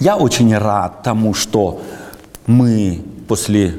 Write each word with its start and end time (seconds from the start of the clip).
Я 0.00 0.16
очень 0.16 0.56
рад 0.56 1.02
тому, 1.02 1.34
что 1.34 1.80
мы 2.46 3.02
после 3.26 3.74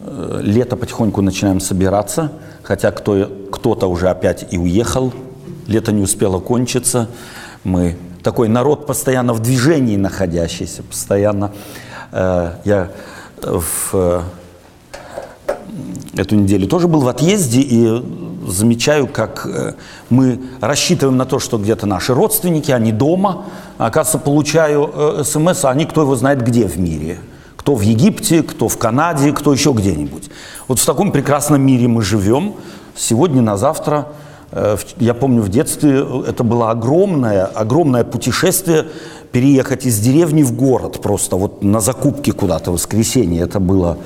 э, 0.00 0.40
лета 0.42 0.76
потихоньку 0.76 1.20
начинаем 1.20 1.60
собираться, 1.60 2.32
хотя 2.62 2.90
кто, 2.90 3.30
кто-то 3.50 3.86
уже 3.86 4.08
опять 4.08 4.46
и 4.50 4.56
уехал, 4.56 5.12
лето 5.66 5.92
не 5.92 6.00
успело 6.00 6.40
кончиться. 6.40 7.08
Мы 7.64 7.96
такой 8.22 8.48
народ 8.48 8.86
постоянно 8.86 9.34
в 9.34 9.40
движении 9.40 9.96
находящийся, 9.96 10.82
постоянно. 10.82 11.52
Э, 12.12 12.54
я 12.64 12.90
в 13.42 13.90
э, 13.92 14.22
эту 16.16 16.34
неделю 16.36 16.66
тоже 16.66 16.88
был 16.88 17.00
в 17.00 17.08
отъезде 17.08 17.60
и 17.60 18.02
замечаю, 18.46 19.06
как 19.06 19.46
э, 19.46 19.74
мы 20.10 20.40
рассчитываем 20.60 21.16
на 21.16 21.24
то, 21.24 21.38
что 21.38 21.58
где-то 21.58 21.86
наши 21.86 22.14
родственники, 22.14 22.70
они 22.70 22.92
дома, 22.92 23.44
оказывается, 23.86 24.18
получаю 24.18 24.90
э, 24.94 25.22
смс, 25.24 25.64
а 25.64 25.70
они 25.70 25.86
кто 25.86 26.02
его 26.02 26.16
знает 26.16 26.42
где 26.42 26.66
в 26.66 26.78
мире. 26.78 27.18
Кто 27.56 27.74
в 27.74 27.80
Египте, 27.80 28.42
кто 28.42 28.68
в 28.68 28.76
Канаде, 28.76 29.32
кто 29.32 29.52
еще 29.52 29.72
где-нибудь. 29.72 30.30
Вот 30.68 30.78
в 30.78 30.86
таком 30.86 31.12
прекрасном 31.12 31.62
мире 31.62 31.88
мы 31.88 32.02
живем. 32.02 32.54
Сегодня 32.96 33.40
на 33.42 33.56
завтра, 33.56 34.08
э, 34.50 34.76
я 34.98 35.14
помню 35.14 35.42
в 35.42 35.48
детстве, 35.48 36.04
это 36.26 36.44
было 36.44 36.70
огромное, 36.70 37.44
огромное 37.44 38.04
путешествие 38.04 38.86
переехать 39.32 39.86
из 39.86 39.98
деревни 39.98 40.42
в 40.42 40.52
город 40.52 41.00
просто 41.00 41.36
вот 41.36 41.62
на 41.62 41.80
закупки 41.80 42.30
куда-то 42.30 42.70
в 42.70 42.74
воскресенье. 42.74 43.42
Это 43.42 43.60
было 43.60 43.98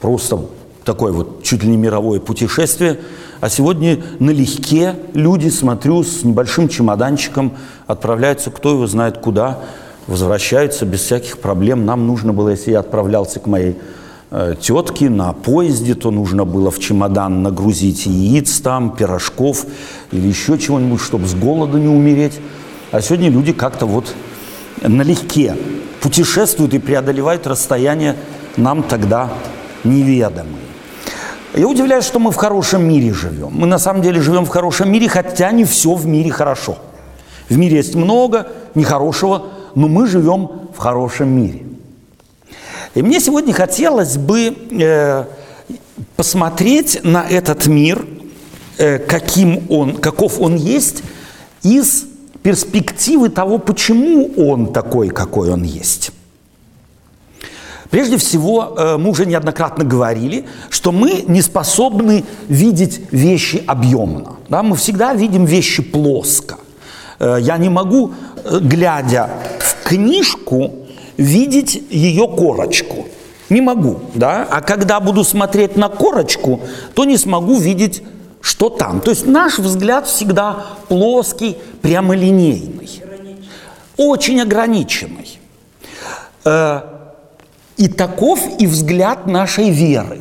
просто 0.00 0.38
такое 0.86 1.12
вот 1.12 1.42
чуть 1.42 1.62
ли 1.64 1.68
не 1.68 1.76
мировое 1.76 2.20
путешествие. 2.20 3.00
А 3.40 3.50
сегодня 3.50 3.98
налегке 4.20 4.94
люди, 5.12 5.48
смотрю, 5.48 6.02
с 6.02 6.22
небольшим 6.22 6.68
чемоданчиком 6.68 7.52
отправляются, 7.86 8.50
кто 8.50 8.70
его 8.70 8.86
знает 8.86 9.18
куда, 9.18 9.58
возвращаются 10.06 10.86
без 10.86 11.00
всяких 11.00 11.38
проблем. 11.38 11.84
Нам 11.84 12.06
нужно 12.06 12.32
было, 12.32 12.50
если 12.50 12.70
я 12.70 12.80
отправлялся 12.80 13.40
к 13.40 13.46
моей 13.46 13.76
э, 14.30 14.54
тетке 14.58 15.10
на 15.10 15.32
поезде, 15.32 15.94
то 15.94 16.12
нужно 16.12 16.44
было 16.44 16.70
в 16.70 16.78
чемодан 16.78 17.42
нагрузить 17.42 18.06
яиц 18.06 18.60
там, 18.60 18.94
пирожков 18.94 19.66
или 20.12 20.28
еще 20.28 20.56
чего-нибудь, 20.56 21.00
чтобы 21.00 21.26
с 21.26 21.34
голода 21.34 21.78
не 21.78 21.88
умереть. 21.88 22.40
А 22.92 23.00
сегодня 23.00 23.28
люди 23.28 23.52
как-то 23.52 23.86
вот 23.86 24.14
налегке 24.80 25.56
путешествуют 26.00 26.74
и 26.74 26.78
преодолевают 26.78 27.46
расстояние 27.48 28.14
нам 28.56 28.84
тогда 28.84 29.32
неведомые. 29.82 30.65
Я 31.54 31.68
удивляюсь, 31.68 32.04
что 32.04 32.18
мы 32.18 32.30
в 32.30 32.36
хорошем 32.36 32.86
мире 32.86 33.12
живем. 33.12 33.50
Мы 33.52 33.66
на 33.66 33.78
самом 33.78 34.02
деле 34.02 34.20
живем 34.20 34.44
в 34.44 34.48
хорошем 34.48 34.90
мире, 34.90 35.08
хотя 35.08 35.50
не 35.52 35.64
все 35.64 35.94
в 35.94 36.06
мире 36.06 36.30
хорошо. 36.30 36.78
В 37.48 37.56
мире 37.56 37.76
есть 37.76 37.94
много 37.94 38.48
нехорошего, 38.74 39.46
но 39.74 39.88
мы 39.88 40.06
живем 40.06 40.50
в 40.74 40.78
хорошем 40.78 41.28
мире. 41.28 41.62
И 42.94 43.02
мне 43.02 43.20
сегодня 43.20 43.52
хотелось 43.52 44.16
бы 44.16 44.56
э, 44.70 45.24
посмотреть 46.16 47.00
на 47.04 47.26
этот 47.28 47.66
мир, 47.66 48.04
э, 48.78 48.98
каким 48.98 49.70
он, 49.70 49.96
каков 49.96 50.40
он 50.40 50.56
есть, 50.56 51.02
из 51.62 52.06
перспективы 52.42 53.28
того, 53.28 53.58
почему 53.58 54.32
он 54.36 54.72
такой, 54.72 55.08
какой 55.08 55.50
он 55.50 55.62
есть. 55.62 56.12
Прежде 57.90 58.16
всего, 58.16 58.74
э, 58.76 58.96
мы 58.96 59.10
уже 59.10 59.26
неоднократно 59.26 59.84
говорили, 59.84 60.46
что 60.70 60.92
мы 60.92 61.24
не 61.26 61.42
способны 61.42 62.24
видеть 62.48 63.00
вещи 63.10 63.62
объемно. 63.66 64.36
Да? 64.48 64.62
Мы 64.62 64.76
всегда 64.76 65.14
видим 65.14 65.44
вещи 65.44 65.82
плоско. 65.82 66.56
Э, 67.18 67.38
я 67.40 67.58
не 67.58 67.68
могу, 67.68 68.12
э, 68.44 68.58
глядя 68.60 69.30
в 69.58 69.88
книжку, 69.88 70.72
видеть 71.16 71.82
ее 71.90 72.28
корочку. 72.28 73.06
Не 73.48 73.60
могу, 73.60 74.00
да? 74.14 74.46
А 74.50 74.60
когда 74.60 74.98
буду 74.98 75.22
смотреть 75.22 75.76
на 75.76 75.88
корочку, 75.88 76.60
то 76.94 77.04
не 77.04 77.16
смогу 77.16 77.58
видеть, 77.58 78.02
что 78.40 78.68
там. 78.68 79.00
То 79.00 79.10
есть 79.10 79.26
наш 79.26 79.58
взгляд 79.58 80.08
всегда 80.08 80.66
плоский, 80.88 81.56
прямолинейный. 81.80 82.90
Очень 83.96 84.40
ограниченный. 84.40 85.38
И 87.76 87.88
таков 87.88 88.40
и 88.58 88.66
взгляд 88.66 89.26
нашей 89.26 89.70
веры. 89.70 90.20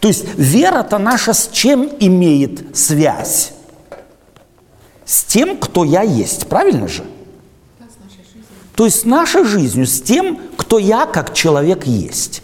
То 0.00 0.08
есть 0.08 0.24
вера-то 0.36 0.98
наша 0.98 1.32
с 1.32 1.48
чем 1.48 1.88
имеет 1.98 2.76
связь? 2.76 3.52
С 5.04 5.24
тем, 5.24 5.56
кто 5.56 5.84
я 5.84 6.02
есть, 6.02 6.46
правильно 6.46 6.88
же? 6.88 7.04
То 8.74 8.86
есть 8.86 9.00
с 9.00 9.04
нашей 9.04 9.44
жизнью, 9.44 9.86
с 9.86 10.00
тем, 10.00 10.38
кто 10.56 10.78
я 10.78 11.06
как 11.06 11.34
человек 11.34 11.86
есть. 11.86 12.42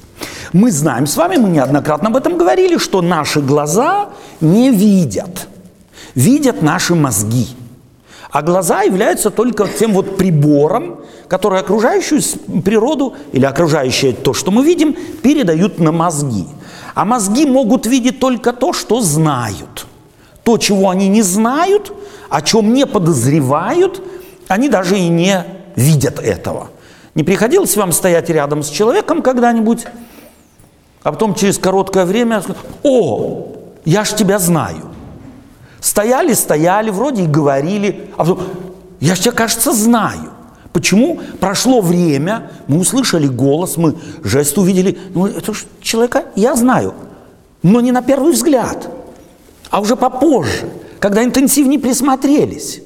Мы 0.52 0.70
знаем 0.70 1.06
с 1.06 1.16
вами, 1.16 1.36
мы 1.36 1.48
неоднократно 1.48 2.08
об 2.08 2.16
этом 2.16 2.36
говорили, 2.36 2.76
что 2.76 3.02
наши 3.02 3.40
глаза 3.40 4.10
не 4.40 4.70
видят, 4.70 5.48
видят 6.14 6.62
наши 6.62 6.94
мозги. 6.94 7.48
А 8.30 8.42
глаза 8.42 8.82
являются 8.82 9.30
только 9.30 9.66
тем 9.66 9.92
вот 9.92 10.16
прибором, 10.16 11.00
который 11.26 11.58
окружающую 11.58 12.22
природу 12.62 13.14
или 13.32 13.44
окружающее 13.44 14.12
то, 14.12 14.32
что 14.34 14.50
мы 14.50 14.64
видим, 14.64 14.96
передают 15.22 15.80
на 15.80 15.90
мозги. 15.90 16.46
А 16.94 17.04
мозги 17.04 17.44
могут 17.44 17.86
видеть 17.86 18.20
только 18.20 18.52
то, 18.52 18.72
что 18.72 19.00
знают. 19.00 19.86
То, 20.44 20.58
чего 20.58 20.90
они 20.90 21.08
не 21.08 21.22
знают, 21.22 21.92
о 22.28 22.40
чем 22.42 22.72
не 22.72 22.86
подозревают, 22.86 24.02
они 24.48 24.68
даже 24.68 24.98
и 24.98 25.08
не 25.08 25.44
видят 25.74 26.20
этого. 26.20 26.68
Не 27.14 27.24
приходилось 27.24 27.76
вам 27.76 27.90
стоять 27.90 28.30
рядом 28.30 28.62
с 28.62 28.68
человеком 28.68 29.22
когда-нибудь, 29.22 29.86
а 31.02 31.12
потом 31.12 31.34
через 31.34 31.58
короткое 31.58 32.04
время 32.04 32.42
«О, 32.84 33.48
я 33.84 34.04
ж 34.04 34.12
тебя 34.12 34.38
знаю». 34.38 34.89
Стояли, 35.80 36.34
стояли, 36.34 36.90
вроде 36.90 37.24
и 37.24 37.26
говорили, 37.26 38.10
а 38.16 38.24
потом 38.24 38.40
«Я 39.00 39.16
тебя, 39.16 39.32
кажется, 39.32 39.72
знаю». 39.72 40.30
Почему? 40.72 41.18
Прошло 41.40 41.80
время, 41.80 42.50
мы 42.68 42.78
услышали 42.78 43.26
голос, 43.26 43.76
мы 43.76 43.96
жест 44.22 44.56
увидели. 44.56 44.96
Ну, 45.14 45.26
это 45.26 45.52
же 45.52 45.64
человека 45.82 46.26
я 46.36 46.54
знаю, 46.54 46.94
но 47.62 47.80
не 47.80 47.90
на 47.90 48.02
первый 48.02 48.32
взгляд, 48.32 48.88
а 49.68 49.80
уже 49.80 49.96
попозже, 49.96 50.70
когда 51.00 51.24
интенсивнее 51.24 51.80
присмотрелись. 51.80 52.82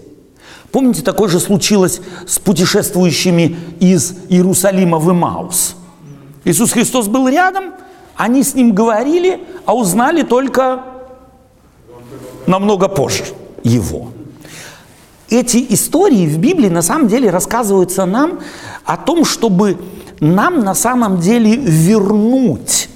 Помните, 0.72 1.02
такое 1.02 1.28
же 1.28 1.40
случилось 1.40 2.00
с 2.26 2.38
путешествующими 2.38 3.56
из 3.80 4.14
Иерусалима 4.28 4.98
в 4.98 5.10
Имаус. 5.10 5.76
Иисус 6.44 6.72
Христос 6.72 7.06
был 7.06 7.28
рядом, 7.28 7.74
они 8.16 8.42
с 8.42 8.54
ним 8.54 8.72
говорили, 8.72 9.40
а 9.66 9.74
узнали 9.74 10.22
только 10.22 10.82
намного 12.46 12.88
позже 12.88 13.24
его 13.62 14.08
эти 15.30 15.64
истории 15.70 16.26
в 16.26 16.38
Библии 16.38 16.68
на 16.68 16.82
самом 16.82 17.08
деле 17.08 17.30
рассказываются 17.30 18.04
нам 18.04 18.40
о 18.84 18.96
том, 18.96 19.24
чтобы 19.24 19.78
нам 20.20 20.60
на 20.60 20.74
самом 20.74 21.20
деле 21.20 21.56
вернуть, 21.56 22.88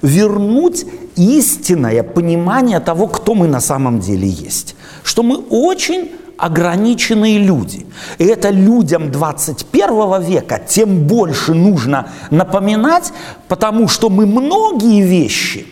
вернуть 0.00 0.86
истинное 1.16 2.02
понимание 2.02 2.80
того, 2.80 3.06
кто 3.08 3.34
мы 3.34 3.48
на 3.48 3.60
самом 3.60 4.00
деле 4.00 4.28
есть. 4.28 4.76
Что 5.02 5.22
мы 5.22 5.36
очень 5.36 6.12
ограниченные 6.38 7.38
люди. 7.38 7.86
И 8.18 8.24
это 8.24 8.50
людям 8.50 9.12
21 9.12 10.22
века 10.22 10.60
тем 10.66 11.06
больше 11.06 11.54
нужно 11.54 12.08
напоминать, 12.30 13.12
потому 13.48 13.86
что 13.86 14.08
мы 14.08 14.26
многие 14.26 15.02
вещи, 15.02 15.66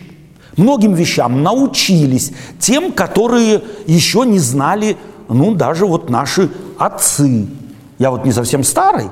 многим 0.57 0.93
вещам 0.93 1.43
научились 1.43 2.31
тем, 2.59 2.91
которые 2.91 3.63
еще 3.87 4.25
не 4.25 4.39
знали 4.39 4.97
ну, 5.27 5.55
даже 5.55 5.85
вот 5.85 6.09
наши 6.09 6.49
отцы. 6.77 7.47
Я 7.99 8.11
вот 8.11 8.25
не 8.25 8.31
совсем 8.31 8.63
старый, 8.63 9.09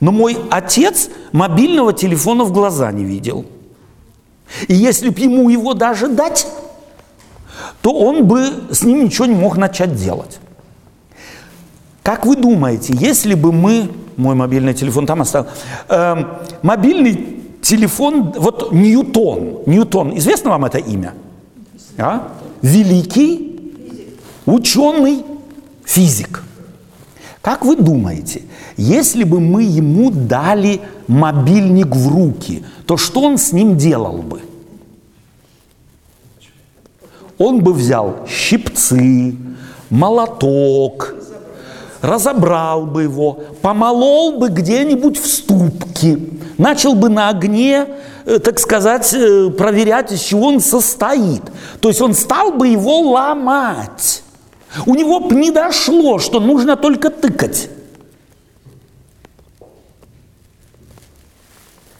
но 0.00 0.12
мой 0.12 0.38
отец 0.50 1.10
мобильного 1.32 1.92
телефона 1.92 2.44
в 2.44 2.52
глаза 2.52 2.90
не 2.92 3.04
видел. 3.04 3.44
И 4.68 4.74
если 4.74 5.08
бы 5.08 5.20
ему 5.20 5.48
его 5.48 5.74
даже 5.74 6.08
дать, 6.08 6.46
то 7.82 7.92
он 7.92 8.26
бы 8.26 8.64
с 8.70 8.82
ним 8.84 9.04
ничего 9.04 9.26
не 9.26 9.34
мог 9.34 9.56
начать 9.56 9.94
делать. 9.94 10.38
Как 12.02 12.26
вы 12.26 12.36
думаете, 12.36 12.94
если 12.96 13.34
бы 13.34 13.52
мы, 13.52 13.90
мой 14.16 14.34
мобильный 14.34 14.74
телефон 14.74 15.06
там 15.06 15.22
оставил, 15.22 15.48
э, 15.88 16.16
мобильный 16.62 17.33
телефон, 17.64 18.32
вот 18.36 18.72
Ньютон, 18.72 19.62
Ньютон, 19.66 20.16
известно 20.18 20.50
вам 20.50 20.64
это 20.64 20.78
имя? 20.78 21.14
А? 21.98 22.32
Великий 22.62 23.72
ученый 24.46 25.24
физик. 25.84 26.42
Как 27.40 27.64
вы 27.64 27.76
думаете, 27.76 28.42
если 28.76 29.24
бы 29.24 29.40
мы 29.40 29.64
ему 29.64 30.10
дали 30.10 30.80
мобильник 31.08 31.94
в 31.94 32.08
руки, 32.08 32.64
то 32.86 32.96
что 32.96 33.22
он 33.22 33.38
с 33.38 33.52
ним 33.52 33.76
делал 33.76 34.18
бы? 34.18 34.40
Он 37.36 37.62
бы 37.62 37.72
взял 37.72 38.26
щипцы, 38.28 39.36
молоток, 39.90 41.14
разобрал 42.00 42.86
бы 42.86 43.02
его, 43.02 43.40
помолол 43.60 44.38
бы 44.38 44.48
где-нибудь 44.48 45.18
в 45.18 45.26
ступке, 45.26 46.18
начал 46.58 46.94
бы 46.94 47.08
на 47.08 47.28
огне, 47.28 47.86
э, 48.26 48.38
так 48.38 48.58
сказать, 48.58 49.12
э, 49.14 49.50
проверять, 49.50 50.12
из 50.12 50.20
чего 50.20 50.48
он 50.48 50.60
состоит. 50.60 51.42
То 51.80 51.88
есть 51.88 52.00
он 52.00 52.14
стал 52.14 52.52
бы 52.52 52.68
его 52.68 53.00
ломать. 53.00 54.22
У 54.86 54.94
него 54.94 55.20
бы 55.20 55.34
не 55.36 55.50
дошло, 55.50 56.18
что 56.18 56.40
нужно 56.40 56.76
только 56.76 57.10
тыкать. 57.10 57.68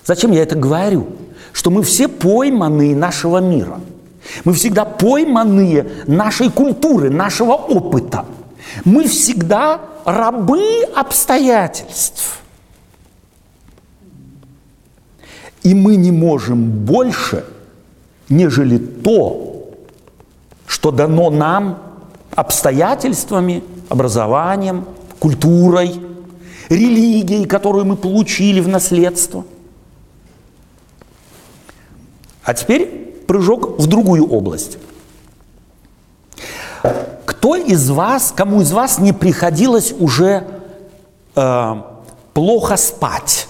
Зачем 0.04 0.32
я 0.32 0.42
это 0.42 0.56
говорю? 0.56 1.06
Что 1.52 1.70
мы 1.70 1.82
все 1.82 2.08
пойманные 2.08 2.94
нашего 2.96 3.38
мира. 3.38 3.80
Мы 4.44 4.54
всегда 4.54 4.84
пойманные 4.84 5.88
нашей 6.06 6.50
культуры, 6.50 7.10
нашего 7.10 7.52
опыта. 7.52 8.26
Мы 8.84 9.06
всегда 9.06 9.80
рабы 10.04 10.82
обстоятельств. 10.94 12.43
И 15.64 15.74
мы 15.74 15.96
не 15.96 16.12
можем 16.12 16.70
больше, 16.84 17.44
нежели 18.28 18.78
то, 18.78 19.70
что 20.66 20.90
дано 20.90 21.30
нам 21.30 21.82
обстоятельствами, 22.34 23.64
образованием, 23.88 24.84
культурой, 25.18 26.00
религией, 26.68 27.46
которую 27.46 27.86
мы 27.86 27.96
получили 27.96 28.60
в 28.60 28.68
наследство. 28.68 29.44
А 32.42 32.52
теперь 32.52 32.86
прыжок 33.26 33.78
в 33.78 33.86
другую 33.86 34.26
область. 34.26 34.76
Кто 37.24 37.56
из 37.56 37.88
вас, 37.88 38.32
кому 38.36 38.60
из 38.60 38.72
вас 38.72 38.98
не 38.98 39.14
приходилось 39.14 39.94
уже 39.98 40.46
э, 41.34 41.74
плохо 42.34 42.76
спать? 42.76 43.48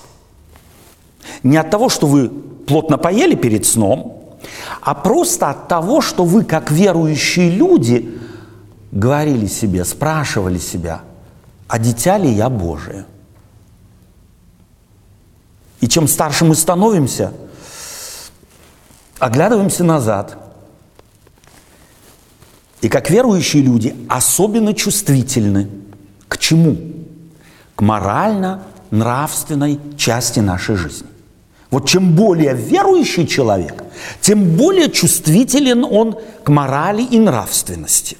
Не 1.44 1.58
от 1.58 1.70
того, 1.70 1.88
что 1.88 2.08
вы 2.08 2.29
плотно 2.31 2.99
поели 2.99 3.37
перед 3.37 3.64
сном, 3.64 4.38
а 4.81 4.94
просто 4.94 5.50
от 5.50 5.69
того, 5.69 6.00
что 6.00 6.25
вы, 6.25 6.43
как 6.43 6.70
верующие 6.70 7.50
люди, 7.50 8.19
говорили 8.91 9.46
себе, 9.46 9.85
спрашивали 9.85 10.58
себя, 10.58 11.02
а 11.69 11.79
дитя 11.79 12.17
ли 12.19 12.31
я 12.31 12.49
Божие? 12.49 13.05
И 15.81 15.88
чем 15.88 16.08
старше 16.08 16.46
мы 16.46 16.55
становимся, 16.55 17.35
оглядываемся 19.19 19.85
назад. 19.85 20.38
И 22.81 22.88
как 22.88 23.11
верующие 23.11 23.62
люди 23.62 23.94
особенно 24.08 24.73
чувствительны 24.73 25.69
к 26.29 26.38
чему? 26.38 26.76
К 27.76 27.82
морально-нравственной 27.82 29.79
части 29.99 30.41
нашей 30.41 30.76
жизни. 30.76 31.13
Вот 31.75 31.88
чем 31.88 32.15
более 32.15 32.55
верующий 32.55 33.26
человек, 33.26 33.82
тем 34.21 34.56
более 34.56 34.88
чувствителен 34.93 35.82
он 35.82 36.17
к 36.44 36.49
морали 36.49 37.03
и 37.03 37.19
нравственности. 37.19 38.17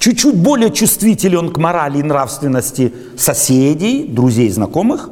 Чуть-чуть 0.00 0.34
более 0.34 0.72
чувствителен 0.72 1.38
он 1.38 1.52
к 1.52 1.58
морали 1.58 2.00
и 2.00 2.02
нравственности 2.02 2.92
соседей, 3.16 4.08
друзей, 4.08 4.50
знакомых. 4.50 5.10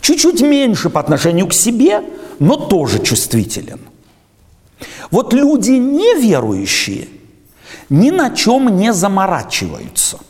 Чуть-чуть 0.00 0.40
меньше 0.42 0.90
по 0.90 1.00
отношению 1.00 1.48
к 1.48 1.52
себе, 1.52 2.04
но 2.38 2.54
тоже 2.54 3.00
чувствителен. 3.00 3.80
Вот 5.10 5.32
люди 5.32 5.72
неверующие 5.72 7.08
ни 7.88 8.10
на 8.10 8.30
чем 8.30 8.76
не 8.76 8.92
заморачиваются. 8.92 10.20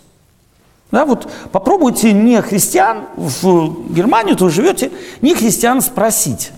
Да, 0.91 1.05
вот 1.05 1.31
попробуйте 1.53 2.13
не 2.13 2.41
христиан, 2.41 3.05
в 3.17 3.93
Германию 3.93 4.37
вы 4.39 4.51
живете, 4.51 4.91
не 5.21 5.35
христиан 5.35 5.83
спросить, 5.83 6.53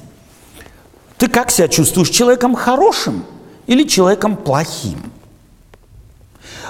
ты 1.18 1.28
как 1.28 1.50
себя 1.50 1.66
чувствуешь, 1.68 2.10
человеком 2.10 2.54
хорошим 2.54 3.24
или 3.66 3.82
человеком 3.82 4.36
плохим? 4.36 4.98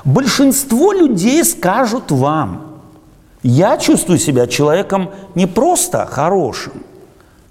Большинство 0.05 0.93
людей 0.93 1.45
скажут 1.45 2.11
вам, 2.11 2.81
я 3.43 3.77
чувствую 3.77 4.19
себя 4.19 4.47
человеком 4.47 5.11
не 5.35 5.47
просто 5.47 6.07
хорошим, 6.07 6.83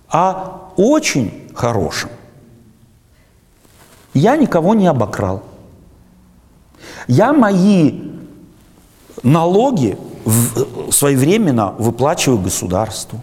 а 0.09 0.71
очень 0.75 1.47
хорошим. 1.53 2.09
Я 4.13 4.35
никого 4.37 4.73
не 4.73 4.87
обокрал. 4.87 5.43
Я 7.07 7.31
мои 7.31 8.08
налоги 9.23 9.97
своевременно 10.91 11.73
выплачиваю 11.77 12.39
государству. 12.39 13.21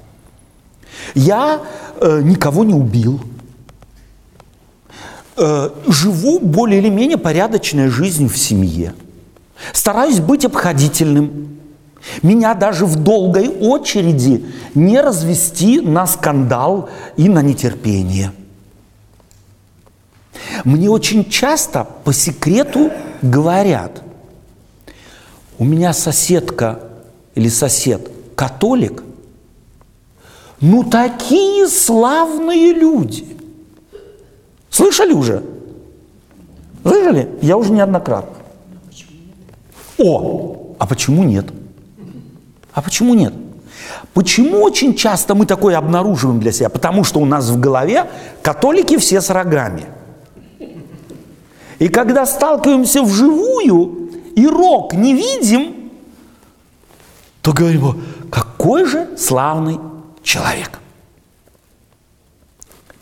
Я 1.14 1.60
э, 2.00 2.20
никого 2.22 2.64
не 2.64 2.74
убил. 2.74 3.20
Э, 5.36 5.70
живу 5.86 6.40
более 6.40 6.80
или 6.80 6.88
менее 6.88 7.18
порядочной 7.18 7.88
жизнью 7.88 8.28
в 8.28 8.38
семье. 8.38 8.94
Стараюсь 9.72 10.20
быть 10.20 10.44
обходительным. 10.44 11.58
Меня 12.22 12.54
даже 12.54 12.86
в 12.86 12.96
долгой 12.96 13.48
очереди 13.48 14.44
не 14.74 15.00
развести 15.00 15.80
на 15.80 16.06
скандал 16.06 16.88
и 17.16 17.28
на 17.28 17.42
нетерпение. 17.42 18.32
Мне 20.64 20.88
очень 20.88 21.28
часто 21.28 21.86
по 22.04 22.12
секрету 22.12 22.90
говорят, 23.22 24.02
у 25.58 25.64
меня 25.64 25.92
соседка 25.92 26.80
или 27.34 27.48
сосед 27.48 28.10
католик, 28.34 29.02
ну 30.60 30.84
такие 30.84 31.68
славные 31.68 32.72
люди. 32.72 33.36
Слышали 34.70 35.12
уже? 35.12 35.42
Слышали? 36.82 37.28
Я 37.40 37.56
уже 37.56 37.72
неоднократно. 37.72 38.36
О, 39.98 40.74
а 40.78 40.86
почему 40.86 41.24
нет? 41.24 41.46
А 42.72 42.82
почему 42.82 43.14
нет? 43.14 43.32
Почему 44.12 44.62
очень 44.62 44.94
часто 44.94 45.34
мы 45.34 45.46
такое 45.46 45.78
обнаруживаем 45.78 46.40
для 46.40 46.52
себя? 46.52 46.68
Потому 46.68 47.04
что 47.04 47.20
у 47.20 47.24
нас 47.24 47.48
в 47.48 47.58
голове 47.58 48.04
католики 48.42 48.98
все 48.98 49.20
с 49.20 49.30
рогами. 49.30 49.84
И 51.78 51.88
когда 51.88 52.24
сталкиваемся 52.24 53.02
вживую, 53.02 54.05
и 54.36 54.46
рог 54.46 54.94
не 54.94 55.14
видим, 55.14 55.90
то 57.42 57.52
говорим, 57.52 58.00
какой 58.30 58.84
же 58.84 59.18
славный 59.18 59.80
человек. 60.22 60.78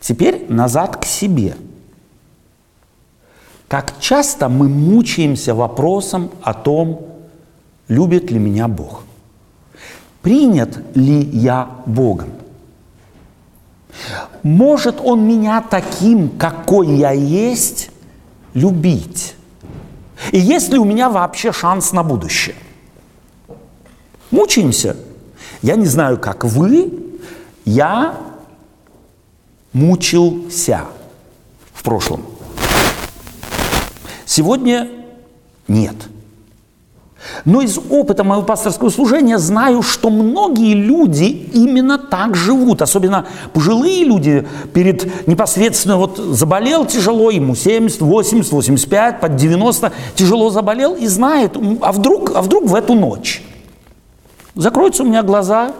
Теперь 0.01 0.47
назад 0.49 0.97
к 0.97 1.05
себе. 1.05 1.57
Как 3.69 4.01
часто 4.01 4.49
мы 4.49 4.69
мучаемся 4.69 5.55
вопросом 5.55 6.31
о 6.41 6.55
том, 6.55 7.07
любит 7.89 8.31
ли 8.31 8.39
меня 8.39 8.69
Бог– 8.69 9.03
принят 10.25 10.81
ли 10.97 11.21
я 11.21 11.69
Богом? 11.87 12.31
Может 14.43 14.97
Он 15.05 15.25
меня 15.25 15.61
таким, 15.61 16.31
какой 16.31 16.97
я 16.97 17.13
есть, 17.13 17.91
любить? 18.55 19.34
И 20.33 20.39
есть 20.39 20.71
ли 20.71 20.79
у 20.79 20.85
меня 20.85 21.09
вообще 21.09 21.53
шанс 21.53 21.93
на 21.93 22.03
будущее? 22.03 22.57
Мучаемся. 24.31 24.97
Я 25.63 25.77
не 25.77 25.87
знаю, 25.87 26.19
как 26.19 26.45
вы, 26.45 26.93
я 27.65 28.19
мучился 29.73 30.83
в 31.73 31.83
прошлом. 31.83 32.25
Сегодня 34.27 34.91
нет– 35.69 35.97
но 37.45 37.61
из 37.61 37.79
опыта 37.91 38.25
моего 38.25 38.43
пасторского 38.43 38.91
служения 38.91 39.39
знаю, 39.39 39.83
что 39.83 40.11
многие 40.11 40.75
люди 40.75 41.25
именно 41.25 41.99
так 41.99 42.37
живут, 42.37 42.83
особенно 42.83 43.27
пожилые 43.53 44.05
люди 44.05 44.47
перед 44.73 45.27
непосредственно 45.27 45.97
вот 45.97 46.19
заболел 46.19 46.87
тяжело, 46.87 47.31
ему 47.31 47.55
70, 47.55 48.01
80, 48.01 48.53
85, 48.53 49.21
под 49.21 49.37
90, 49.37 49.93
тяжело 50.15 50.51
заболел 50.51 50.95
и 50.95 51.07
знает, 51.07 51.57
а 51.81 51.93
вдруг, 51.93 52.33
а 52.35 52.43
вдруг 52.43 52.67
в 52.67 52.75
эту 52.75 52.95
ночь 52.95 53.43
закроются 54.55 55.03
у 55.03 55.07
меня 55.07 55.23
глаза, 55.23 55.73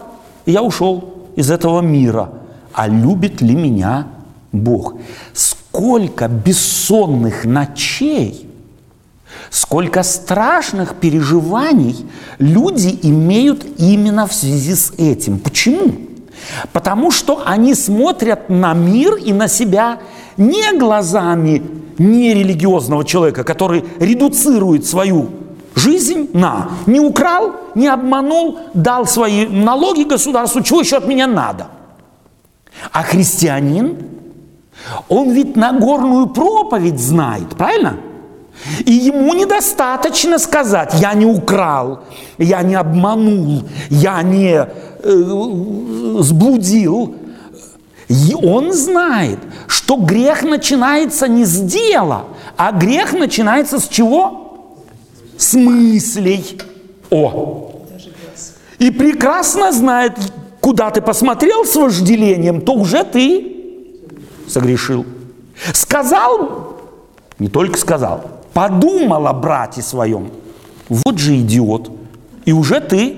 и 0.47 0.53
я 0.53 0.63
ушел 0.63 1.15
из 1.37 1.51
этого 1.51 1.81
мира. 1.81 2.31
А 2.73 2.89
любит 2.89 3.41
ли 3.41 3.55
меня 3.55 4.09
Бог? 4.51 4.95
Сколько 5.33 6.29
бессонных 6.29 7.45
ночей– 7.45 8.49
сколько 9.55 10.03
страшных 10.03 10.97
переживаний 10.97 12.05
люди 12.41 12.99
имеют 13.03 13.65
именно 13.79 14.27
в 14.27 14.35
связи 14.35 14.75
с 14.75 14.93
этим. 14.99 15.39
Почему? 15.39 15.95
Потому 16.73 17.13
что 17.13 17.45
они 17.47 17.75
смотрят 17.75 18.51
на 18.51 18.75
мир 18.75 19.15
и 19.15 19.33
на 19.33 19.47
себя 19.47 20.01
не 20.37 20.77
глазами 20.77 21.63
нерелигиозного 21.99 23.05
человека, 23.05 23.45
который 23.45 23.85
редуцирует 24.01 24.87
свою 24.87 25.29
жизнь 25.77 26.31
на. 26.33 26.71
Не 26.87 26.99
украл, 26.99 27.53
не 27.77 27.87
обманул, 27.87 28.59
дал 28.75 29.07
свои 29.07 29.47
налоги 29.47 30.03
государству, 30.03 30.63
чего 30.63 30.81
еще 30.81 30.97
от 30.97 31.07
меня 31.07 31.29
надо? 31.29 31.69
А 32.91 33.05
христианин, 33.05 33.99
он 35.09 35.31
ведь 35.31 35.55
Нагорную 35.55 36.27
проповедь 36.27 36.99
знает, 36.99 37.51
правильно? 37.51 37.99
И 38.87 38.93
ему 38.93 39.35
недостаточно 39.35 40.39
сказать, 40.39 40.95
я 41.01 41.15
не 41.15 41.27
украл, 41.27 42.01
я 42.39 42.63
не 42.63 42.75
обманул, 42.75 43.65
я 43.91 44.23
не 44.23 44.67
э, 45.03 46.17
сблудил. 46.21 47.15
И 48.09 48.35
он 48.35 48.73
знает, 48.73 49.39
что 49.67 49.97
грех 49.97 50.43
начинается 50.43 51.29
не 51.29 51.45
с 51.45 51.61
дела, 51.61 52.25
а 52.57 52.73
грех 52.73 53.13
начинается 53.13 53.79
с 53.79 53.89
чего? 53.89 54.77
С 55.37 55.55
мыслей. 55.55 56.59
О! 57.11 57.73
И 58.79 58.91
прекрасно 58.91 59.73
знает, 59.73 60.13
куда 60.61 60.91
ты 60.91 61.01
посмотрел 61.01 61.65
с 61.65 61.77
вожделением, 61.77 62.61
то 62.61 62.75
уже 62.75 63.05
ты 63.05 63.57
согрешил. 64.49 65.07
Сказал, 65.73 66.77
не 67.39 67.49
только 67.49 67.79
сказал, 67.79 68.44
подумал 68.55 69.27
о 69.27 69.33
брате 69.33 69.83
своем. 69.83 70.31
Вот 70.89 71.19
же 71.19 71.37
идиот. 71.41 71.91
И 72.45 72.53
уже 72.53 72.81
ты 72.81 73.17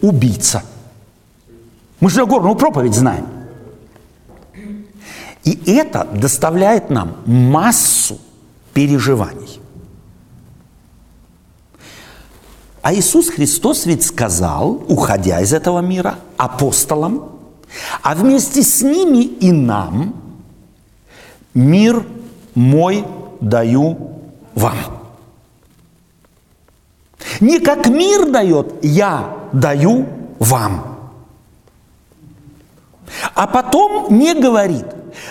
убийца. 0.00 0.62
Мы 2.00 2.10
же 2.10 2.20
Нагорную 2.20 2.54
проповедь 2.56 2.94
знаем. 2.94 3.26
И 5.44 5.70
это 5.70 6.04
доставляет 6.12 6.90
нам 6.90 7.16
массу 7.26 8.18
переживаний. 8.72 9.60
А 12.82 12.94
Иисус 12.94 13.28
Христос 13.28 13.86
ведь 13.86 14.04
сказал, 14.04 14.82
уходя 14.88 15.40
из 15.40 15.52
этого 15.52 15.80
мира, 15.80 16.16
апостолам, 16.36 17.32
а 18.02 18.14
вместе 18.14 18.62
с 18.62 18.82
ними 18.82 19.24
и 19.24 19.52
нам, 19.52 20.14
мир 21.54 22.06
мой 22.54 23.04
даю 23.40 24.17
вам. 24.58 24.76
Не 27.40 27.60
как 27.60 27.86
мир 27.86 28.30
дает, 28.30 28.74
я 28.82 29.36
даю 29.52 30.06
вам. 30.38 30.98
А 33.34 33.46
потом 33.46 34.18
не 34.18 34.34
говорит, 34.34 34.84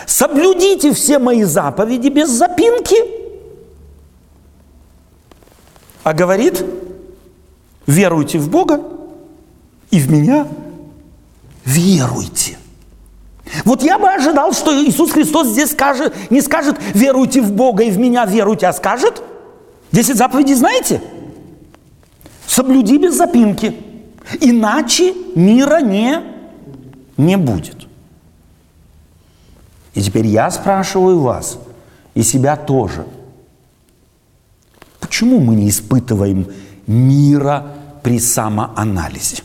соблюдите 0.06 0.94
все 0.94 1.20
мои 1.20 1.44
заповеди 1.44 2.08
без 2.10 2.30
запинки, 2.30 2.96
а 6.04 6.14
говорит, 6.14 6.64
веруйте 7.86 8.40
в 8.40 8.50
Бога 8.50 8.82
и 9.92 10.00
в 10.00 10.10
меня 10.10 10.48
веруйте. 11.66 12.57
Вот 13.66 13.84
я 13.84 13.98
бы 13.98 14.10
ожидал, 14.10 14.54
что 14.54 14.74
Иисус 14.74 15.12
Христос 15.12 15.48
здесь 15.48 15.72
скажет, 15.72 16.13
не 16.30 16.42
скажет 16.42 16.77
«веруйте 16.94 17.42
в 17.42 17.51
Бога 17.51 17.84
и 17.84 17.92
в 17.92 17.98
меня 17.98 18.25
веруйте», 18.25 18.68
а 18.68 18.74
скажет 18.74 19.22
«десять 19.92 20.18
заповедей 20.18 20.56
знаете?» 20.56 21.01
Соблюди 22.48 22.98
без 22.98 23.16
запинки, 23.16 23.75
иначе 24.39 25.13
мира 25.36 25.82
не, 25.82 26.22
не 27.18 27.38
будет. 27.38 27.88
И 29.94 30.01
теперь 30.01 30.27
я 30.27 30.50
спрашиваю 30.50 31.20
вас 31.20 31.60
и 32.16 32.24
себя 32.24 32.56
тоже. 32.56 33.06
Почему 35.00 35.39
мы 35.39 35.56
не 35.56 35.70
испытываем 35.70 36.48
мира 36.88 37.74
при 38.01 38.20
самоанализе? 38.20 39.44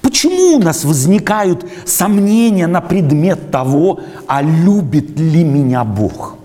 Почему 0.00 0.56
у 0.56 0.58
нас 0.58 0.84
возникают 0.84 1.66
сомнения 1.84 2.66
на 2.66 2.80
предмет 2.80 3.50
того, 3.50 4.00
а 4.26 4.42
любит 4.42 5.18
ли 5.18 5.44
меня 5.44 5.84
Бог? 5.84 6.36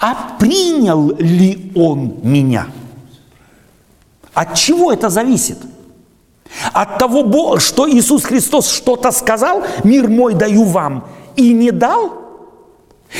А 0.00 0.36
принял 0.38 1.14
ли 1.18 1.72
Он 1.74 2.16
меня? 2.22 2.66
От 4.32 4.54
чего 4.54 4.92
это 4.92 5.08
зависит? 5.08 5.58
От 6.72 6.98
того, 6.98 7.58
что 7.58 7.88
Иисус 7.88 8.24
Христос 8.24 8.70
что-то 8.70 9.10
сказал, 9.10 9.62
мир 9.84 10.08
мой 10.08 10.34
даю 10.34 10.64
вам, 10.64 11.06
и 11.36 11.52
не 11.52 11.70
дал? 11.70 12.12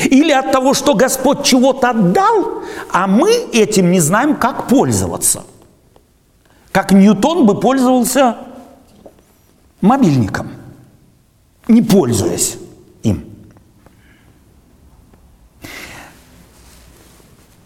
Или 0.05 0.31
от 0.31 0.51
того, 0.51 0.73
что 0.73 0.93
Господь 0.93 1.43
чего-то 1.43 1.91
отдал, 1.91 2.63
а 2.91 3.07
мы 3.07 3.31
этим 3.53 3.91
не 3.91 3.99
знаем, 3.99 4.35
как 4.35 4.67
пользоваться? 4.67 5.43
Как 6.71 6.91
Ньютон 6.91 7.45
бы 7.45 7.59
пользовался 7.59 8.37
мобильником, 9.81 10.49
не 11.67 11.81
пользуясь 11.81 12.57
им. 13.03 13.25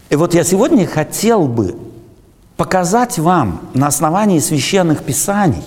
И 0.10 0.16
вот 0.16 0.34
я 0.34 0.44
сегодня 0.44 0.86
хотел 0.86 1.48
бы 1.48 1.76
показать 2.58 3.18
вам 3.18 3.70
на 3.74 3.88
основании 3.88 4.40
священных 4.40 5.04
писаний, 5.04 5.64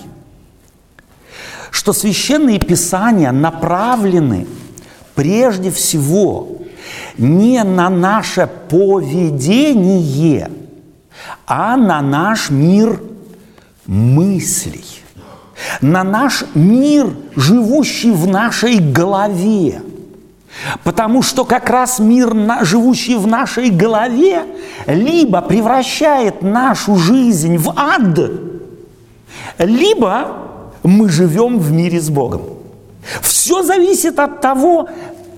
что 1.71 1.93
священные 1.93 2.59
писания 2.59 3.31
направлены 3.31 4.47
прежде 5.15 5.69
всего 5.71 6.59
не 7.17 7.63
на 7.63 7.89
наше 7.89 8.49
поведение, 8.69 10.49
а 11.45 11.75
на 11.75 12.01
наш 12.01 12.49
мир 12.49 13.01
мыслей 13.85 14.96
на 15.81 16.03
наш 16.03 16.43
мир, 16.53 17.09
живущий 17.35 18.11
в 18.11 18.27
нашей 18.27 18.79
голове. 18.79 19.81
Потому 20.83 21.21
что 21.21 21.45
как 21.45 21.69
раз 21.69 21.99
мир, 21.99 22.33
живущий 22.61 23.15
в 23.15 23.27
нашей 23.27 23.69
голове, 23.69 24.43
либо 24.87 25.41
превращает 25.41 26.41
нашу 26.41 26.95
жизнь 26.95 27.57
в 27.57 27.73
ад, 27.75 28.31
либо 29.59 30.49
мы 30.83 31.09
живем 31.09 31.59
в 31.59 31.71
мире 31.71 32.01
с 32.01 32.09
Богом. 32.09 32.41
Все 33.21 33.61
зависит 33.63 34.19
от 34.19 34.41
того, 34.41 34.89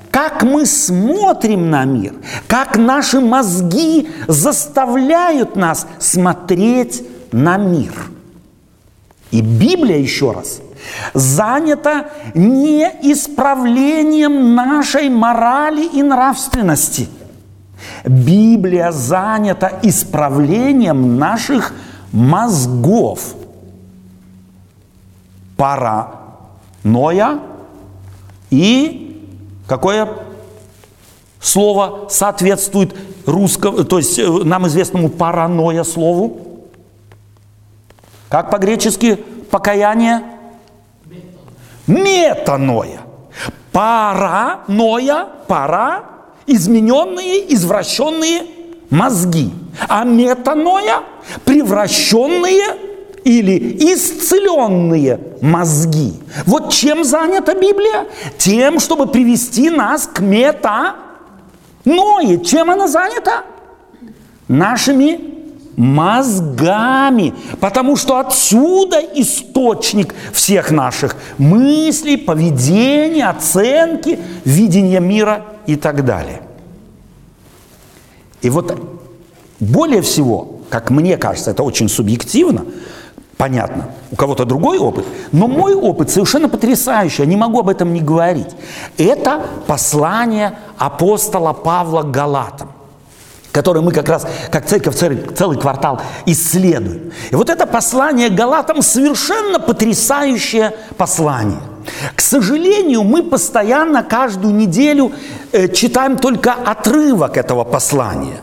как 0.09 0.43
мы 0.43 0.65
смотрим 0.65 1.69
на 1.69 1.83
мир, 1.85 2.13
как 2.47 2.77
наши 2.77 3.19
мозги 3.19 4.09
заставляют 4.27 5.55
нас 5.55 5.85
смотреть 5.99 7.03
на 7.31 7.57
мир– 7.57 7.93
и 9.31 9.41
Библия, 9.41 9.97
еще 9.97 10.31
раз, 10.31 10.61
занята 11.13 12.09
не 12.33 12.83
исправлением 13.03 14.55
нашей 14.55 15.09
морали 15.09 15.85
и 15.85 16.01
нравственности. 16.01 17.07
Библия 18.05 18.91
занята 18.91 19.79
исправлением 19.83 21.17
наших 21.17 21.73
мозгов. 22.11 23.35
Паранойя 25.57 27.39
и 28.49 29.27
какое 29.67 30.09
слово 31.41 32.07
соответствует 32.09 32.95
русскому, 33.25 33.83
то 33.83 33.97
есть 33.97 34.17
э, 34.17 34.27
нам 34.27 34.67
известному 34.67 35.09
паранойя 35.09 35.83
слову? 35.83 36.48
Как 38.29 38.51
по-гречески 38.51 39.15
покаяние? 39.49 40.23
Метаноя. 41.87 43.01
Параноя, 43.71 45.27
пара, 45.47 46.03
измененные, 46.45 47.53
извращенные 47.53 48.43
мозги. 48.89 49.51
А 49.87 50.03
метаноя– 50.03 51.01
превращенные 51.45 52.75
или 53.23 53.93
исцеленные 53.93 55.19
мозги. 55.41 56.13
Вот 56.45 56.71
чем 56.71 57.03
занята 57.03 57.53
Библия? 57.53 58.05
Тем, 58.37 58.79
чтобы 58.79 59.07
привести 59.07 59.69
нас 59.69 60.07
к 60.07 60.19
мета 60.19 60.95
Ное. 61.85 62.37
Чем 62.37 62.69
она 62.69 62.87
занята? 62.87 63.43
Нашими 64.47 65.38
мозгами, 65.79 67.33
потому 67.61 67.95
что 67.95 68.19
отсюда 68.19 68.99
источник 68.99 70.13
всех 70.33 70.71
наших 70.71 71.15
мыслей, 71.37 72.17
поведения, 72.17 73.29
оценки, 73.29 74.19
видения 74.43 74.99
мира 74.99 75.45
и 75.65 75.77
так 75.77 76.03
далее. 76.03 76.41
И 78.41 78.49
вот 78.49 78.77
более 79.61 80.01
всего, 80.01 80.59
как 80.69 80.89
мне 80.89 81.15
кажется, 81.15 81.51
это 81.51 81.63
очень 81.63 81.87
субъективно, 81.87 82.65
понятно, 83.37 83.91
у 84.11 84.17
кого-то 84.17 84.43
другой 84.43 84.79
опыт, 84.79 85.05
но 85.31 85.47
мой 85.47 85.75
опыт 85.75 86.09
совершенно 86.09 86.49
потрясающий, 86.49 87.21
я 87.21 87.25
не 87.25 87.37
могу 87.37 87.57
об 87.57 87.69
этом 87.69 87.93
не 87.93 88.01
говорить. 88.01 88.53
Это 88.97 89.45
послание 89.65 90.59
апостола 90.77 91.53
Павла 91.53 92.03
Галатам. 92.03 92.71
Который 93.51 93.81
мы 93.81 93.91
как 93.91 94.07
раз, 94.09 94.27
как 94.51 94.65
церковь, 94.65 94.95
целый 94.95 95.57
квартал 95.57 96.01
исследуем. 96.25 97.11
И 97.31 97.35
вот 97.35 97.49
это 97.49 97.65
послание 97.65 98.29
Галатам 98.29 98.81
совершенно 98.81 99.59
потрясающее 99.59 100.73
послание. 100.97 101.59
К 102.15 102.21
сожалению, 102.21 103.03
мы 103.03 103.23
постоянно 103.23 104.03
каждую 104.03 104.53
неделю 104.53 105.11
э, 105.51 105.67
читаем 105.69 106.17
только 106.17 106.53
отрывок 106.53 107.37
этого 107.37 107.63
послания. 107.63 108.41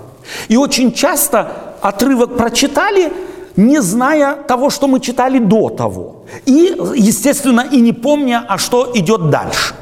И 0.49 0.57
очень 0.57 0.93
часто 0.93 1.77
отрывок 1.81 2.37
прочитали, 2.37 3.13
не 3.57 3.81
зная 3.81 4.35
того, 4.37 4.71
что 4.71 4.89
мы 4.89 5.01
читали 5.01 5.39
до 5.39 5.71
того. 5.71 6.25
И, 6.45 6.77
естественно, 6.97 7.65
и 7.71 7.81
не 7.81 7.93
помня, 7.93 8.45
а 8.49 8.59
что 8.59 8.91
идет 8.95 9.31
дальше. 9.31 9.75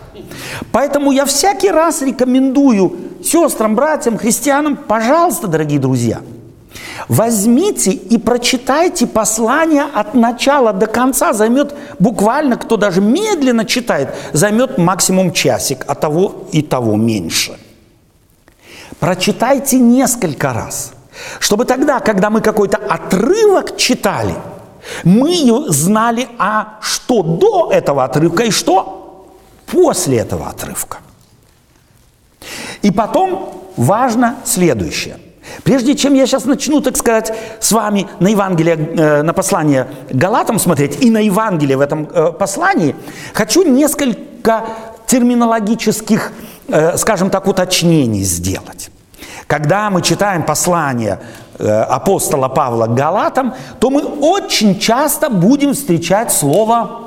Поэтому 0.73 1.13
я 1.13 1.25
всякий 1.25 1.71
раз 1.71 2.03
рекомендую 2.03 2.97
сестрам, 3.23 3.75
братьям, 3.75 4.19
христианам, 4.19 4.77
пожалуйста, 4.77 5.49
дорогие 5.49 5.79
друзья, 5.79 6.21
возьмите 7.09 7.91
и 7.91 8.19
прочитайте 8.19 9.07
послание 9.07 9.85
от 9.95 10.15
начала 10.15 10.73
до 10.73 10.87
конца. 10.87 11.33
Займет 11.33 11.75
буквально, 11.99 12.57
кто 12.57 12.77
даже 12.77 13.01
медленно 13.01 13.65
читает, 13.65 14.15
займет 14.33 14.79
максимум 14.79 15.33
часик, 15.33 15.85
а 15.87 15.95
того 15.95 16.47
и 16.53 16.63
того 16.63 16.97
меньше. 16.97 17.57
Прочитайте 19.01 19.79
несколько 19.79 20.53
раз, 20.53 20.93
чтобы 21.39 21.65
тогда, 21.65 22.01
когда 22.01 22.31
мы 22.31 22.41
какой-то 22.41 22.77
отрывок 22.77 23.77
читали, 23.77 24.35
мы 25.03 25.67
знали, 25.69 26.29
а 26.39 26.79
что 26.81 27.23
до 27.23 27.71
этого 27.73 28.05
отрывка 28.05 28.45
и 28.45 28.51
что 28.51 29.04
после 29.75 30.19
этого 30.19 30.49
отрывка. 30.49 30.99
И 32.83 32.91
потом 32.91 33.73
важно 33.77 34.37
следующее. 34.45 35.17
Прежде 35.63 35.95
чем 35.95 36.15
я 36.15 36.27
сейчас 36.27 36.45
начну, 36.45 36.81
так 36.81 36.97
сказать, 36.97 37.33
с 37.61 37.73
вами 37.73 38.07
на 38.21 38.29
Евангелие, 38.29 38.77
э, 38.77 39.23
на 39.23 39.33
послание 39.33 39.87
Галатам 40.11 40.59
смотреть 40.59 41.05
и 41.05 41.11
на 41.11 41.19
Евангелие 41.19 41.77
в 41.77 41.81
этом 41.81 42.09
э, 42.13 42.33
послании, 42.33 42.95
хочу 43.35 43.63
несколько 43.63 44.65
терминологических, 45.07 46.33
э, 46.69 46.97
скажем 46.97 47.31
так, 47.31 47.47
уточнений 47.47 48.23
сделать. 48.23 48.91
Когда 49.47 49.91
мы 49.91 50.03
читаем 50.03 50.43
послание 50.43 51.19
апостола 51.59 52.49
Павла 52.49 52.87
к 52.87 52.95
Галатам, 52.95 53.55
то 53.79 53.91
мы 53.91 54.03
очень 54.03 54.81
часто 54.81 55.31
будем 55.31 55.73
встречать 55.73 56.33
слово 56.33 57.04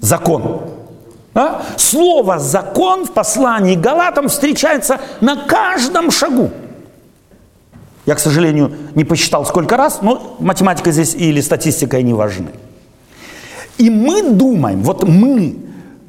«закон». 0.00 0.62
А? 1.34 1.62
Слово 1.76 2.38
«закон» 2.38 3.04
в 3.04 3.12
послании 3.12 3.76
Галатам 3.76 4.28
встречается 4.28 5.00
на 5.20 5.36
каждом 5.36 6.10
шагу. 6.10 6.50
Я, 8.06 8.14
к 8.14 8.18
сожалению, 8.18 8.72
не 8.94 9.04
посчитал 9.04 9.44
сколько 9.44 9.76
раз, 9.76 10.02
но 10.02 10.36
математика 10.40 10.90
здесь 10.90 11.14
или 11.14 11.40
статистика 11.40 12.02
не 12.02 12.14
важны. 12.14 12.50
И 13.78 13.88
мы 13.90 14.22
думаем, 14.22 14.82
вот 14.82 15.08
мы, 15.08 15.56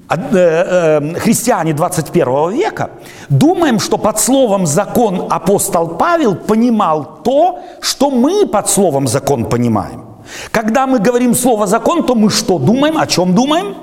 э, 0.10 0.15
э, 0.31 1.13
христиане 1.19 1.74
21 1.74 2.50
века, 2.50 2.89
думаем, 3.29 3.79
что 3.79 3.98
под 3.98 4.19
словом 4.19 4.65
«закон» 4.65 5.27
апостол 5.29 5.88
Павел 5.89 6.36
понимал 6.36 7.19
то, 7.24 7.60
что 7.81 8.10
мы 8.10 8.48
под 8.48 8.69
словом 8.69 9.07
«закон» 9.07 9.45
понимаем. 9.45 10.11
Когда 10.51 10.88
мы 10.88 11.00
говорим 11.00 11.35
слово 11.35 11.67
«закон», 11.67 12.05
то 12.05 12.15
мы 12.15 12.29
что 12.29 12.59
думаем, 12.59 12.97
о 12.97 13.07
чем 13.07 13.35
думаем? 13.35 13.75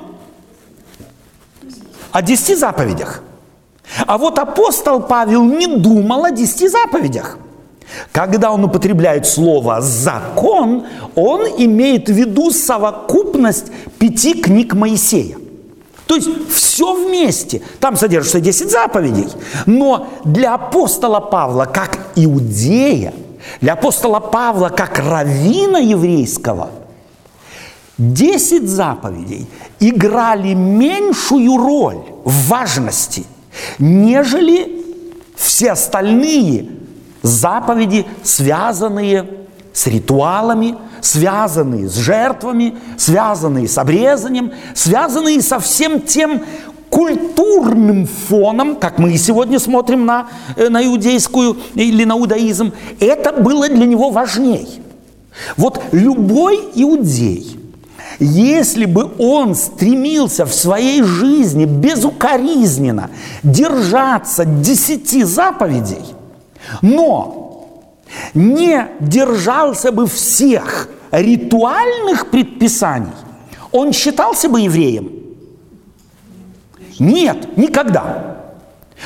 о 2.12 2.22
десяти 2.22 2.54
заповедях. 2.54 3.22
А 4.06 4.18
вот 4.18 4.38
апостол 4.38 5.00
Павел 5.00 5.44
не 5.44 5.66
думал 5.66 6.24
о 6.24 6.30
десяти 6.30 6.68
заповедях. 6.68 7.38
Когда 8.12 8.52
он 8.52 8.64
употребляет 8.64 9.26
слово 9.26 9.80
«закон», 9.80 10.84
он 11.14 11.42
имеет 11.58 12.08
в 12.08 12.12
виду 12.12 12.50
совокупность 12.50 13.66
пяти 13.98 14.34
книг 14.34 14.74
Моисея. 14.74 15.38
То 16.06 16.16
есть 16.16 16.28
все 16.50 16.94
вместе. 16.94 17.62
Там 17.80 17.96
содержится 17.96 18.40
10 18.40 18.70
заповедей. 18.70 19.28
Но 19.66 20.08
для 20.24 20.54
апостола 20.54 21.20
Павла, 21.20 21.64
как 21.66 21.98
иудея, 22.16 23.12
для 23.60 23.74
апостола 23.74 24.20
Павла, 24.20 24.68
как 24.68 24.98
равина 24.98 25.78
еврейского– 25.78 26.70
Десять 27.98 28.68
заповедей 28.68 29.48
играли 29.80 30.54
меньшую 30.54 31.56
роль 31.56 31.98
в 32.24 32.46
важности, 32.46 33.26
нежели 33.80 34.84
все 35.34 35.72
остальные 35.72 36.70
заповеди, 37.22 38.06
связанные 38.22 39.28
с 39.72 39.88
ритуалами, 39.88 40.76
связанные 41.00 41.88
с 41.88 41.96
жертвами, 41.96 42.78
связанные 42.96 43.66
с 43.66 43.76
обрезанием, 43.76 44.52
связанные 44.76 45.42
со 45.42 45.58
всем 45.58 46.00
тем 46.00 46.44
культурным 46.90 48.06
фоном, 48.06 48.76
как 48.76 48.98
мы 48.98 49.12
и 49.12 49.18
сегодня 49.18 49.58
смотрим 49.58 50.06
на, 50.06 50.28
э, 50.56 50.68
на 50.68 50.84
иудейскую 50.84 51.56
или 51.74 52.04
на 52.04 52.12
иудаизм, 52.12 52.72
это 53.00 53.32
было 53.32 53.68
для 53.68 53.86
него 53.86 54.10
важней. 54.10 54.68
Вот 55.56 55.80
любой 55.92 56.56
иудей– 56.74 57.56
если 58.18 58.84
бы 58.84 59.12
он 59.18 59.54
стремился 59.54 60.44
в 60.44 60.52
своей 60.52 61.02
жизни 61.02 61.66
безукоризненно 61.66 63.10
держаться 63.42 64.44
десяти 64.44 65.22
заповедей, 65.22 66.02
но 66.82 67.68
не 68.34 68.88
держался 68.98 69.92
бы 69.92 70.06
всех 70.06 70.88
ритуальных 71.12 72.30
предписаний, 72.30 73.12
он 73.70 73.92
считался 73.92 74.48
бы 74.48 74.62
евреем? 74.62 75.17
Нет, 76.98 77.56
никогда. 77.56 78.36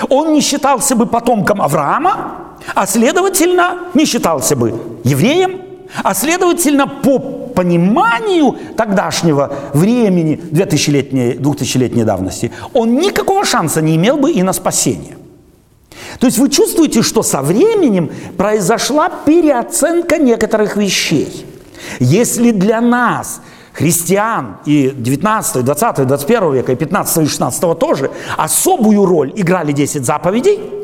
Он 0.08 0.32
не 0.32 0.40
считался 0.40 0.96
бы 0.96 1.06
потомком 1.06 1.60
Авраама, 1.60 2.56
а 2.74 2.86
следовательно, 2.86 3.78
не 3.94 4.06
считался 4.06 4.56
бы 4.56 4.80
евреем, 5.04 5.62
а 6.02 6.14
следовательно, 6.14 6.86
по 6.86 7.18
пониманию 7.18 8.56
тогдашнего 8.76 9.52
времени, 9.74 10.40
2000-летней, 10.50 11.34
2000-летней 11.34 12.04
давности, 12.04 12.50
он 12.72 12.94
никакого 12.94 13.44
шанса 13.44 13.82
не 13.82 13.96
имел 13.96 14.16
бы 14.16 14.30
и 14.30 14.42
на 14.42 14.54
спасение. 14.54 15.16
То 16.18 16.26
есть 16.26 16.38
вы 16.38 16.48
чувствуете, 16.48 17.02
что 17.02 17.22
со 17.22 17.42
временем 17.42 18.10
произошла 18.38 19.10
переоценка 19.10 20.18
некоторых 20.18 20.76
вещей. 20.76 21.46
Если 22.00 22.52
для 22.52 22.80
нас, 22.80 23.42
христиан 23.72 24.56
и 24.66 24.92
19, 24.94 25.64
20, 25.64 26.06
21 26.06 26.52
века, 26.52 26.72
и 26.72 26.76
15 26.76 27.24
и 27.24 27.26
16 27.26 27.78
тоже, 27.78 28.10
особую 28.36 29.04
роль 29.06 29.32
играли 29.36 29.72
10 29.72 30.04
заповедей– 30.04 30.60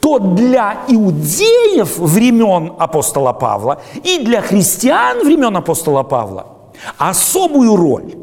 то 0.00 0.18
для 0.18 0.78
иудеев 0.88 1.98
времен 1.98 2.72
апостола 2.78 3.32
Павла 3.32 3.80
и 4.02 4.24
для 4.24 4.40
христиан 4.40 5.24
времен 5.24 5.56
апостола 5.56 6.02
Павла 6.02 6.46
особую 6.98 7.76
роль, 7.76 8.14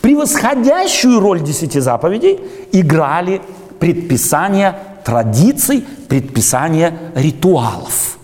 превосходящую 0.00 1.20
роль 1.20 1.40
десяти 1.40 1.80
заповедей 1.80 2.40
играли 2.72 3.40
предписания 3.78 4.78
традиций, 5.04 5.84
предписания 6.08 6.98
ритуалов. 7.14 8.18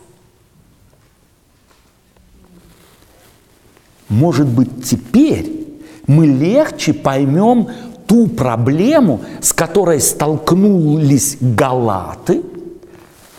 Может 4.08 4.46
быть, 4.46 4.84
теперь 4.84 5.80
мы 6.06 6.26
легче 6.26 6.92
поймем 6.92 7.68
ту 8.06 8.28
проблему, 8.28 9.20
с 9.40 9.52
которой 9.52 10.00
столкнулись 10.00 11.38
галаты– 11.40 12.42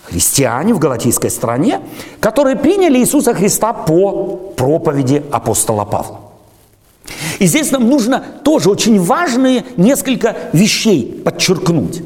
христиане 0.09 0.73
в 0.73 0.79
галатийской 0.79 1.29
стране, 1.29 1.81
которые 2.19 2.55
приняли 2.55 2.99
Иисуса 2.99 3.33
Христа 3.33 3.73
по 3.73 4.37
проповеди 4.55 5.23
апостола 5.31 5.85
Павла. 5.85 6.21
И 7.39 7.45
здесь 7.45 7.71
нам 7.71 7.87
нужно 7.89 8.23
тоже 8.43 8.69
очень 8.69 8.99
важные 9.01 9.65
несколько 9.77 10.35
вещей 10.53 11.21
подчеркнуть. 11.23 12.03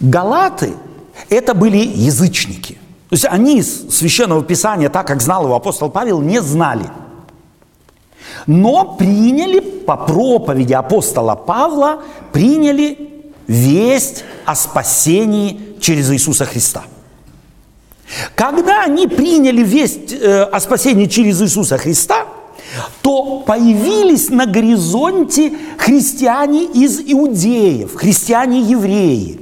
Галаты– 0.00 0.74
это 1.30 1.54
были 1.54 1.78
язычники. 1.78 2.74
То 3.08 3.14
есть 3.14 3.24
они 3.24 3.58
из 3.58 3.88
Священного 3.96 4.42
Писания, 4.42 4.88
так 4.88 5.06
как 5.06 5.22
знал 5.22 5.44
его 5.44 5.54
апостол 5.54 5.90
Павел, 5.90 6.20
не 6.20 6.42
знали. 6.42 6.86
Но 8.46 8.96
приняли 8.98 9.60
по 9.60 9.96
проповеди 9.96 10.72
апостола 10.72 11.34
Павла, 11.34 12.02
приняли 12.32 13.10
весть 13.46 14.24
о 14.44 14.54
спасении 14.54 15.60
через 15.80 16.10
Иисуса 16.10 16.44
Христа– 16.44 16.84
когда 18.34 18.84
они 18.84 19.06
приняли 19.06 19.62
весть 19.62 20.12
э, 20.12 20.42
о 20.42 20.60
спасении 20.60 21.06
через 21.06 21.42
Иисуса 21.42 21.76
Христа, 21.76 22.26
то 23.02 23.42
появились 23.46 24.28
на 24.28 24.46
горизонте 24.46 25.52
христиане 25.78 26.64
из 26.64 27.00
иудеев, 27.00 27.94
христиане-евреи. 27.94 29.40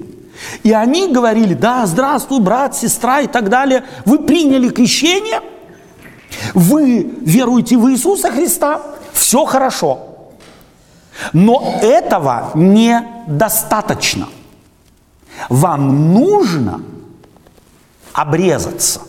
И 0.62 0.72
они 0.72 1.08
говорили, 1.08 1.54
да, 1.54 1.86
здравствуй, 1.86 2.40
брат, 2.40 2.76
сестра 2.76 3.20
и 3.20 3.26
так 3.26 3.48
далее. 3.48 3.84
Вы 4.04 4.18
приняли 4.18 4.68
крещение, 4.68 5.40
вы 6.54 7.02
веруете 7.22 7.76
в 7.76 7.90
Иисуса 7.90 8.30
Христа, 8.30 8.80
все 9.12 9.44
хорошо. 9.44 9.98
Но 11.32 11.78
этого 11.82 12.50
недостаточно. 12.54 14.28
Вам 15.48 16.12
нужно 16.12 16.80
обрезаться. 18.12 19.00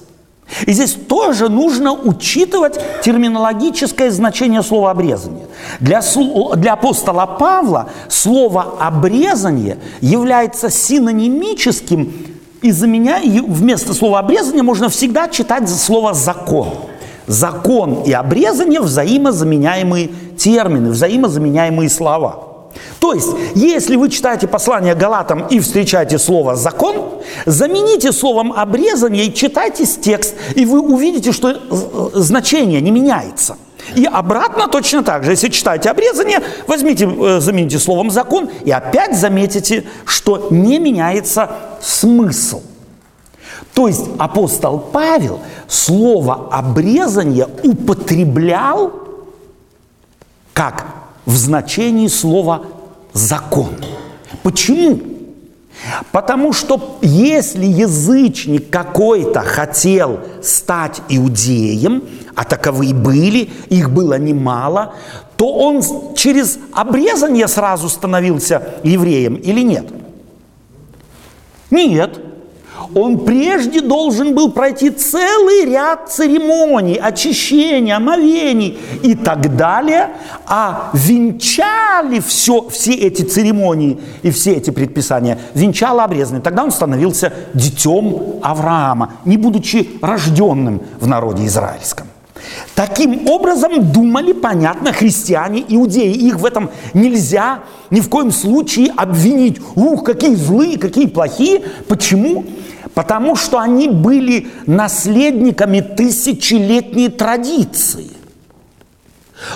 И 0.65 0.73
здесь 0.73 0.93
тоже 0.93 1.49
нужно 1.49 1.93
учитывать 1.93 2.79
терминологическое 3.03 4.11
значение 4.11 4.61
слова 4.61 4.91
«обрезание». 4.91 5.47
Для, 5.79 6.01
для 6.55 6.73
апостола 6.73 7.25
Павла 7.25 7.89
слово 8.09 8.75
«обрезание» 8.79 9.79
является 10.01 10.69
синонимическим, 10.69 12.13
и 12.61 12.71
за 12.71 12.87
меня 12.87 13.19
вместо 13.23 13.93
слова 13.93 14.19
«обрезание» 14.19 14.63
можно 14.63 14.87
всегда 14.89 15.27
читать 15.27 15.67
слово 15.67 16.13
«закон». 16.13 16.69
Закон 17.27 18.03
и 18.03 18.11
обрезание– 18.11 18.79
взаимозаменяемые 18.81 20.09
термины, 20.37 20.91
взаимозаменяемые 20.91 21.89
слова. 21.89 22.55
То 22.99 23.13
есть, 23.13 23.29
если 23.55 23.95
вы 23.95 24.09
читаете 24.09 24.47
послание 24.47 24.95
Галатам 24.95 25.47
и 25.47 25.59
встречаете 25.59 26.19
слово 26.19 26.55
«закон», 26.55 27.21
замените 27.45 28.11
словом 28.11 28.53
«обрезание» 28.53 29.25
и 29.25 29.33
читайте 29.33 29.85
текст, 29.85 30.35
и 30.55 30.65
вы 30.65 30.81
увидите, 30.81 31.31
что 31.31 31.51
э, 31.51 31.55
значение 32.13 32.81
не 32.81 32.91
меняется. 32.91 33.57
И 33.95 34.05
обратно 34.05 34.67
точно 34.67 35.03
так 35.03 35.23
же. 35.23 35.31
Если 35.31 35.49
читаете 35.49 35.89
обрезание, 35.89 36.41
возьмите, 36.67 37.05
э, 37.05 37.39
замените 37.39 37.79
словом 37.79 38.11
«закон», 38.11 38.49
и 38.63 38.71
опять 38.71 39.17
заметите, 39.17 39.85
что 40.05 40.47
не 40.51 40.79
меняется 40.79 41.49
смысл– 41.81 42.61
то 43.75 43.89
есть 43.89 44.05
апостол 44.17 44.79
Павел 44.79 45.41
слово 45.67 46.47
обрезание 46.49 47.45
употреблял 47.61 48.93
как 50.53 50.85
в 51.25 51.35
значении 51.35 52.07
слова 52.07 52.63
закон. 53.11 53.71
Почему? 54.43 55.01
Потому 56.13 56.53
что 56.53 56.99
если 57.01 57.65
язычник 57.65 58.69
какой-то 58.69 59.41
хотел 59.41 60.21
стать 60.41 61.01
иудеем, 61.09 62.05
а 62.33 62.45
таковые 62.45 62.93
были, 62.93 63.49
их 63.67 63.91
было 63.91 64.17
немало, 64.17 64.93
то 65.35 65.53
он 65.53 65.83
через 66.15 66.59
обрезание 66.71 67.49
сразу 67.49 67.89
становился 67.89 68.75
евреем 68.83 69.35
или 69.35 69.59
нет? 69.59 69.85
Нет 71.71 72.24
он 72.93 73.25
прежде 73.25 73.81
должен 73.81 74.33
был 74.33 74.51
пройти 74.51 74.89
целый 74.89 75.65
ряд 75.65 76.11
церемоний, 76.11 76.95
очищения, 76.95 77.97
омовений 77.97 78.77
и 79.03 79.15
так 79.15 79.55
далее, 79.55 80.09
а 80.45 80.91
венчали 80.93 82.19
все, 82.19 82.67
все 82.69 82.93
эти 82.93 83.23
церемонии 83.23 83.99
и 84.23 84.31
все 84.31 84.53
эти 84.53 84.69
предписания, 84.69 85.37
венчало 85.53 86.03
обрезанный. 86.03 86.41
Тогда 86.41 86.63
он 86.63 86.71
становился 86.71 87.33
детем 87.53 88.39
Авраама, 88.41 89.13
не 89.25 89.37
будучи 89.37 89.89
рожденным 90.01 90.81
в 90.99 91.07
народе 91.07 91.45
израильском. 91.45 92.07
Таким 92.75 93.27
образом 93.27 93.91
думали, 93.91 94.33
понятно, 94.33 94.91
христиане, 94.91 95.63
иудеи. 95.67 96.13
Их 96.13 96.37
в 96.37 96.45
этом 96.45 96.69
нельзя 96.93 97.63
ни 97.89 98.01
в 98.01 98.09
коем 98.09 98.31
случае 98.31 98.91
обвинить. 98.95 99.59
Ух, 99.75 100.03
какие 100.03 100.35
злые, 100.35 100.77
какие 100.77 101.07
плохие. 101.07 101.63
Почему? 101.87 102.45
Потому 102.93 103.35
что 103.35 103.59
они 103.59 103.87
были 103.87 104.47
наследниками 104.65 105.81
тысячелетней 105.81 107.09
традиции. 107.09 108.11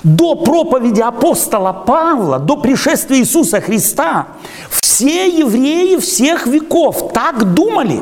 До 0.04 0.36
проповеди 0.36 1.02
апостола 1.02 1.72
Павла, 1.72 2.38
до 2.40 2.58
пришествия 2.58 3.20
Иисуса 3.20 3.62
Христа, 3.62 4.28
все 4.70 5.28
евреи 5.28 5.98
всех 5.98 6.48
веков 6.48 7.14
так 7.14 7.54
думали. 7.54 8.02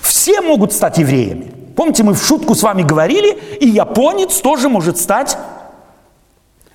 Все 0.00 0.40
могут 0.40 0.72
стать 0.72 0.98
евреями. 0.98 1.52
Помните, 1.76 2.02
мы 2.02 2.14
в 2.14 2.24
шутку 2.24 2.54
с 2.54 2.62
вами 2.62 2.82
говорили, 2.82 3.38
и 3.60 3.68
японец 3.68 4.40
тоже 4.40 4.68
может 4.68 4.98
стать 4.98 5.36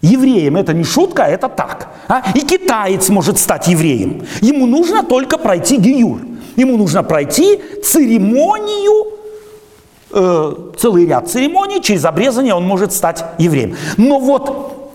евреем. 0.02 0.58
Это 0.58 0.74
не 0.74 0.84
шутка, 0.84 1.24
это 1.24 1.48
так. 1.50 1.90
А? 2.08 2.24
И 2.36 2.42
китаец 2.42 3.10
может 3.10 3.38
стать 3.38 3.68
евреем. 3.68 4.26
Ему 4.42 4.66
нужно 4.66 5.04
только 5.04 5.38
пройти 5.38 5.78
гиюр. 5.78 6.22
Ему 6.56 6.78
нужно 6.78 7.04
пройти 7.04 7.62
церемонию, 7.84 9.14
э, 10.12 10.56
целый 10.78 11.06
ряд 11.06 11.30
церемоний, 11.30 11.82
через 11.82 12.04
обрезание 12.04 12.54
он 12.54 12.68
может 12.68 12.92
стать 12.92 13.24
евреем. 13.38 13.78
Но 13.96 14.20
вот 14.20 14.94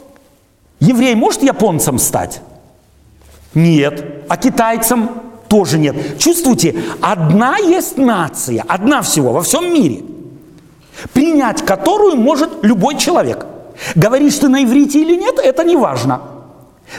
еврей 0.80 1.14
может 1.14 1.42
японцем 1.42 1.98
стать? 1.98 2.42
Нет. 3.54 4.24
А 4.28 4.36
китайцем 4.36 5.08
тоже 5.54 5.78
нет. 5.78 6.18
Чувствуете, 6.18 6.74
одна 7.00 7.58
есть 7.58 7.96
нация, 7.96 8.64
одна 8.66 9.02
всего 9.02 9.30
во 9.30 9.40
всем 9.40 9.72
мире, 9.72 10.02
принять 11.12 11.64
которую 11.64 12.16
может 12.16 12.50
любой 12.62 12.98
человек. 12.98 13.46
Говоришь 13.94 14.34
ты 14.38 14.48
на 14.48 14.64
иврите 14.64 15.00
или 15.00 15.14
нет, 15.14 15.38
это 15.38 15.62
не 15.62 15.76
важно. 15.76 16.22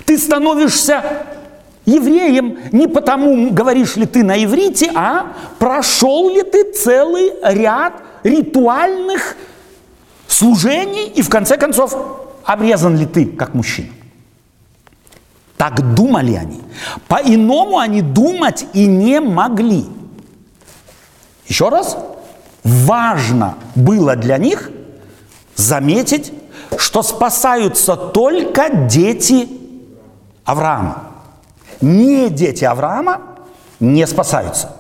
Ты 0.06 0.18
становишься 0.18 1.04
евреем 1.86 2.60
не 2.72 2.88
потому, 2.88 3.50
говоришь 3.52 3.98
ли 3.98 4.06
ты 4.06 4.24
на 4.24 4.42
иврите, 4.42 4.90
а 4.96 5.34
прошел 5.60 6.30
ли 6.30 6.42
ты 6.42 6.72
целый 6.72 7.34
ряд 7.44 7.94
ритуальных 8.24 9.36
служений 10.30 11.08
и 11.14 11.22
в 11.22 11.30
конце 11.30 11.58
концов 11.58 11.94
обрезан 12.46 12.96
ли 12.96 13.06
ты 13.06 13.26
как 13.26 13.54
мужчина. 13.54 13.90
Так 15.58 15.96
думали 15.96 16.36
они. 16.36 16.62
По-иному 17.08 17.78
они 17.78 18.02
думать 18.02 18.66
и 18.74 18.86
не 18.86 19.20
могли. 19.22 19.86
Еще 21.48 21.70
раз, 21.70 21.98
важно 22.64 23.56
было 23.76 24.16
для 24.16 24.38
них 24.38 24.70
заметить, 25.56 26.34
что 26.78 27.04
спасаются 27.04 27.96
только 27.96 28.70
дети 28.88 29.48
Авраама 30.44 31.16
не 31.82 32.30
дети 32.30 32.64
Авраама 32.64 33.22
не 33.80 34.06
спасаются. 34.08 34.76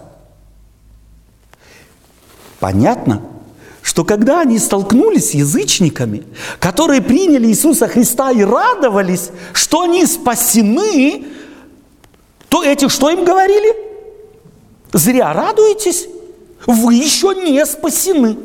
Понятно, 2.59 3.21
что 3.95 4.03
когда 4.03 4.41
они 4.41 4.59
столкнулись 4.59 5.29
с 5.29 5.33
язычниками, 5.35 6.25
которые 6.59 7.01
приняли 7.01 7.47
Иисуса 7.47 7.87
Христа 7.87 8.29
и 8.29 8.43
радовались, 8.43 9.29
что 9.53 9.83
они 9.83 10.05
спасены, 10.05 11.23
то 12.49 12.61
эти 12.61 12.89
что 12.89 13.09
им 13.09 13.23
говорили? 13.23 13.73
Зря 14.91 15.31
радуетесь, 15.31 16.09
вы 16.67 16.95
еще 16.95 17.35
не 17.35 17.65
спасены. 17.65 18.37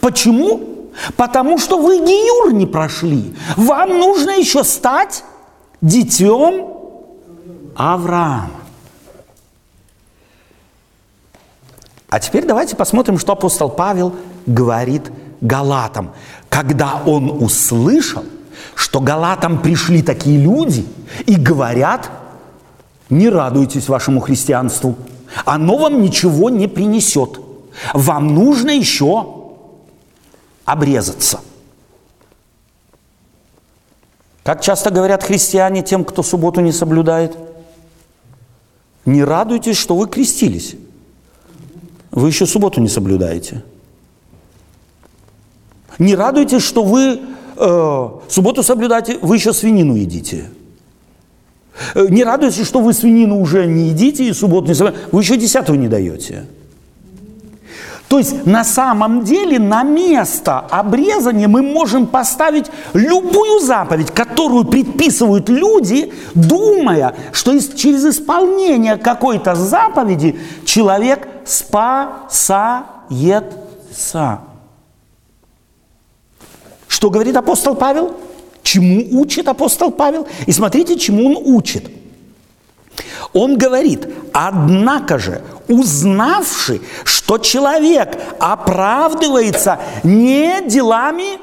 Почему? 0.00 0.90
Потому 1.16 1.58
что 1.58 1.78
вы 1.78 1.98
Гиюр 1.98 2.52
не 2.52 2.66
прошли. 2.66 3.36
Вам 3.56 4.00
нужно 4.00 4.30
еще 4.30 4.64
стать 4.64 5.22
детем 5.80 6.74
Авраам. 7.76 8.50
А 12.10 12.18
теперь 12.18 12.44
давайте 12.46 12.74
посмотрим, 12.74 13.16
что 13.16 13.34
апостол 13.34 13.68
Павел 13.68 14.16
говорит 14.48 15.10
галатам. 15.40 16.12
Когда 16.48 17.02
он 17.06 17.42
услышал, 17.42 18.24
что 18.74 19.00
галатам 19.00 19.62
пришли 19.62 20.02
такие 20.02 20.38
люди 20.38 20.86
и 21.26 21.36
говорят, 21.36 22.10
не 23.10 23.28
радуйтесь 23.28 23.88
вашему 23.88 24.20
христианству, 24.20 24.96
оно 25.44 25.76
вам 25.76 26.02
ничего 26.02 26.50
не 26.50 26.66
принесет. 26.66 27.40
Вам 27.94 28.34
нужно 28.34 28.70
еще 28.70 29.26
обрезаться. 30.64 31.40
Как 34.42 34.62
часто 34.62 34.90
говорят 34.90 35.22
христиане 35.22 35.82
тем, 35.82 36.04
кто 36.04 36.22
субботу 36.22 36.60
не 36.60 36.72
соблюдает– 36.72 37.36
не 39.08 39.24
радуйтесь, 39.24 39.78
что 39.78 39.96
вы 39.96 40.06
крестились. 40.06 40.76
Вы 42.10 42.28
еще 42.28 42.44
субботу 42.44 42.78
не 42.82 42.88
соблюдаете. 42.88 43.64
Не 45.98 46.14
радуйтесь, 46.14 46.62
что 46.62 46.84
вы 46.84 47.20
э, 47.56 48.08
субботу 48.28 48.62
соблюдаете, 48.62 49.18
вы 49.20 49.36
еще 49.36 49.52
свинину 49.52 49.94
едите. 49.94 50.44
Э, 51.94 52.06
не 52.08 52.24
радуйтесь, 52.24 52.66
что 52.66 52.80
вы 52.80 52.92
свинину 52.92 53.40
уже 53.40 53.66
не 53.66 53.88
едите 53.88 54.24
и 54.24 54.32
субботу 54.32 54.68
не 54.68 54.74
соблюдаете, 54.74 55.08
вы 55.12 55.20
еще 55.20 55.36
десятую 55.36 55.78
не 55.78 55.88
даете. 55.88 56.46
То 58.08 58.18
есть 58.18 58.46
на 58.46 58.64
самом 58.64 59.22
деле 59.24 59.58
на 59.58 59.82
место 59.82 60.60
обрезания 60.60 61.46
мы 61.46 61.62
можем 61.62 62.06
поставить 62.06 62.66
любую 62.94 63.60
заповедь, 63.60 64.10
которую 64.12 64.64
предписывают 64.64 65.50
люди, 65.50 66.10
думая, 66.34 67.14
что 67.32 67.58
через 67.60 68.06
исполнение 68.06 68.96
какой-то 68.96 69.54
заповеди 69.54 70.38
человек 70.64 71.28
спасается. 71.44 72.84
Что 76.88 77.10
говорит 77.10 77.36
апостол 77.36 77.76
Павел? 77.76 78.16
Чему 78.62 79.20
учит 79.20 79.46
апостол 79.46 79.90
Павел? 79.90 80.26
И 80.46 80.52
смотрите, 80.52 80.98
чему 80.98 81.26
он 81.26 81.54
учит. 81.54 81.90
Он 83.32 83.56
говорит, 83.56 84.08
однако 84.32 85.18
же, 85.18 85.42
узнавши, 85.68 86.80
что 87.04 87.38
человек 87.38 88.18
оправдывается 88.40 89.78
не 90.02 90.62
делами 90.66 91.38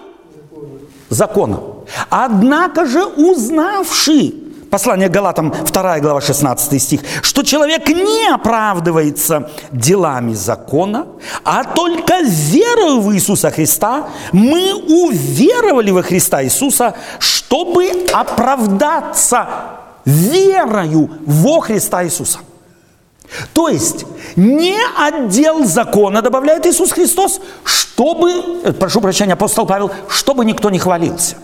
закона, 1.10 1.62
однако 2.10 2.86
же 2.86 3.06
узнавши, 3.06 4.34
Послание 4.70 5.10
Галатам, 5.10 5.52
2 5.52 6.00
глава, 6.00 6.22
16 6.22 6.82
стих, 6.82 7.02
что 7.22 7.44
человек 7.44 7.88
не 7.90 8.34
оправдывается 8.34 9.50
делами 9.72 10.34
закона, 10.34 11.08
а 11.44 11.64
только 11.64 12.22
верою 12.22 13.02
в 13.02 13.14
Иисуса 13.14 13.52
Христа 13.52 14.10
мы 14.32 14.74
уверовали 14.74 15.92
во 15.92 16.02
Христа 16.02 16.44
Иисуса, 16.44 16.96
чтобы 17.20 17.92
оправдаться 18.14 19.48
верою 20.06 21.10
во 21.26 21.62
Христа 21.62 22.04
Иисуса. 22.04 22.40
То 23.54 23.70
есть 23.70 24.06
не 24.36 24.78
отдел 24.98 25.66
закона, 25.66 26.22
добавляет 26.22 26.66
Иисус 26.66 26.92
Христос, 26.92 27.42
чтобы, 27.64 28.74
прошу 28.80 29.02
прощения, 29.02 29.34
апостол 29.34 29.66
Павел, 29.66 29.92
чтобы 30.08 30.46
никто 30.46 30.70
не 30.70 30.80
хвалился. 30.80 31.36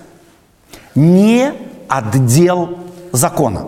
Не 0.95 1.53
отдел 1.87 2.77
закона. 3.11 3.65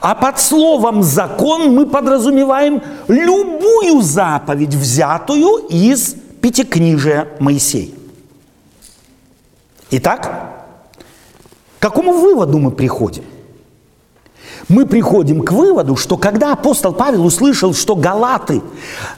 А 0.00 0.14
под 0.14 0.38
словом 0.38 1.02
закон 1.02 1.74
мы 1.74 1.86
подразумеваем 1.86 2.82
любую 3.08 4.02
заповедь, 4.02 4.74
взятую 4.74 5.66
из 5.68 6.14
пятикнижия 6.40 7.28
Моисей. 7.40 7.94
Итак, 9.90 10.22
к 11.78 11.82
какому 11.82 12.12
выводу 12.12 12.58
мы 12.58 12.70
приходим? 12.70 13.24
Мы 14.72 14.86
приходим 14.86 15.42
к 15.42 15.52
выводу, 15.52 15.96
что 15.96 16.16
когда 16.16 16.52
апостол 16.52 16.92
Павел 16.92 17.26
услышал, 17.26 17.74
что 17.74 17.94
галаты 17.94 18.62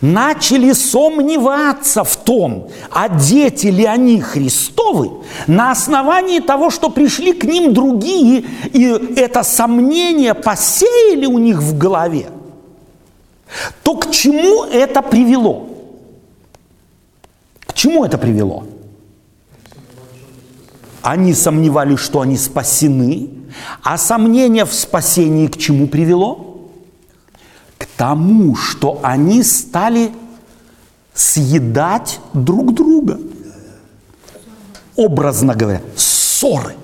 начали 0.01 0.73
сомневаться 0.73 2.03
в 2.03 2.17
том, 2.17 2.69
одети 2.91 3.69
ли 3.69 3.85
они 3.85 4.21
Христовы, 4.21 5.11
на 5.47 5.71
основании 5.71 6.41
того, 6.41 6.71
что 6.71 6.91
пришли 6.91 7.33
к 7.33 7.45
ним 7.45 7.73
другие, 7.73 8.45
и 8.73 8.85
это 9.17 9.45
сомнение 9.45 10.35
посеяли 10.35 11.27
у 11.27 11.39
них 11.39 11.63
в 11.63 11.79
голове, 11.79 12.27
то 13.85 13.95
к 13.95 14.11
чему 14.11 14.65
это 14.65 15.03
привело? 15.03 15.69
К 17.67 17.73
чему 17.75 18.05
это 18.05 18.19
привело? 18.19 18.65
Они 21.01 21.33
сомневались, 21.33 22.01
что 22.01 22.23
они 22.23 22.37
спасены, 22.37 23.29
а 23.83 23.99
сомнение 23.99 24.65
в 24.65 24.73
спасении 24.73 25.47
к 25.47 25.57
чему 25.57 25.87
привело? 25.87 26.71
К 27.79 27.87
тому, 27.97 28.57
что 28.57 29.01
они 29.03 29.43
стали 29.43 30.13
съедать 31.15 32.21
друг 32.33 32.75
друга. 32.75 33.21
Образно 34.97 35.55
говоря, 35.55 35.81
ссоры. 35.97 36.75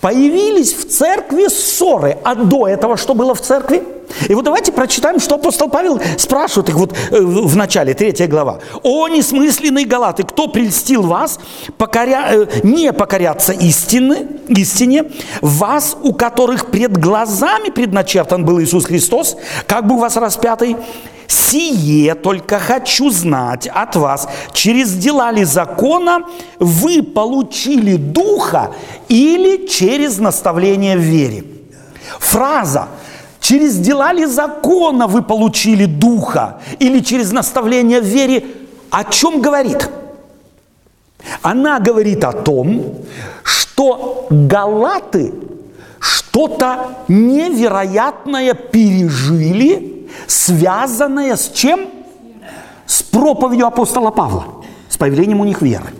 Появились 0.00 0.72
в 0.72 0.88
церкви 0.88 1.48
ссоры, 1.48 2.18
а 2.24 2.34
до 2.34 2.68
этого 2.68 2.96
что 2.96 3.14
было 3.14 3.34
в 3.34 3.40
церкви? 3.40 3.82
И 4.28 4.34
вот 4.34 4.44
давайте 4.44 4.72
прочитаем, 4.72 5.20
что 5.20 5.34
апостол 5.34 5.68
Павел 5.68 6.00
спрашивает 6.16 6.70
их 6.70 6.76
вот 6.76 6.94
э, 7.10 7.20
в 7.20 7.56
начале, 7.56 7.94
третья 7.94 8.26
глава. 8.26 8.60
«О, 8.82 9.08
несмысленные 9.08 9.86
галаты, 9.86 10.22
кто 10.22 10.48
прельстил 10.48 11.02
вас 11.02 11.38
покоря... 11.76 12.28
Э, 12.30 12.46
не 12.62 12.92
покоряться 12.92 13.52
истины, 13.52 14.26
истине, 14.48 15.10
вас, 15.42 15.96
у 16.02 16.14
которых 16.14 16.66
пред 16.66 16.96
глазами 16.96 17.68
предначертан 17.68 18.44
был 18.44 18.60
Иисус 18.60 18.86
Христос, 18.86 19.36
как 19.66 19.86
бы 19.86 19.96
у 19.96 19.98
вас 19.98 20.16
распятый, 20.16 20.76
Сие 21.28 22.14
только 22.14 22.58
хочу 22.58 23.10
знать 23.10 23.68
от 23.68 23.96
вас, 23.96 24.28
через 24.52 24.94
дела 24.94 25.30
ли 25.30 25.44
закона 25.44 26.22
вы 26.58 27.02
получили 27.02 27.96
духа 27.96 28.72
или 29.08 29.66
через 29.66 30.18
наставление 30.18 30.96
в 30.96 31.00
вере. 31.00 31.44
Фраза 32.18 32.88
Через 33.40 33.78
дела 33.78 34.12
ли 34.12 34.26
закона 34.26 35.06
вы 35.06 35.22
получили 35.22 35.86
духа 35.86 36.60
или 36.78 37.00
через 37.00 37.32
наставление 37.32 38.00
в 38.00 38.04
вере? 38.04 38.44
О 38.90 39.04
чем 39.04 39.40
говорит? 39.40 39.88
Она 41.40 41.78
говорит 41.78 42.24
о 42.24 42.32
том, 42.32 42.96
что 43.42 44.26
галаты 44.28 45.32
что-то 45.98 46.90
невероятное 47.08 48.54
пережили, 48.54 49.97
связанное 50.26 51.36
с 51.36 51.50
чем? 51.50 51.88
С 52.86 53.02
проповедью 53.02 53.66
апостола 53.66 54.10
Павла, 54.10 54.64
с 54.88 54.96
появлением 54.96 55.40
у 55.40 55.44
них 55.44 55.60
веры. 55.60 55.90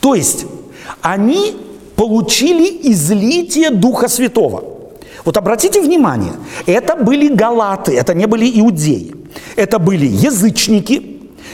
То 0.00 0.14
есть 0.14 0.46
они 1.00 1.56
получили 1.96 2.90
излитие 2.90 3.70
Духа 3.70 4.08
Святого– 4.08 4.64
вот 5.24 5.36
обратите 5.36 5.80
внимание, 5.80 6.32
это 6.66 6.96
были 6.96 7.28
галаты, 7.28 7.92
это 7.96 8.14
не 8.14 8.26
были 8.26 8.60
иудеи. 8.60 9.14
Это 9.56 9.78
были 9.78 10.06
язычники, 10.06 11.11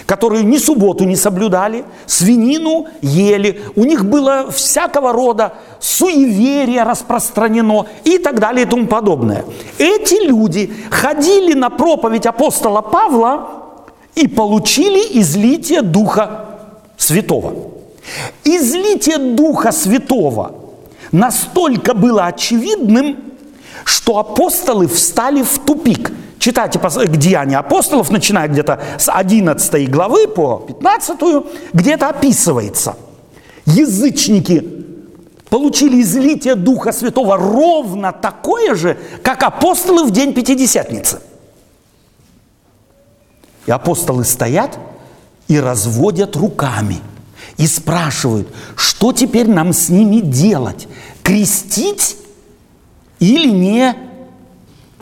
которые 0.08 0.42
ни 0.42 0.56
субботу 0.56 1.04
не 1.04 1.16
соблюдали, 1.16 1.84
свинину 2.06 2.86
ели, 3.02 3.60
у 3.76 3.84
них 3.84 4.06
было 4.06 4.50
всякого 4.50 5.12
рода 5.12 5.52
суеверие 5.80 6.82
распространено 6.82 7.84
и 8.04 8.16
так 8.16 8.40
далее 8.40 8.64
и 8.64 8.68
тому 8.68 8.86
подобное. 8.86 9.44
Эти 9.76 10.26
люди 10.26 10.72
ходили 10.90 11.52
на 11.52 11.68
проповедь 11.68 12.24
апостола 12.24 12.80
Павла 12.80 13.48
и 14.14 14.26
получили 14.26 15.20
излитие 15.20 15.82
Духа 15.82 16.46
Святого. 16.96 17.52
Излитие 18.44 19.18
Духа 19.18 19.72
Святого 19.72 20.54
настолько 21.12 21.92
было 21.92 22.24
очевидным, 22.24 23.18
что 23.84 24.18
апостолы 24.18 24.86
встали 24.88 25.42
в 25.42 25.58
тупик. 25.58 26.10
Читайте 26.38 26.78
Деяния 27.16 27.58
апостолов, 27.58 28.10
начиная 28.10 28.48
где-то 28.48 28.80
с 28.98 29.10
11 29.10 29.90
главы 29.90 30.28
по 30.28 30.58
15, 30.58 31.18
где-то 31.72 32.08
описывается. 32.08 32.96
Язычники 33.66 34.78
получили 35.50 36.00
излитие 36.00 36.54
Духа 36.54 36.92
Святого 36.92 37.36
ровно 37.36 38.12
такое 38.12 38.74
же, 38.74 38.96
как 39.22 39.42
апостолы 39.42 40.04
в 40.04 40.10
день 40.10 40.32
Пятидесятницы. 40.32 41.20
И 43.66 43.70
апостолы 43.70 44.24
стоят 44.24 44.78
и 45.48 45.58
разводят 45.58 46.36
руками 46.36 46.98
и 47.56 47.66
спрашивают, 47.66 48.48
что 48.76 49.12
теперь 49.12 49.48
нам 49.48 49.72
с 49.72 49.88
ними 49.88 50.20
делать? 50.20 50.88
Крестить 51.22 52.16
или 53.18 53.50
не 53.50 53.94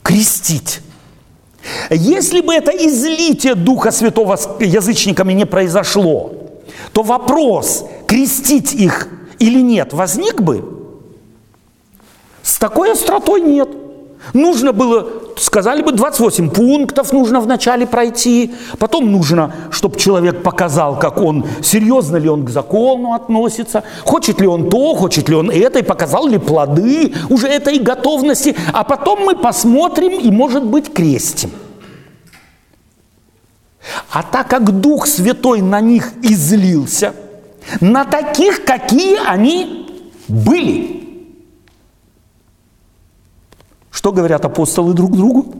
крестить. 0.03 0.81
Если 1.91 2.41
бы 2.41 2.55
это 2.55 2.71
излитие 2.71 3.55
Духа 3.55 3.91
Святого 3.91 4.37
с 4.37 4.49
язычниками 4.61 5.33
не 5.33 5.47
произошло, 5.47 6.33
то 6.93 7.03
вопрос, 7.03 7.85
крестить 8.07 8.75
их 8.75 9.09
или 9.39 9.61
нет, 9.61 9.93
возник 9.93 10.41
бы? 10.41 10.65
С 12.43 12.59
такой 12.59 12.93
остротой 12.93 13.41
нет. 13.41 13.69
Нужно 14.33 14.73
было, 14.73 15.07
сказали 15.37 15.83
бы, 15.83 15.93
28 15.93 16.51
пунктов 16.51 17.13
нужно 17.13 17.41
вначале 17.41 17.87
пройти, 17.87 18.55
потом 18.79 19.11
нужно, 19.11 19.55
чтобы 19.71 19.99
человек 19.99 20.43
показал, 20.43 20.99
как 20.99 21.19
он, 21.19 21.47
серьезно 21.63 22.17
ли 22.17 22.29
он 22.29 22.45
к 22.45 22.51
закону 22.51 23.13
относится, 23.13 23.85
хочет 24.05 24.41
ли 24.41 24.47
он 24.47 24.69
то, 24.69 24.95
хочет 24.95 25.29
ли 25.29 25.37
он 25.37 25.51
это, 25.51 25.79
и 25.79 25.83
показал 25.83 26.27
ли 26.27 26.39
плоды 26.39 27.15
уже 27.29 27.47
этой 27.47 27.79
готовности, 27.79 28.57
а 28.73 28.85
потом 28.85 29.21
мы 29.25 29.37
посмотрим 29.37 30.19
и, 30.19 30.31
может 30.31 30.65
быть, 30.65 30.93
крестим. 30.93 31.51
А 34.11 34.25
так 34.25 34.49
как 34.49 34.81
Дух 34.81 35.07
Святой 35.07 35.61
на 35.61 35.81
них 35.81 36.13
излился, 36.23 37.15
на 37.81 38.05
таких, 38.05 38.65
какие 38.65 39.19
они 39.25 39.89
были– 40.29 40.97
что 43.97 44.13
говорят 44.13 44.45
апостолы 44.45 44.93
друг 44.93 45.17
другу? 45.17 45.55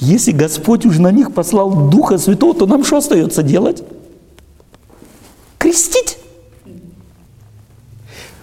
Если 0.00 0.32
Господь 0.32 0.84
уже 0.84 1.00
на 1.00 1.12
них 1.12 1.32
послал 1.32 1.70
Духа 1.70 2.18
Святого, 2.18 2.52
то 2.52 2.66
нам 2.66 2.84
что 2.84 2.96
остается 2.96 3.44
делать? 3.44 3.84
Крестить. 5.56 6.18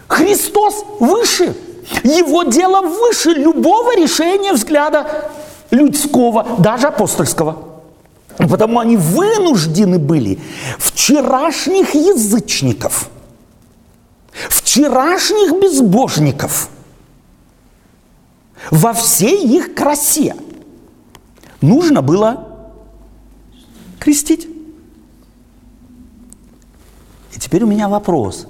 Христос 0.07 0.85
выше. 1.01 1.57
Его 2.05 2.43
дело 2.43 2.79
выше 2.79 3.31
любого 3.31 3.97
решения 3.97 4.53
взгляда 4.53 5.29
людского, 5.69 6.55
даже 6.59 6.87
апостольского. 6.87 7.57
Потому 8.37 8.79
они 8.79 8.95
вынуждены 8.95 9.99
были 9.99 10.39
вчерашних 10.79 11.95
язычников, 11.95 13.09
вчерашних 14.49 15.61
безбожников 15.61 16.69
во 18.71 18.93
всей 18.93 19.45
их 19.45 19.75
красе 19.75 20.35
нужно 21.59 22.01
было 22.01 22.47
крестить. 23.99 24.47
И 27.35 27.39
теперь 27.39 27.63
у 27.63 27.67
меня 27.67 27.89
вопрос. 27.89 28.47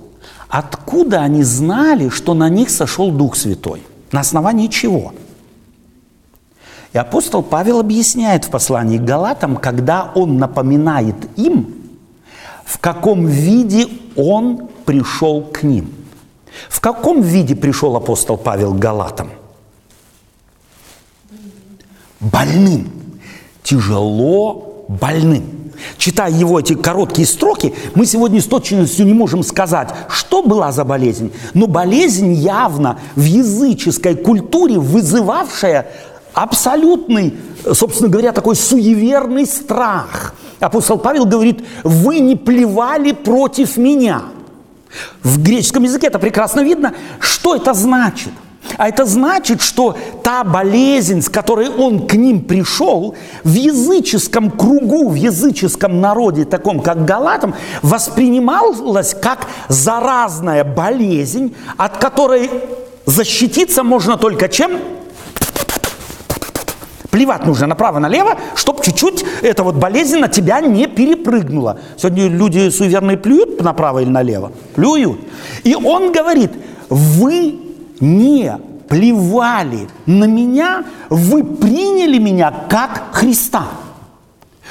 Откуда 0.47 1.21
они 1.21 1.43
знали, 1.43 2.09
что 2.09 2.33
на 2.33 2.49
них 2.49 2.69
сошел 2.69 3.11
Дух 3.11 3.35
Святой? 3.35 3.81
На 4.11 4.19
основании 4.19 4.67
чего? 4.67 5.13
И 6.93 6.97
апостол 6.97 7.41
Павел 7.41 7.79
объясняет 7.79 8.45
в 8.45 8.49
послании 8.49 8.97
к 8.97 9.03
Галатам, 9.03 9.55
когда 9.55 10.11
он 10.13 10.37
напоминает 10.37 11.15
им, 11.37 11.73
в 12.65 12.79
каком 12.79 13.25
виде 13.25 13.87
он 14.15 14.67
пришел 14.85 15.41
к 15.41 15.63
ним. 15.63 15.93
В 16.69 16.81
каком 16.81 17.21
виде 17.21 17.55
пришел 17.55 17.95
апостол 17.95 18.37
Павел 18.37 18.73
к 18.73 18.79
Галатам? 18.79 19.29
Больным. 22.21 22.87
Тяжело 23.63 24.85
больным. 24.87 25.43
Читая 25.97 26.31
его 26.31 26.59
эти 26.59 26.75
короткие 26.75 27.27
строки, 27.27 27.73
мы 27.95 28.05
сегодня 28.05 28.39
с 28.39 28.45
точностью 28.45 29.05
не 29.05 29.13
можем 29.13 29.43
сказать, 29.43 29.89
что 30.09 30.43
была 30.43 30.71
за 30.71 30.83
болезнь. 30.83 31.31
Но 31.53 31.67
болезнь 31.67 32.33
явно 32.33 32.99
в 33.15 33.23
языческой 33.23 34.15
культуре 34.15 34.77
вызывавшая 34.77 35.87
абсолютный, 36.33 37.35
собственно 37.73 38.09
говоря, 38.09 38.31
такой 38.31 38.55
суеверный 38.55 39.45
страх. 39.45 40.35
Апостол 40.59 40.99
Павел 40.99 41.25
говорит, 41.25 41.63
вы 41.83 42.19
не 42.19 42.35
плевали 42.35 43.11
против 43.11 43.77
меня. 43.77 44.23
В 45.23 45.41
греческом 45.41 45.83
языке 45.83 46.07
это 46.07 46.19
прекрасно 46.19 46.61
видно. 46.61 46.93
Что 47.19 47.55
это 47.55 47.73
значит? 47.73 48.33
А 48.77 48.87
это 48.87 49.05
значит, 49.05 49.61
что 49.61 49.97
та 50.23 50.43
болезнь, 50.43 51.21
с 51.21 51.29
которой 51.29 51.69
он 51.69 52.07
к 52.07 52.13
ним 52.13 52.41
пришел, 52.41 53.15
в 53.43 53.53
языческом 53.53 54.51
кругу, 54.51 55.09
в 55.09 55.15
языческом 55.15 55.99
народе, 55.99 56.45
таком 56.45 56.79
как 56.79 57.05
Галатам, 57.05 57.55
воспринималась 57.81 59.13
как 59.13 59.47
заразная 59.67 60.63
болезнь, 60.63 61.55
от 61.77 61.97
которой 61.97 62.49
защититься 63.05 63.83
можно 63.83 64.17
только 64.17 64.47
чем? 64.47 64.79
Плевать 67.09 67.45
нужно 67.45 67.67
направо-налево, 67.67 68.37
чтобы 68.55 68.81
чуть-чуть 68.83 69.25
эта 69.41 69.63
вот 69.63 69.75
болезнь 69.75 70.17
на 70.17 70.29
тебя 70.29 70.61
не 70.61 70.87
перепрыгнула. 70.87 71.79
Сегодня 71.97 72.29
люди 72.29 72.69
суеверные 72.69 73.17
плюют 73.17 73.61
направо 73.61 73.99
или 73.99 74.09
налево? 74.09 74.53
Плюют. 74.75 75.19
И 75.65 75.75
он 75.75 76.13
говорит, 76.13 76.51
вы 76.89 77.59
не 78.01 78.57
плевали 78.89 79.87
на 80.05 80.25
меня, 80.25 80.83
вы 81.09 81.43
приняли 81.43 82.17
меня 82.17 82.51
как 82.69 83.13
Христа. 83.13 83.67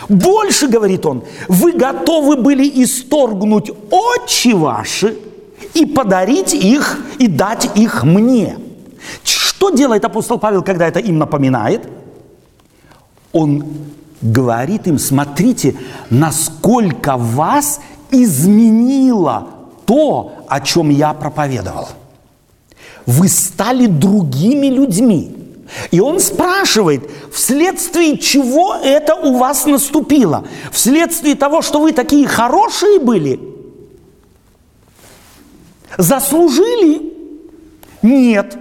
Больше, 0.09 0.69
говорит 0.69 1.07
он, 1.07 1.23
вы 1.49 1.73
готовы 1.73 2.37
были 2.37 2.69
исторгнуть 2.85 3.71
очи 3.91 4.53
ваши 4.53 5.17
и 5.75 5.87
подарить 5.87 6.53
их, 6.53 6.99
и 7.19 7.27
дать 7.27 7.71
их 7.77 8.05
мне. 8.05 8.59
Что 9.23 9.71
делает 9.71 10.05
апостол 10.05 10.39
Павел, 10.39 10.63
когда 10.63 10.87
это 10.87 11.01
им 11.01 11.19
напоминает– 11.19 11.89
он 13.33 13.65
говорит 14.21 14.87
им, 14.87 14.99
смотрите, 14.99 15.77
насколько 16.11 17.17
вас 17.17 17.81
изменило 18.11 19.47
то, 19.87 20.45
о 20.49 20.61
чем 20.61 20.91
я 20.91 21.13
проповедовал. 21.13 21.89
Вы 23.11 23.29
стали 23.29 23.87
другими 23.87 24.69
людьми. 24.69 25.37
И 25.91 25.99
он 25.99 26.21
спрашивает, 26.21 27.11
вследствие 27.33 28.17
чего 28.19 28.77
это 28.77 29.17
у 29.17 29.37
вас 29.37 29.67
наступило? 29.67 30.47
Вследствие 30.71 31.35
того, 31.35 31.61
что 31.61 31.81
вы 31.81 31.93
такие 31.93 32.29
хорошие 32.29 33.01
были? 33.01 33.41
Заслужили? 35.99 37.13
Нет. 38.03 38.57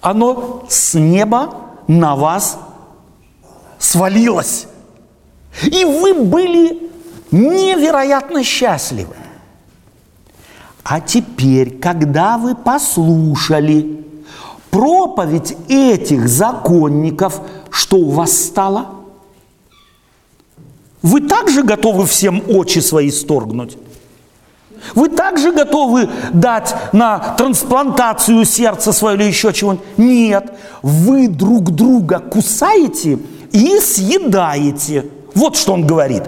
Оно 0.00 0.64
с 0.70 0.94
неба 0.94 1.54
на 1.86 2.16
вас 2.16 2.56
свалилось. 3.78 4.68
И 5.64 5.84
вы 5.84 6.14
были 6.14 6.90
невероятно 7.30 8.42
счастливы. 8.42 9.16
А 10.82 11.00
теперь, 11.00 11.78
когда 11.78 12.38
вы 12.38 12.54
послушали 12.54 14.04
проповедь 14.70 15.56
этих 15.68 16.28
законников, 16.28 17.40
что 17.70 17.96
у 17.96 18.10
вас 18.10 18.32
стало? 18.32 18.86
Вы 21.02 21.20
также 21.22 21.62
готовы 21.62 22.06
всем 22.06 22.42
очи 22.48 22.78
свои 22.78 23.10
сторгнуть? 23.10 23.76
Вы 24.94 25.08
также 25.10 25.52
готовы 25.52 26.08
дать 26.32 26.74
на 26.92 27.34
трансплантацию 27.36 28.44
сердца 28.44 28.92
свое 28.92 29.16
или 29.16 29.24
еще 29.24 29.52
чего-нибудь? 29.52 29.84
Нет. 29.98 30.52
Вы 30.82 31.28
друг 31.28 31.70
друга 31.70 32.18
кусаете– 32.18 33.18
и 33.52 33.78
съедаете. 33.80 35.06
Вот 35.34 35.56
что 35.56 35.72
он 35.72 35.86
говорит. 35.86 36.22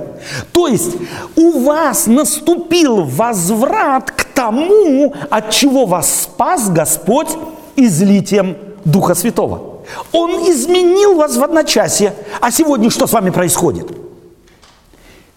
То 0.52 0.68
есть 0.68 0.96
у 1.36 1.64
вас 1.64 2.06
наступил 2.06 3.02
возврат 3.02 4.10
к 4.10 4.24
тому, 4.24 5.14
от 5.30 5.50
чего 5.50 5.86
вас 5.86 6.22
спас 6.22 6.68
Господь 6.70 7.28
излитием 7.76 8.56
Духа 8.84 9.14
Святого. 9.14 9.80
Он 10.12 10.30
изменил 10.50 11.16
вас 11.16 11.36
в 11.36 11.42
одночасье. 11.42 12.14
А 12.40 12.50
сегодня 12.50 12.90
что 12.90 13.06
с 13.06 13.12
вами 13.12 13.30
происходит? 13.30 13.90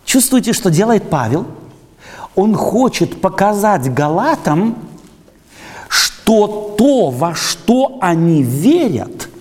Чувствуете, 0.06 0.54
что 0.54 0.70
делает 0.70 1.10
Павел? 1.10 1.46
Он 2.36 2.56
хочет 2.56 3.22
показать 3.22 3.94
галатам, 3.94 4.78
что 5.88 6.76
то, 6.78 7.10
во 7.10 7.34
что 7.34 7.98
они 8.02 8.44
верят– 8.44 9.30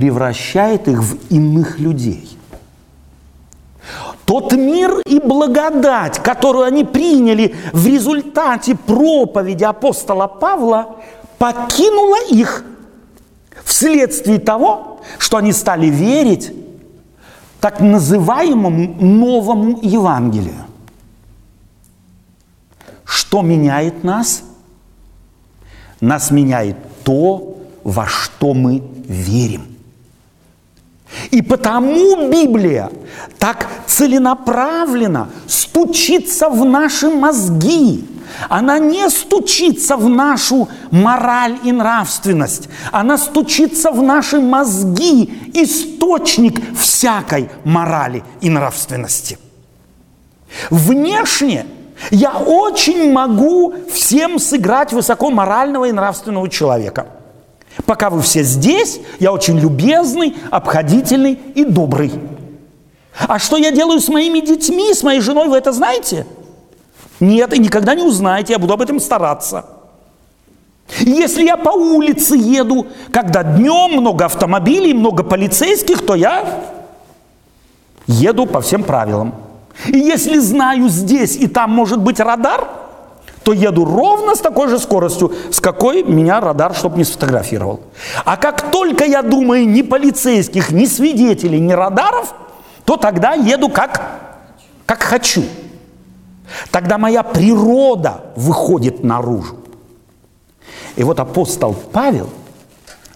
превращает 0.00 0.88
их 0.88 1.02
в 1.02 1.18
иных 1.28 1.78
людей. 1.78 2.26
Тот 4.30 4.52
мир 4.52 5.00
и 5.06 5.18
благодать, 5.18 6.22
которую 6.22 6.64
они 6.64 6.84
приняли 6.84 7.52
в 7.72 7.84
результате 7.84 8.76
проповеди 8.76 9.64
апостола 9.64 10.28
Павла, 10.28 10.98
покинула 11.36 12.28
их 12.30 12.64
вследствие 13.64 14.38
того, 14.38 15.00
что 15.18 15.38
они 15.38 15.52
стали 15.52 15.86
верить 15.86 16.52
так 17.60 17.80
называемому 17.80 18.98
новому 19.04 19.80
Евангелию. 19.82 20.64
Что 23.02 23.42
меняет 23.42 24.04
нас? 24.04 24.44
Нас 26.00 26.30
меняет 26.30 26.76
то, 27.02 27.58
во 27.82 28.06
что 28.06 28.54
мы 28.54 28.80
верим. 29.08 29.69
И 31.30 31.42
потому 31.42 32.28
Библия 32.28 32.90
так 33.38 33.68
целенаправленно 33.86 35.30
стучится 35.46 36.48
в 36.48 36.64
наши 36.64 37.08
мозги. 37.08 38.04
Она 38.48 38.78
не 38.78 39.08
стучится 39.10 39.96
в 39.96 40.08
нашу 40.08 40.68
мораль 40.90 41.58
и 41.62 41.72
нравственность. 41.72 42.68
Она 42.90 43.18
стучится 43.18 43.90
в 43.90 44.02
наши 44.02 44.40
мозги, 44.40 45.50
источник 45.54 46.60
всякой 46.76 47.50
морали 47.64 48.24
и 48.40 48.50
нравственности. 48.50 49.38
Внешне 50.70 51.66
я 52.10 52.32
очень 52.32 53.12
могу 53.12 53.74
всем 53.92 54.38
сыграть 54.38 54.92
высоко 54.92 55.30
морального 55.30 55.84
и 55.86 55.92
нравственного 55.92 56.48
человека– 56.48 57.06
Пока 57.86 58.10
вы 58.10 58.22
все 58.22 58.42
здесь, 58.42 59.00
я 59.18 59.32
очень 59.32 59.58
любезный, 59.58 60.36
обходительный 60.50 61.38
и 61.54 61.64
добрый. 61.64 62.12
А 63.18 63.38
что 63.38 63.56
я 63.56 63.70
делаю 63.70 64.00
с 64.00 64.08
моими 64.08 64.40
детьми, 64.40 64.94
с 64.94 65.02
моей 65.02 65.20
женой, 65.20 65.48
вы 65.48 65.56
это 65.56 65.72
знаете? 65.72 66.26
Нет, 67.18 67.52
и 67.52 67.58
никогда 67.58 67.94
не 67.94 68.02
узнаете, 68.02 68.54
я 68.54 68.58
буду 68.58 68.72
об 68.72 68.80
этом 68.80 68.98
стараться. 69.00 69.66
Если 70.98 71.44
я 71.44 71.56
по 71.56 71.70
улице 71.70 72.34
еду, 72.34 72.86
когда 73.12 73.42
днем 73.42 74.00
много 74.00 74.24
автомобилей, 74.24 74.92
много 74.92 75.22
полицейских, 75.22 76.04
то 76.04 76.14
я 76.14 76.64
еду 78.06 78.46
по 78.46 78.60
всем 78.60 78.82
правилам. 78.82 79.34
И 79.86 79.98
если 79.98 80.38
знаю 80.38 80.88
здесь 80.88 81.36
и 81.36 81.46
там 81.46 81.70
может 81.70 82.00
быть 82.00 82.20
радар, 82.20 82.68
то 83.42 83.52
еду 83.52 83.84
ровно 83.84 84.34
с 84.34 84.40
такой 84.40 84.68
же 84.68 84.78
скоростью, 84.78 85.32
с 85.50 85.60
какой 85.60 86.02
меня 86.02 86.40
радар, 86.40 86.74
чтобы 86.74 86.98
не 86.98 87.04
сфотографировал. 87.04 87.80
А 88.24 88.36
как 88.36 88.70
только 88.70 89.04
я 89.04 89.22
думаю 89.22 89.68
ни 89.68 89.82
полицейских, 89.82 90.70
ни 90.70 90.84
свидетелей, 90.84 91.58
ни 91.58 91.72
радаров, 91.72 92.34
то 92.84 92.96
тогда 92.96 93.32
еду 93.32 93.68
как, 93.68 94.02
как 94.84 95.02
хочу. 95.02 95.44
Тогда 96.70 96.98
моя 96.98 97.22
природа 97.22 98.24
выходит 98.36 99.04
наружу. 99.04 99.56
И 100.96 101.04
вот 101.04 101.20
апостол 101.20 101.74
Павел 101.92 102.28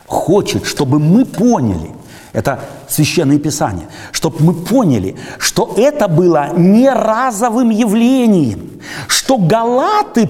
хочет, 0.07 0.65
чтобы 0.65 0.99
мы 0.99 1.25
поняли, 1.25 1.91
это 2.35 2.59
священное 2.89 3.39
писание, 3.39 3.87
чтобы 4.11 4.45
мы 4.45 4.53
поняли, 4.53 5.17
что 5.39 5.73
это 5.77 6.09
было 6.09 6.51
не 6.57 6.91
разовым 6.91 7.71
явлением, 7.71 8.81
что 9.07 9.39
галаты 9.39 10.29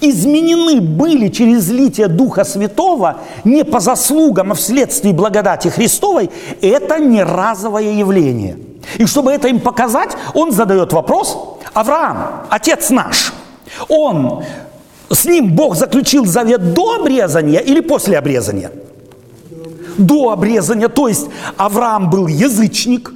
изменены 0.00 0.80
были 0.80 1.28
через 1.28 1.68
литие 1.68 2.08
Духа 2.08 2.44
Святого 2.44 3.20
не 3.44 3.64
по 3.64 3.80
заслугам, 3.80 4.52
а 4.52 4.54
вследствие 4.54 5.12
благодати 5.12 5.68
Христовой, 5.68 6.30
это 6.62 6.98
не 6.98 7.22
разовое 7.22 7.92
явление. 7.92 8.56
И 8.96 9.04
чтобы 9.04 9.30
это 9.30 9.48
им 9.48 9.60
показать, 9.60 10.16
он 10.34 10.52
задает 10.52 10.92
вопрос, 10.94 11.38
Авраам, 11.74 12.46
отец 12.48 12.88
наш, 12.88 13.34
он, 13.88 14.42
с 15.10 15.26
ним 15.26 15.54
Бог 15.54 15.76
заключил 15.76 16.24
завет 16.24 16.72
до 16.72 16.96
обрезания 16.96 17.60
или 17.60 17.80
после 17.80 18.18
обрезания? 18.18 18.70
До 19.98 20.30
обрезания, 20.30 20.88
то 20.88 21.08
есть 21.08 21.28
Авраам 21.56 22.10
был 22.10 22.26
язычник, 22.26 23.12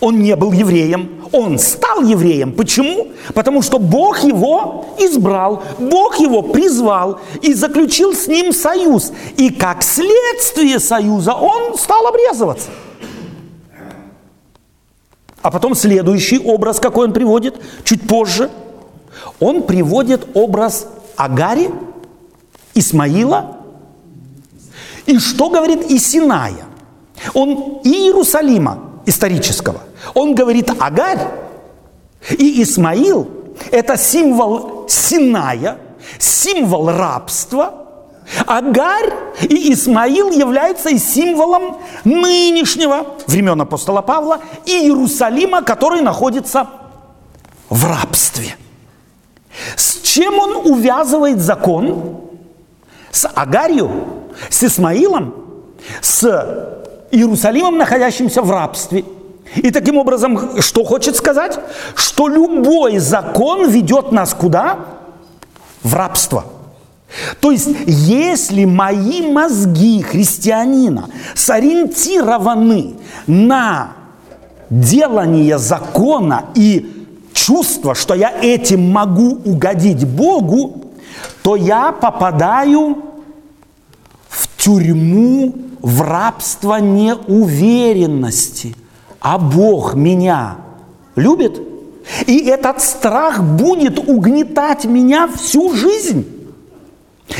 он 0.00 0.20
не 0.20 0.36
был 0.36 0.52
евреем, 0.52 1.10
он 1.32 1.58
стал 1.58 2.02
евреем. 2.02 2.52
Почему? 2.52 3.08
Потому 3.34 3.62
что 3.62 3.78
Бог 3.78 4.20
его 4.24 4.86
избрал, 4.98 5.62
Бог 5.78 6.16
его 6.16 6.42
призвал 6.42 7.20
и 7.42 7.54
заключил 7.54 8.12
с 8.12 8.26
ним 8.26 8.52
союз. 8.52 9.12
И 9.36 9.50
как 9.50 9.82
следствие 9.82 10.80
союза 10.80 11.34
он 11.34 11.76
стал 11.78 12.06
обрезываться. 12.06 12.68
А 15.40 15.50
потом 15.50 15.74
следующий 15.74 16.40
образ, 16.40 16.80
какой 16.80 17.06
он 17.06 17.12
приводит, 17.12 17.54
чуть 17.84 18.06
позже, 18.08 18.50
он 19.38 19.62
приводит 19.62 20.26
образ 20.34 20.88
Агари, 21.16 21.70
Исмаила, 22.74 23.56
и 25.06 25.18
что 25.18 25.48
говорит 25.48 25.90
и 25.90 25.98
Синая? 25.98 26.66
Он 27.34 27.80
и 27.82 27.90
Иерусалима 27.90 29.02
исторического. 29.06 29.80
Он 30.14 30.34
говорит 30.34 30.70
Агарь 30.78 31.28
и 32.30 32.62
Исмаил– 32.62 33.28
это 33.70 33.96
символ 33.96 34.86
Синая, 34.88 35.78
символ 36.18 36.90
рабства– 36.90 37.82
Агарь 38.46 39.12
и 39.42 39.72
Исмаил 39.72 40.30
являются 40.30 40.90
и 40.90 40.98
символом 40.98 41.78
нынешнего 42.04 43.06
времен 43.26 43.60
апостола 43.60 44.02
Павла 44.02 44.40
и 44.64 44.72
Иерусалима, 44.72 45.62
который 45.62 46.00
находится 46.00 46.68
в 47.70 47.84
рабстве. 47.86 48.56
С 49.76 50.00
чем 50.02 50.38
он 50.38 50.56
увязывает 50.70 51.40
закон? 51.40 52.20
С 53.10 53.26
Агарью, 53.28 54.25
с 54.50 54.64
Исмаилом, 54.64 55.34
с 56.00 56.24
Иерусалимом, 57.10 57.78
находящимся 57.78 58.42
в 58.42 58.50
рабстве. 58.50 59.04
И 59.54 59.70
таким 59.70 59.96
образом, 59.96 60.60
что 60.60 60.84
хочет 60.84 61.16
сказать? 61.16 61.58
Что 61.94 62.28
любой 62.28 62.98
закон 62.98 63.68
ведет 63.70 64.12
нас 64.12 64.34
куда? 64.34 64.78
В 65.82 65.94
рабство– 65.94 66.44
то 67.40 67.50
есть, 67.50 67.68
если 67.86 68.64
мои 68.64 69.30
мозги 69.30 70.02
христианина 70.02 71.08
сориентированы 71.34 72.94
на 73.26 73.92
делание 74.68 75.58
закона 75.58 76.46
и 76.54 77.06
чувство, 77.32 77.94
что 77.94 78.14
я 78.14 78.32
этим 78.42 78.90
могу 78.90 79.38
угодить 79.44 80.06
Богу, 80.06 80.84
то 81.42 81.56
я 81.56 81.92
попадаю 81.92 83.04
тюрьму, 84.56 85.54
в 85.86 86.02
рабство 86.02 86.80
неуверенности. 86.80 88.74
А 89.20 89.38
Бог 89.38 89.94
меня 89.94 90.56
любит? 91.14 91.60
И 92.26 92.38
этот 92.38 92.80
страх 92.82 93.40
будет 93.40 94.00
угнетать 94.00 94.84
меня 94.84 95.28
всю 95.28 95.72
жизнь. 95.74 96.26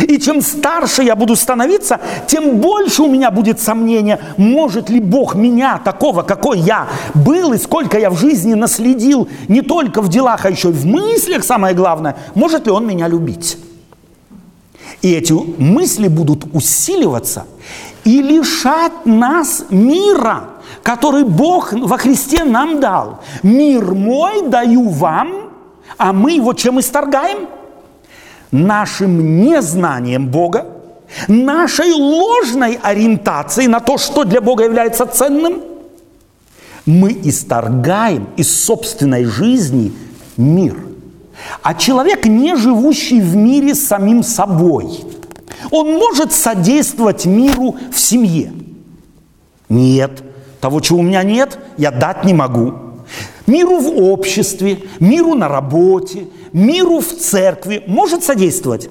И 0.09 0.19
чем 0.19 0.43
старше 0.43 1.03
я 1.03 1.17
буду 1.17 1.35
становиться, 1.35 2.01
тем 2.29 2.59
больше 2.59 3.03
у 3.03 3.09
меня 3.09 3.33
будет 3.33 3.61
сомнения, 3.61 4.21
может 4.37 4.91
ли 4.91 5.01
Бог 5.01 5.35
меня, 5.35 5.79
такого, 5.79 6.23
какой 6.23 6.61
я 6.61 6.89
был, 7.15 7.53
и 7.53 7.59
сколько 7.59 7.99
я 7.99 8.11
в 8.11 8.19
жизни 8.19 8.55
наследил, 8.55 9.29
не 9.49 9.63
только 9.63 10.03
в 10.03 10.09
делах, 10.09 10.45
а 10.45 10.51
еще 10.51 10.69
и 10.69 10.73
в 10.73 10.87
мыслях, 10.87 11.45
самое 11.45 11.75
главное, 11.75 12.17
может 12.35 12.67
ли 12.67 12.73
Он 12.73 12.87
меня 12.87 13.09
любить. 13.09 13.59
И 15.07 15.13
эти 15.13 15.33
мысли 15.33 16.09
будут 16.09 16.47
усиливаться 16.53 17.47
и 18.03 18.21
лишать 18.21 19.07
нас 19.07 19.67
мира, 19.71 20.51
который 20.83 21.23
Бог 21.23 21.73
во 21.73 21.97
Христе 21.97 22.43
нам 22.43 22.81
дал. 22.81 23.21
Мир 23.45 23.95
мой 23.95 24.49
даю 24.49 24.89
вам, 24.89 25.53
а 25.97 26.13
мы 26.13 26.33
его 26.33 26.55
чем 26.55 26.81
исторгаем? 26.81 27.47
нашим 28.51 29.43
незнанием 29.43 30.27
Бога, 30.29 30.67
нашей 31.29 31.93
ложной 31.93 32.79
ориентацией 32.83 33.69
на 33.69 33.79
то, 33.79 33.99
что 33.99 34.25
для 34.25 34.41
Бога 34.41 34.65
является 34.65 35.07
ценным, 35.07 35.63
мы 36.85 37.13
исторгаем 37.13 38.29
из 38.37 38.65
собственной 38.65 39.25
жизни 39.25 39.93
мир. 40.37 40.96
А 41.63 41.75
человек, 41.75 42.27
не 42.27 42.57
живущий 42.57 43.21
в 43.21 43.37
мире 43.37 43.75
с 43.75 43.87
самим 43.87 44.23
собой, 44.23 45.05
он 45.71 45.95
может 45.95 46.33
содействовать 46.33 47.27
миру 47.27 47.77
в 47.93 47.99
семье. 47.99 48.53
Нет, 49.69 50.23
того, 50.61 50.81
чего 50.81 51.01
у 51.01 51.03
меня 51.03 51.23
нет, 51.23 51.59
я 51.77 51.91
дать 51.91 52.25
не 52.25 52.35
могу. 52.35 52.75
Миру 53.47 53.79
в 53.79 54.03
обществе, 54.03 54.81
миру 54.99 55.35
на 55.35 55.49
работе, 55.49 56.27
миру 56.53 57.01
в 57.01 57.07
церкви 57.07 57.85
может 57.87 58.25
содействовать? 58.25 58.91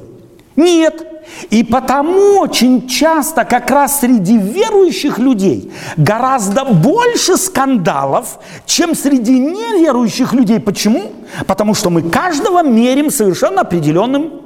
Нет. 0.56 1.15
И 1.50 1.64
потому 1.64 2.40
очень 2.40 2.88
часто 2.88 3.46
как 3.46 3.70
раз 3.72 4.00
среди 4.02 4.38
верующих 4.38 5.18
людей 5.20 5.72
гораздо 5.98 6.66
больше 6.66 7.38
скандалов, 7.38 8.40
чем 8.66 8.96
среди 8.96 9.40
неверующих 9.40 10.34
людей. 10.34 10.60
Почему? 10.60 11.12
Потому 11.48 11.74
что 11.74 11.90
мы 11.90 12.02
каждого 12.04 12.64
мерим 12.64 13.12
совершенно 13.12 13.62
определенным 13.62 14.42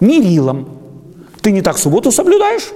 мерилом. 0.00 0.68
Ты 1.40 1.52
не 1.52 1.62
так 1.62 1.78
субботу 1.78 2.10
соблюдаешь? 2.10 2.68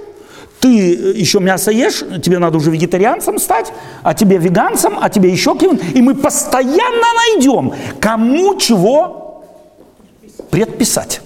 Ты 0.59 0.69
еще 0.69 1.39
мясо 1.39 1.71
ешь, 1.71 2.03
тебе 2.21 2.37
надо 2.37 2.57
уже 2.57 2.69
вегетарианцем 2.69 3.39
стать, 3.39 3.73
а 4.03 4.13
тебе 4.13 4.37
веганцем, 4.37 4.97
а 5.01 5.09
тебе 5.09 5.31
еще 5.31 5.57
кем 5.57 5.75
И 5.75 6.01
мы 6.01 6.13
постоянно 6.13 7.07
найдем, 7.15 7.73
кому 7.99 8.55
чего 8.57 9.43
предписать. 10.51 11.21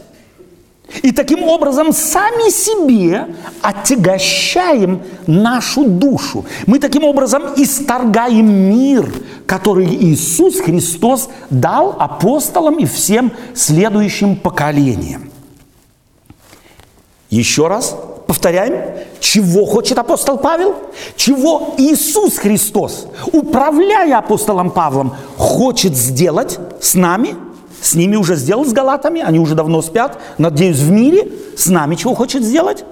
И 1.01 1.11
таким 1.11 1.43
образом 1.43 1.93
сами 1.93 2.49
себе 2.49 3.27
отягощаем 3.61 5.01
нашу 5.27 5.85
душу. 5.85 6.45
Мы 6.67 6.79
таким 6.79 7.03
образом 7.03 7.43
исторгаем 7.57 8.47
мир, 8.47 9.11
который 9.45 9.87
Иисус 9.87 10.59
Христос 10.59 11.29
дал 11.49 11.95
апостолам 11.99 12.77
и 12.77 12.85
всем 12.85 13.31
следующим 13.53 14.35
поколениям. 14.35 15.31
Еще 17.29 17.67
раз 17.67 17.95
повторяем, 18.27 18.95
чего 19.19 19.65
хочет 19.65 19.97
апостол 19.97 20.37
Павел? 20.37 20.75
Чего 21.15 21.73
Иисус 21.77 22.37
Христос, 22.37 23.07
управляя 23.33 24.19
апостолом 24.19 24.71
Павлом, 24.71 25.15
хочет 25.37 25.95
сделать 25.95 26.59
с 26.79 26.93
нами? 26.95 27.35
С 27.81 27.95
ними 27.95 28.15
уже 28.15 28.35
сделал 28.35 28.65
с 28.65 28.73
галатами, 28.73 29.21
они 29.21 29.39
уже 29.39 29.55
давно 29.55 29.81
спят, 29.81 30.19
надеюсь, 30.37 30.79
в 30.79 30.91
мире. 30.91 31.31
С 31.55 31.67
нами 31.67 31.95
чего 31.95 32.15
хочет 32.15 32.43
сделать? 32.43 32.83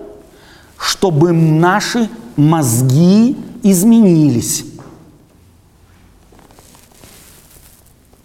Чтобы 0.77 1.31
наши 1.31 2.09
мозги 2.36 3.38
изменились. 3.63 4.65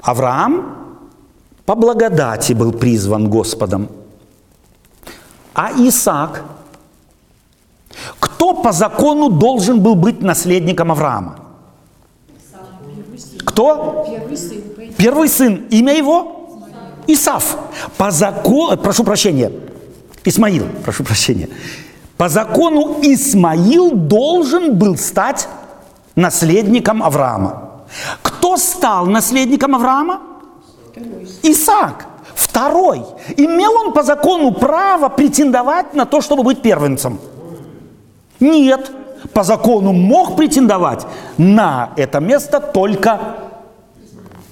Авраам 0.00 0.76
по 1.64 1.74
благодати 1.74 2.52
был 2.52 2.72
призван 2.72 3.28
Господом– 3.28 3.88
А 5.59 5.72
Исаак, 5.72 6.44
кто 8.20 8.54
по 8.54 8.70
закону 8.70 9.28
должен 9.28 9.80
был 9.80 9.96
быть 9.96 10.22
наследником 10.22 10.92
Авраама? 10.92 11.40
Кто? 13.44 14.06
Первый 14.09 14.36
сын. 14.36 14.62
Первый 14.96 15.28
сын. 15.28 15.66
Имя 15.70 15.94
его? 15.96 16.38
Исав. 17.09 17.56
По 17.96 18.11
закону, 18.11 18.76
прошу 18.76 19.02
прощения, 19.02 19.50
Исмаил, 20.24 20.66
прошу 20.84 21.04
прощения. 21.04 21.48
По 22.16 22.28
закону 22.28 22.98
Исмаил 23.02 23.92
должен 23.92 24.76
был 24.76 24.96
стать 24.96 25.48
наследником 26.14 27.02
Авраама. 27.02 27.70
Кто 28.22 28.56
стал 28.56 29.06
наследником 29.06 29.74
Авраама? 29.74 30.20
Исаак. 31.42 32.06
Второй. 32.34 33.02
Имел 33.36 33.72
он 33.72 33.92
по 33.92 34.02
закону 34.02 34.52
право 34.52 35.09
претендовать 35.09 35.94
на 35.94 36.04
то, 36.04 36.20
чтобы 36.20 36.42
быть 36.42 36.61
первенцем? 36.62 37.18
Нет. 38.40 38.90
По 39.32 39.42
закону 39.44 39.92
мог 39.92 40.36
претендовать 40.36 41.06
на 41.38 41.90
это 41.96 42.20
место 42.20 42.61
только 42.61 43.18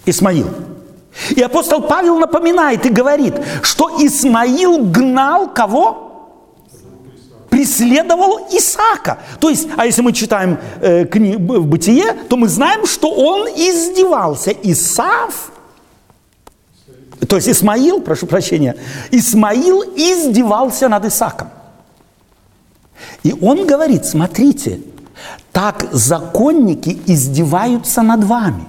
Исмаил. 0.06 0.46
И 1.30 1.42
апостол 1.42 1.82
Павел 1.82 2.18
напоминает 2.18 2.84
и 2.86 2.90
говорит, 2.90 3.34
что 3.62 3.90
Исмаил 3.98 4.84
гнал 4.84 5.48
кого? 5.48 6.02
преследовал 7.48 8.48
Исаака. 8.52 9.18
То 9.40 9.48
есть, 9.48 9.68
а 9.78 9.86
если 9.86 10.02
мы 10.02 10.12
читаем 10.12 10.58
э, 10.82 11.06
в 11.06 11.66
Бытие, 11.66 12.12
то 12.28 12.36
мы 12.36 12.48
знаем, 12.48 12.84
что 12.84 13.10
он 13.10 13.48
издевался. 13.48 14.50
Исав, 14.50 15.52
то 17.26 17.36
есть 17.36 17.48
Исмаил, 17.48 18.00
прошу 18.00 18.26
прощения, 18.26 18.76
Исмаил 19.10 19.82
издевался 19.96 20.88
над 20.88 21.06
Исаком. 21.06 21.48
И 23.22 23.34
он 23.40 23.66
говорит, 23.66 24.04
смотрите, 24.04 24.80
так 25.52 25.86
законники 25.92 26.98
издеваются 27.06 28.02
над 28.02 28.24
вами. 28.24 28.66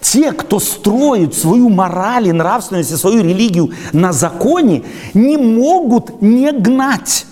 Те, 0.00 0.32
кто 0.32 0.58
строит 0.58 1.34
свою 1.34 1.68
мораль 1.68 2.28
и 2.28 2.32
нравственность 2.32 2.92
и 2.92 2.96
свою 2.96 3.22
религию 3.22 3.72
на 3.92 4.12
законе, 4.12 4.82
не 5.14 5.36
могут 5.36 6.20
не 6.22 6.52
гнать, 6.52 7.26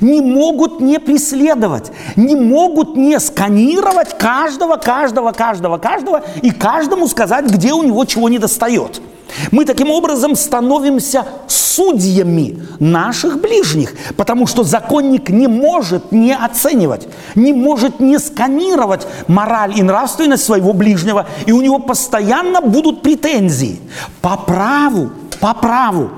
не 0.00 0.20
могут 0.20 0.80
не 0.80 0.98
преследовать, 0.98 1.92
не 2.16 2.36
могут 2.36 2.96
не 2.96 3.18
сканировать 3.20 4.16
каждого, 4.18 4.76
каждого, 4.76 5.32
каждого, 5.32 5.78
каждого 5.78 6.24
и 6.42 6.50
каждому 6.50 7.08
сказать, 7.08 7.46
где 7.46 7.72
у 7.72 7.82
него 7.82 8.04
чего 8.04 8.28
не 8.28 8.38
достает. 8.38 9.02
Мы 9.50 9.64
таким 9.64 9.90
образом 9.90 10.36
становимся 10.36 11.26
судьями 11.48 12.62
наших 12.78 13.40
ближних, 13.40 13.94
потому 14.16 14.46
что 14.46 14.64
законник 14.64 15.30
не 15.30 15.46
может 15.46 16.12
не 16.12 16.34
оценивать, 16.34 17.08
не 17.34 17.52
может 17.52 18.00
не 18.00 18.18
сканировать 18.18 19.06
мораль 19.28 19.78
и 19.78 19.82
нравственность 19.82 20.44
своего 20.44 20.72
ближнего, 20.72 21.26
и 21.46 21.52
у 21.52 21.62
него 21.62 21.78
постоянно 21.78 22.60
будут 22.60 23.02
претензии 23.02 23.80
по 24.20 24.36
праву, 24.36 25.10
по 25.40 25.54
праву. 25.54 26.10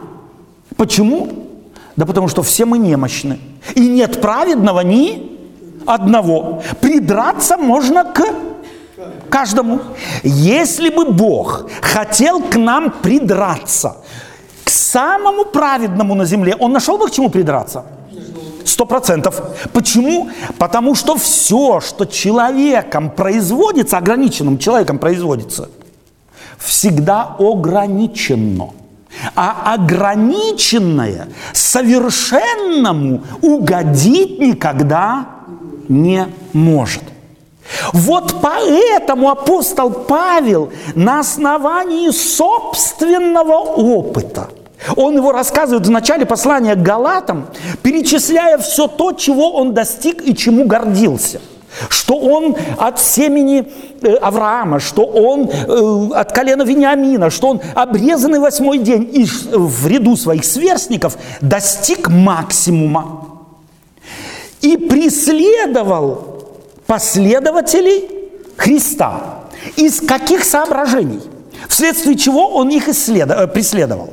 Почему? 0.76 1.28
Да 1.96 2.06
потому 2.06 2.28
что 2.28 2.42
все 2.42 2.64
мы 2.64 2.78
немощны, 2.78 3.38
и 3.74 3.80
нет 3.80 4.20
праведного 4.20 4.80
ни 4.80 5.34
одного. 5.86 6.62
Придраться 6.80 7.56
можно 7.56 8.04
к 8.04 8.24
каждому. 9.34 9.80
Если 10.22 10.90
бы 10.90 11.06
Бог 11.06 11.66
хотел 11.82 12.40
к 12.40 12.56
нам 12.56 12.90
придраться, 13.02 13.96
к 14.64 14.70
самому 14.70 15.44
праведному 15.44 16.14
на 16.14 16.24
земле, 16.24 16.54
Он 16.60 16.72
нашел 16.72 16.98
бы 16.98 17.08
к 17.08 17.10
чему 17.10 17.30
придраться? 17.30 17.82
Сто 18.64 18.86
процентов. 18.86 19.42
Почему? 19.72 20.30
Потому 20.58 20.94
что 20.94 21.16
все, 21.16 21.80
что 21.80 22.04
человеком 22.04 23.10
производится, 23.10 23.98
ограниченным 23.98 24.58
человеком 24.58 24.98
производится, 24.98 25.68
всегда 26.58 27.36
ограничено. 27.38 28.70
А 29.34 29.74
ограниченное 29.74 31.26
совершенному 31.52 33.20
угодить 33.42 34.40
никогда 34.40 35.26
не 35.88 36.26
может. 36.52 37.13
Вот 37.92 38.36
поэтому 38.42 39.30
апостол 39.30 39.90
Павел 39.90 40.72
на 40.94 41.20
основании 41.20 42.10
собственного 42.10 43.56
опыта, 43.56 44.48
он 44.96 45.16
его 45.16 45.32
рассказывает 45.32 45.86
в 45.86 45.90
начале 45.90 46.26
послания 46.26 46.74
к 46.74 46.82
Галатам, 46.82 47.46
перечисляя 47.82 48.58
все 48.58 48.86
то, 48.86 49.12
чего 49.12 49.52
он 49.52 49.72
достиг 49.72 50.22
и 50.26 50.36
чему 50.36 50.66
гордился– 50.66 51.40
что 51.88 52.16
он 52.18 52.56
от 52.78 53.00
семени 53.00 53.66
э, 54.00 54.14
Авраама, 54.14 54.80
что 54.80 55.04
он 55.04 55.48
э, 55.48 56.14
от 56.14 56.32
колена 56.32 56.62
Вениамина, 56.62 57.30
что 57.30 57.48
он 57.48 57.60
обрезанный 57.74 58.38
восьмой 58.38 58.78
день 58.78 59.08
и 59.12 59.24
в 59.24 59.86
ряду 59.86 60.16
своих 60.16 60.44
сверстников 60.44 61.16
достиг 61.40 62.08
максимума. 62.08 63.28
И 64.60 64.76
преследовал 64.76 66.33
последователей 66.86 68.08
Христа. 68.56 69.44
Из 69.76 70.00
каких 70.00 70.44
соображений? 70.44 71.20
Вследствие 71.68 72.16
чего 72.16 72.48
он 72.50 72.68
их 72.70 72.88
исследов... 72.88 73.38
Э, 73.38 73.46
преследовал? 73.46 74.10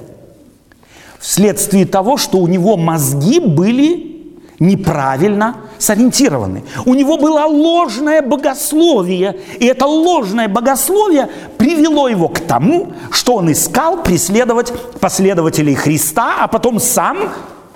Вследствие 1.20 1.86
того, 1.86 2.18
что 2.18 2.40
у 2.40 2.48
него 2.48 2.78
мозги 2.78 3.40
были 3.40 4.12
неправильно 4.60 5.58
сориентированы. 5.80 6.64
У 6.86 6.94
него 6.94 7.18
было 7.18 7.46
ложное 7.46 8.22
богословие, 8.22 9.40
и 9.60 9.66
это 9.66 9.88
ложное 9.88 10.48
богословие 10.48 11.30
привело 11.58 12.08
его 12.08 12.28
к 12.30 12.40
тому, 12.40 12.94
что 13.10 13.36
он 13.36 13.52
искал 13.52 14.04
преследовать 14.04 14.72
последователей 15.00 15.74
Христа, 15.74 16.44
а 16.44 16.48
потом 16.48 16.80
сам 16.80 17.18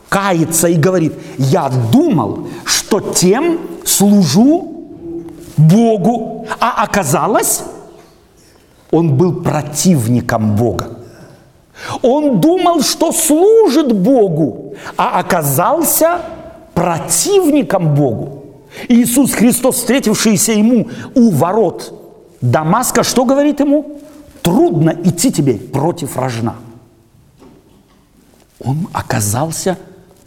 кается 0.10 0.68
и 0.68 0.76
говорит, 0.76 1.14
я 1.38 1.70
думал, 1.92 2.48
что 2.66 3.00
тем 3.00 3.60
служу 3.84 4.75
Богу, 5.58 6.48
а 6.60 6.84
оказалось, 6.84 7.64
он 8.92 9.16
был 9.16 9.42
противником 9.42 10.56
Бога. 10.56 11.00
Он 12.02 12.40
думал, 12.40 12.82
что 12.82 13.12
служит 13.12 13.92
Богу, 13.94 14.76
а 14.98 15.20
оказался 15.20 16.22
противником 16.74 17.94
Богу. 17.94 18.44
Иисус 18.90 19.34
Христос, 19.34 19.78
встретившийся 19.78 20.52
ему 20.54 20.88
у 21.16 21.30
ворот 21.32 21.94
Дамаска, 22.42 23.04
что 23.04 23.26
говорит 23.26 23.60
ему? 23.60 24.00
Трудно 24.42 24.96
идти 25.04 25.32
тебе 25.32 25.56
против 25.56 26.18
рожна. 26.18 26.56
Он 28.64 28.88
оказался 28.94 29.78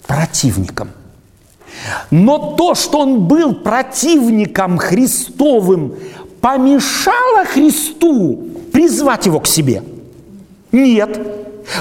противником. 0.06 0.90
Но 2.10 2.54
то, 2.56 2.74
что 2.74 3.00
он 3.00 3.26
был 3.26 3.54
противником 3.54 4.78
Христовым, 4.78 5.94
помешало 6.40 7.44
Христу 7.44 8.48
призвать 8.72 9.26
его 9.26 9.40
к 9.40 9.46
себе? 9.46 9.82
Нет. 10.72 11.20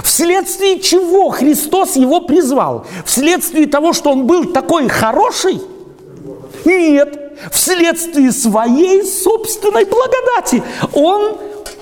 Вследствие 0.03 0.79
чего 0.79 1.29
Христос 1.29 1.95
его 1.95 2.21
призвал? 2.21 2.85
Вследствие 3.05 3.67
того, 3.67 3.93
что 3.93 4.11
он 4.11 4.25
был 4.25 4.45
такой 4.45 4.87
хороший? 4.89 5.61
Нет. 6.65 7.27
Вследствие 7.51 8.31
своей 8.31 9.03
собственной 9.03 9.85
благодати. 9.85 10.63
Он 10.93 11.37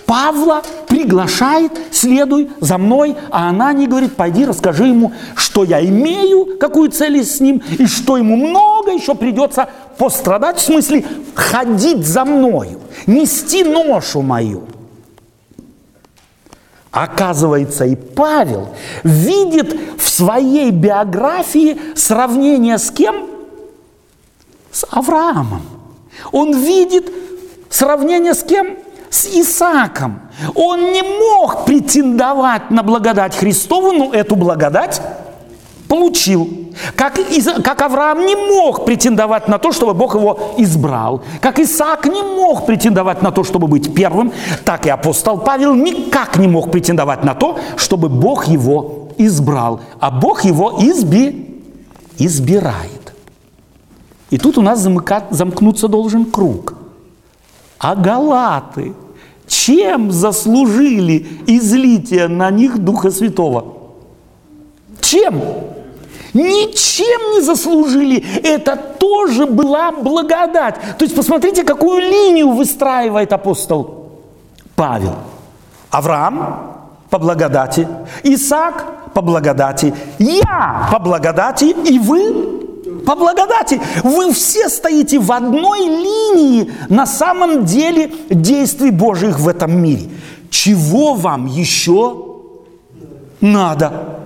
Павла 0.06 0.62
приглашает, 0.88 1.72
следуй 1.91 2.49
за 2.60 2.78
мной, 2.78 3.16
а 3.32 3.49
она 3.49 3.74
не 3.74 3.88
говорит, 3.88 4.16
пойди 4.16 4.45
расскажи 4.45 4.86
ему, 4.88 5.14
что 5.36 5.64
я 5.64 5.84
имею, 5.84 6.58
какую 6.60 6.91
цель 6.91 7.24
с 7.24 7.39
ним, 7.39 7.62
и 7.80 7.88
что 7.88 8.18
ему 8.18 8.36
много 8.36 8.91
еще 8.91 9.16
придется 9.16 9.70
пострадать, 9.97 10.58
в 10.58 10.62
смысле 10.62 11.06
ходить 11.34 12.06
за 12.06 12.24
мною, 12.26 12.82
нести 13.08 13.64
ношу 13.64 14.22
мою. 14.22 14.64
Оказывается, 16.91 17.86
и 17.86 17.95
Павел 17.95 18.70
видит 19.03 19.76
в 19.97 20.08
своей 20.08 20.72
биографии 20.72 21.78
сравнение 21.95 22.78
с 22.78 22.89
кем? 22.89 23.28
С 24.72 24.86
Авраамом. 24.89 25.64
Он 26.32 26.56
видит 26.58 27.12
сравнение 27.70 28.34
с 28.34 28.43
кем? 28.43 28.85
С 29.16 29.26
Исааком. 29.26 30.20
Он 30.55 30.91
не 30.91 31.01
мог 31.01 31.63
претендовать 31.63 32.70
на 32.70 32.84
благодать 32.84 33.34
Христову, 33.34 33.93
но 33.93 34.11
эту 34.11 34.36
благодать 34.36 35.01
получил. 35.88 36.49
Как, 36.97 37.18
как 37.63 37.82
Авраам 37.82 38.26
не 38.26 38.36
мог 38.36 38.84
претендовать 38.84 39.47
на 39.47 39.57
то, 39.57 39.72
чтобы 39.72 39.93
Бог 39.93 40.16
его 40.16 40.55
избрал, 40.57 41.24
как 41.39 41.59
Исаак 41.59 42.07
не 42.07 42.22
мог 42.22 42.66
претендовать 42.66 43.22
на 43.22 43.32
то, 43.32 43.45
чтобы 43.45 43.68
быть 43.68 43.93
первым, 43.93 44.34
так 44.66 44.86
и 44.86 44.89
апостол 44.89 45.38
Павел 45.38 45.74
никак 45.76 46.36
не 46.36 46.49
мог 46.49 46.70
претендовать 46.70 47.24
на 47.24 47.36
то, 47.36 47.57
чтобы 47.78 48.09
Бог 48.09 48.47
его 48.47 49.11
избрал. 49.18 49.80
А 50.01 50.11
Бог 50.11 50.43
его 50.43 50.76
изби, 50.78 51.63
избирает. 52.18 53.13
И 54.30 54.38
тут 54.38 54.57
у 54.57 54.61
нас 54.61 54.80
замыкать, 54.80 55.24
замкнуться 55.30 55.88
должен 55.88 56.26
круг. 56.26 56.74
А 57.80 57.95
галаты 57.95 58.93
чем 59.48 60.12
заслужили 60.12 61.28
излитие 61.48 62.28
на 62.28 62.50
них 62.52 62.78
Духа 62.78 63.12
Святого? 63.12 63.74
Чем? 65.02 65.41
Ничем 66.34 67.36
не 67.36 67.41
заслужили. 67.41 68.24
Это 68.43 68.76
тоже 68.76 69.46
была 69.46 69.91
благодать. 69.91 70.76
То 70.98 71.06
есть 71.06 71.16
посмотрите, 71.16 71.64
какую 71.64 72.00
линию 72.00 72.50
выстраивает 72.50 73.32
апостол 73.32 74.10
Павел. 74.76 75.16
Авраам 75.91 76.74
по 77.10 77.20
благодати, 77.20 77.88
Исаак 78.24 79.14
по 79.14 79.22
благодати, 79.22 79.93
я 80.20 80.89
по 80.91 81.00
благодати 81.00 81.74
и 81.89 82.00
вы 82.00 82.55
по 83.06 83.16
благодати. 83.16 83.82
Вы 84.03 84.34
все 84.34 84.70
стоите 84.70 85.20
в 85.20 85.32
одной 85.32 85.82
линии 85.82 86.72
на 86.89 87.06
самом 87.06 87.66
деле 87.66 88.12
действий 88.30 88.91
Божьих 88.91 89.39
в 89.39 89.47
этом 89.47 89.82
мире. 89.82 90.10
Чего 90.49 91.14
вам 91.14 91.45
еще 91.47 92.38
надо? 93.41 94.20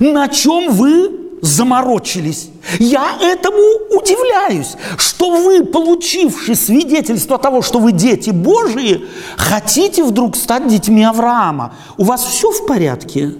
На 0.00 0.28
чем 0.28 0.72
вы 0.72 1.22
заморочились? 1.42 2.48
Я 2.78 3.16
этому 3.20 3.58
удивляюсь, 3.90 4.76
что 4.96 5.30
вы, 5.30 5.64
получивши 5.64 6.54
свидетельство 6.54 7.38
того, 7.38 7.62
что 7.62 7.78
вы 7.80 7.92
дети 7.92 8.30
Божии, 8.30 9.04
хотите 9.36 10.04
вдруг 10.04 10.36
стать 10.36 10.68
детьми 10.68 11.04
Авраама. 11.04 11.74
У 11.98 12.04
вас 12.04 12.24
все 12.24 12.50
в 12.50 12.66
порядке? 12.66 13.34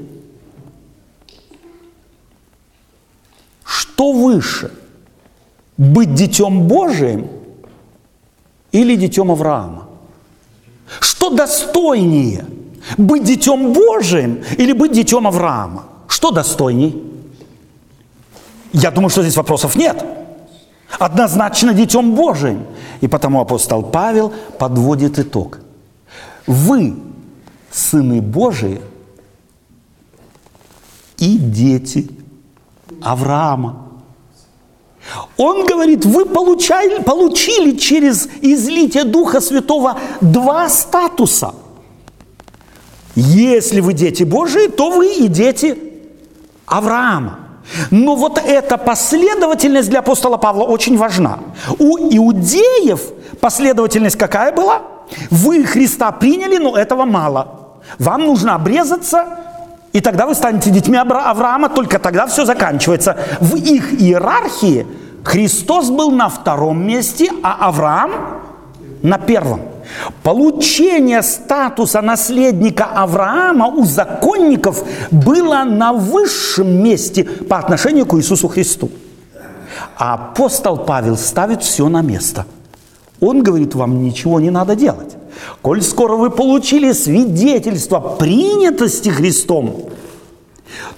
Что 3.73 4.13
выше? 4.13 4.71
Быть 5.79 6.13
детем 6.13 6.69
Божиим 6.69 7.29
или 8.71 8.97
детем 8.97 9.31
Авраама? 9.31 9.89
Что 11.01 11.31
достойнее? 11.31 12.45
Быть 12.99 13.25
детем 13.25 13.73
Божиим 13.73 14.45
или 14.59 14.73
быть 14.73 14.93
детем 14.93 15.27
Авраама? 15.27 15.87
Что 16.07 16.31
достойней? 16.31 17.03
Я 18.75 18.91
думаю, 18.91 19.09
что 19.09 19.23
здесь 19.23 19.39
вопросов 19.39 19.75
нет. 19.75 20.05
Однозначно 20.99 21.73
детем 21.73 22.15
Божиим. 22.15 22.67
И 23.01 23.09
потому 23.09 23.41
апостол 23.41 23.83
Павел 23.83 24.35
подводит 24.59 25.19
итог. 25.19 25.61
Вы, 26.47 26.95
сыны 27.71 28.21
Божии, 28.21 28.83
и 31.17 31.39
дети 31.39 32.22
Авраама. 33.01 33.89
Он 35.37 35.67
говорит, 35.67 36.05
вы 36.05 36.27
получали, 36.27 37.03
получили 37.03 37.77
через 37.77 38.29
излитие 38.41 39.05
Духа 39.05 39.41
Святого 39.41 39.99
два 40.21 40.69
статуса. 40.69 41.55
Если 43.15 43.81
вы 43.81 43.93
дети 43.93 44.23
Божии, 44.23 44.69
то 44.69 44.91
вы 44.91 45.15
и 45.15 45.29
дети 45.29 45.77
Авраама. 46.67 47.39
Но 47.91 48.17
вот 48.17 48.39
эта 48.39 48.79
последовательность 48.79 49.89
для 49.91 50.01
апостола 50.01 50.37
Павла 50.37 50.65
очень 50.65 50.97
важна. 50.97 51.41
У 51.79 51.99
иудеев 51.99 53.01
последовательность 53.41 54.17
какая 54.17 54.53
была? 54.53 54.83
Вы 55.31 55.65
Христа 55.65 56.11
приняли, 56.13 56.59
но 56.59 56.77
этого 56.77 57.05
мало. 57.05 57.79
Вам 57.99 58.27
нужно 58.27 58.55
обрезаться, 58.55 59.27
и 59.93 60.01
тогда 60.01 60.27
вы 60.27 60.35
станете 60.35 60.71
детьми 60.71 60.97
Авраама, 60.97 61.69
только 61.69 61.99
тогда 61.99 62.27
все 62.27 62.45
заканчивается. 62.45 63.17
В 63.41 63.57
их 63.57 64.01
иерархии 64.01 64.87
Христос 65.23 65.91
был 65.91 66.11
на 66.11 66.29
втором 66.29 66.85
месте, 66.85 67.31
а 67.43 67.69
Авраам 67.69 68.13
на 69.03 69.19
первом. 69.19 69.61
Получение 70.23 71.23
статуса 71.23 72.01
наследника 72.01 72.85
Авраама 72.85 73.67
у 73.67 73.85
законников 73.85 74.83
было 75.11 75.65
на 75.65 75.93
высшем 75.93 76.83
месте 76.83 77.25
по 77.25 77.59
отношению 77.59 78.07
к 78.07 78.15
Иисусу 78.15 78.49
Христу. 78.49 78.91
А 79.99 80.15
апостол 80.15 80.79
Павел 80.79 81.17
ставит 81.17 81.63
все 81.63 81.89
на 81.89 82.01
место. 82.01 82.47
Он 83.21 83.43
говорит, 83.43 83.75
вам 83.75 84.03
ничего 84.03 84.41
не 84.41 84.51
надо 84.51 84.75
делать. 84.75 85.17
Коль 85.61 85.83
скоро 85.83 86.17
вы 86.17 86.31
получили 86.31 86.93
свидетельство 86.93 88.01
принятости 88.01 89.09
Христом, 89.09 89.91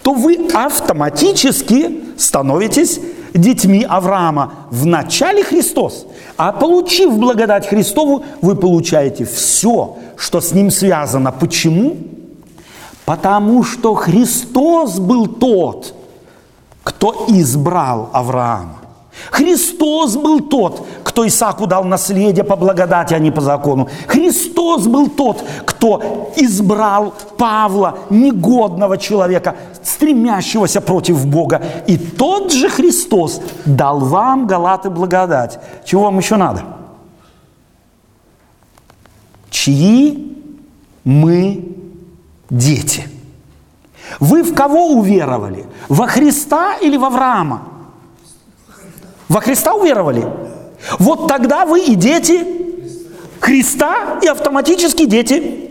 то 0.03 0.13
вы 0.13 0.49
автоматически 0.53 2.01
становитесь 2.17 3.01
детьми 3.35 3.85
Авраама. 3.89 4.55
В 4.71 4.87
начале 4.87 5.43
Христос, 5.43 6.07
а 6.37 6.53
получив 6.53 7.17
благодать 7.19 7.67
Христову, 7.67 8.25
вы 8.41 8.55
получаете 8.55 9.25
все, 9.25 9.97
что 10.17 10.41
с 10.41 10.53
ним 10.53 10.71
связано. 10.71 11.33
Почему? 11.33 11.97
Потому 13.05 13.63
что 13.65 13.95
Христос 13.95 14.99
был 14.99 15.27
тот, 15.27 15.95
кто 16.83 17.27
избрал 17.29 18.11
Авраама. 18.13 18.79
Христос 19.31 20.17
был 20.17 20.41
тот, 20.41 20.87
кто 21.15 21.25
Исааку 21.29 21.69
дал 21.69 21.85
наследие 21.85 22.43
по 22.43 22.57
благодати, 22.57 23.15
а 23.15 23.21
не 23.21 23.31
по 23.31 23.41
закону. 23.41 23.89
Христос 24.09 24.89
был 24.89 25.09
тот, 25.09 25.45
кто 25.65 26.33
избрал 26.37 27.15
Павла, 27.39 27.99
негодного 28.11 28.99
человека, 28.99 29.55
стремящегося 29.81 30.81
против 30.81 31.25
Бога. 31.25 31.63
И 31.87 31.97
тот 31.97 32.53
же 32.53 32.69
Христос 32.69 33.41
дал 33.65 34.01
вам, 34.01 34.49
Галаты, 34.49 34.91
благодать. 34.91 35.61
Чего 35.85 36.03
вам 36.03 36.19
еще 36.19 36.35
надо? 36.35 36.65
Чьи 39.51 40.37
мы 41.05 41.77
дети? 42.51 43.09
Вы 44.19 44.43
в 44.43 44.53
кого 44.53 44.89
уверовали? 44.89 45.65
Во 45.89 46.09
Христа 46.09 46.75
или 46.83 46.97
в 46.97 47.05
Авраама? 47.05 47.63
Во 49.29 49.41
Христа 49.41 49.75
уверовали? 49.75 50.27
Вот 50.99 51.29
тогда 51.29 51.65
вы 51.65 51.85
и 51.85 51.95
дети 51.95 52.45
Христа, 53.41 54.19
и 54.23 54.27
автоматически 54.27 55.07
дети 55.07 55.71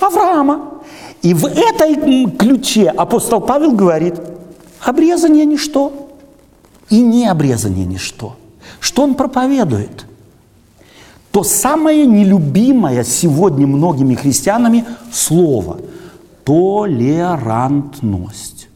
Авраама. 0.00 0.80
И 1.22 1.32
в 1.32 1.46
этой 1.46 2.30
ключе 2.36 2.90
апостол 2.90 3.40
Павел 3.40 3.72
говорит, 3.72 4.16
обрезание 4.80 5.46
ничто 5.46 6.10
и 6.90 7.00
не 7.00 7.26
обрезание 7.26 7.86
ничто. 7.86 8.36
Что 8.78 9.04
он 9.04 9.14
проповедует? 9.14 10.04
То 11.30 11.42
самое 11.42 12.06
нелюбимое 12.06 13.04
сегодня 13.04 13.66
многими 13.66 14.14
христианами 14.14 14.84
слово– 15.10 15.78
толерантность. 16.44 18.68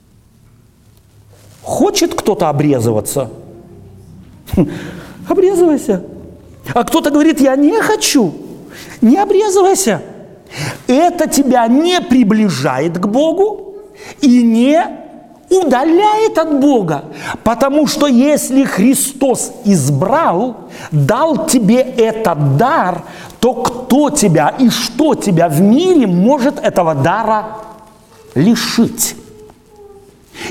Хочет 1.62 2.14
кто-то 2.14 2.48
обрезываться? 2.48 3.30
Обрезывайся. 5.28 6.02
А 6.74 6.84
кто-то 6.84 7.10
говорит, 7.10 7.40
я 7.40 7.56
не 7.56 7.80
хочу. 7.80 8.34
Не 9.00 9.16
обрезывайся. 9.16 10.02
Это 10.86 11.28
тебя 11.28 11.66
не 11.66 12.00
приближает 12.00 12.98
к 12.98 13.06
Богу 13.06 13.74
и 14.20 14.42
не 14.42 14.82
удаляет 15.50 16.38
от 16.38 16.60
Бога. 16.60 17.04
Потому 17.44 17.86
что 17.86 18.06
если 18.06 18.64
Христос 18.64 19.52
избрал, 19.64 20.56
дал 20.90 21.46
тебе 21.46 21.80
этот 21.80 22.56
дар, 22.56 23.02
то 23.40 23.54
кто 23.54 24.10
тебя 24.10 24.54
и 24.58 24.68
что 24.68 25.14
тебя 25.14 25.48
в 25.48 25.60
мире 25.60 26.06
может 26.06 26.58
этого 26.58 26.94
дара 26.94 27.58
лишить? 28.34 29.14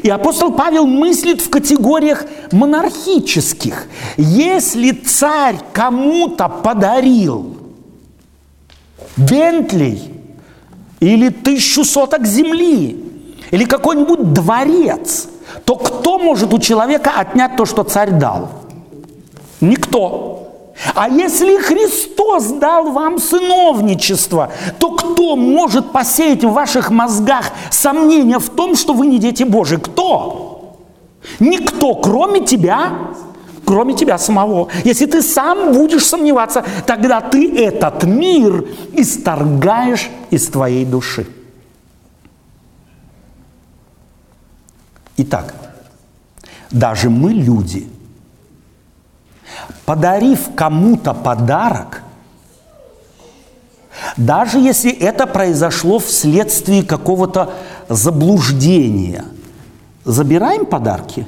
И 0.04 0.10
апостол 0.10 0.52
Павел 0.52 0.86
мыслит 0.86 1.42
в 1.42 1.50
категориях 1.50 2.26
монархических. 2.52 3.88
Если 4.18 4.92
царь 4.92 5.58
кому-то 5.74 6.50
подарил 6.50 7.58
Бентлей 9.16 10.12
или 11.00 11.30
тысячу 11.30 11.84
соток 11.84 12.26
земли, 12.26 13.04
или 13.52 13.66
какой-нибудь 13.66 14.34
дворец, 14.34 15.28
то 15.66 15.76
кто 15.76 16.20
может 16.20 16.54
у 16.54 16.60
человека 16.60 17.12
отнять 17.16 17.56
то, 17.56 17.66
что 17.66 17.84
царь 17.84 18.12
дал? 18.12 18.50
Никто. 19.62 20.47
А 20.94 21.10
если 21.10 21.58
Христос 21.58 22.46
дал 22.46 22.92
вам 22.92 23.20
сыновничество, 23.20 24.52
то 24.80 24.92
кто 24.92 25.36
может 25.36 25.92
посеять 25.92 26.44
в 26.44 26.52
ваших 26.52 26.92
мозгах 26.92 27.52
сомнения 27.72 28.40
в 28.40 28.50
том, 28.50 28.76
что 28.76 28.94
вы 28.94 29.08
не 29.08 29.18
дети 29.18 29.44
Божии? 29.44 29.78
Кто? 29.78 30.78
Никто, 31.40 31.96
кроме 31.96 32.42
тебя, 32.42 32.92
кроме 33.66 33.96
тебя 33.96 34.18
самого. 34.18 34.70
Если 34.84 35.08
ты 35.08 35.22
сам 35.22 35.74
будешь 35.74 36.06
сомневаться, 36.06 36.64
тогда 36.86 37.22
ты 37.22 37.58
этот 37.58 38.04
мир 38.04 38.66
исторгаешь 38.94 40.10
из 40.30 40.48
твоей 40.48 40.86
души. 40.86 41.28
Итак, 45.18 45.56
даже 46.70 47.10
мы 47.10 47.34
люди, 47.34 47.88
подарив 49.88 50.50
кому-то 50.54 51.14
подарок, 51.14 52.04
даже 54.18 54.60
если 54.60 54.92
это 54.92 55.26
произошло 55.26 55.98
вследствие 55.98 56.84
какого-то 56.84 57.54
заблуждения, 57.88 59.24
забираем 60.04 60.66
подарки? 60.66 61.26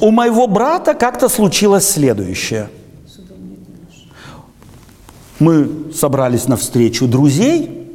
У 0.00 0.10
моего 0.10 0.46
брата 0.46 0.94
как-то 0.94 1.28
случилось 1.28 1.86
следующее. 1.86 2.70
Мы 5.38 5.92
собрались 5.92 6.48
на 6.48 6.56
встречу 6.56 7.06
друзей, 7.06 7.94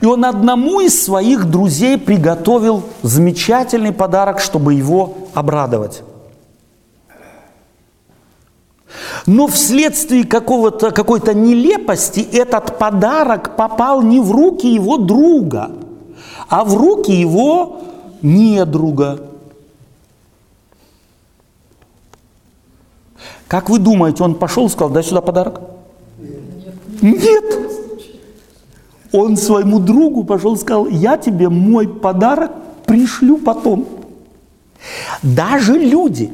и 0.00 0.04
он 0.04 0.24
одному 0.24 0.80
из 0.80 1.00
своих 1.00 1.44
друзей 1.44 1.96
приготовил 1.96 2.82
замечательный 3.02 3.92
подарок, 3.92 4.40
чтобы 4.40 4.74
его 4.74 5.28
обрадовать. 5.32 6.02
Но 9.26 9.46
вследствие 9.46 10.24
какого-то, 10.24 10.90
какой-то 10.90 11.32
нелепости 11.32 12.20
этот 12.20 12.78
подарок 12.78 13.56
попал 13.56 14.02
не 14.02 14.20
в 14.20 14.30
руки 14.30 14.66
его 14.66 14.98
друга, 14.98 15.72
а 16.48 16.64
в 16.64 16.76
руки 16.76 17.10
его 17.10 17.80
недруга. 18.20 19.20
Как 23.48 23.70
вы 23.70 23.78
думаете, 23.78 24.24
он 24.24 24.34
пошел 24.34 24.66
и 24.66 24.68
сказал, 24.68 24.90
дай 24.90 25.02
сюда 25.02 25.20
подарок? 25.20 25.60
Нет. 27.00 27.44
Он 29.12 29.36
своему 29.36 29.78
другу 29.78 30.24
пошел 30.24 30.54
и 30.54 30.58
сказал, 30.58 30.88
я 30.88 31.16
тебе 31.16 31.48
мой 31.48 31.88
подарок 31.88 32.50
пришлю 32.84 33.38
потом. 33.38 33.86
Даже 35.22 35.78
люди, 35.78 36.32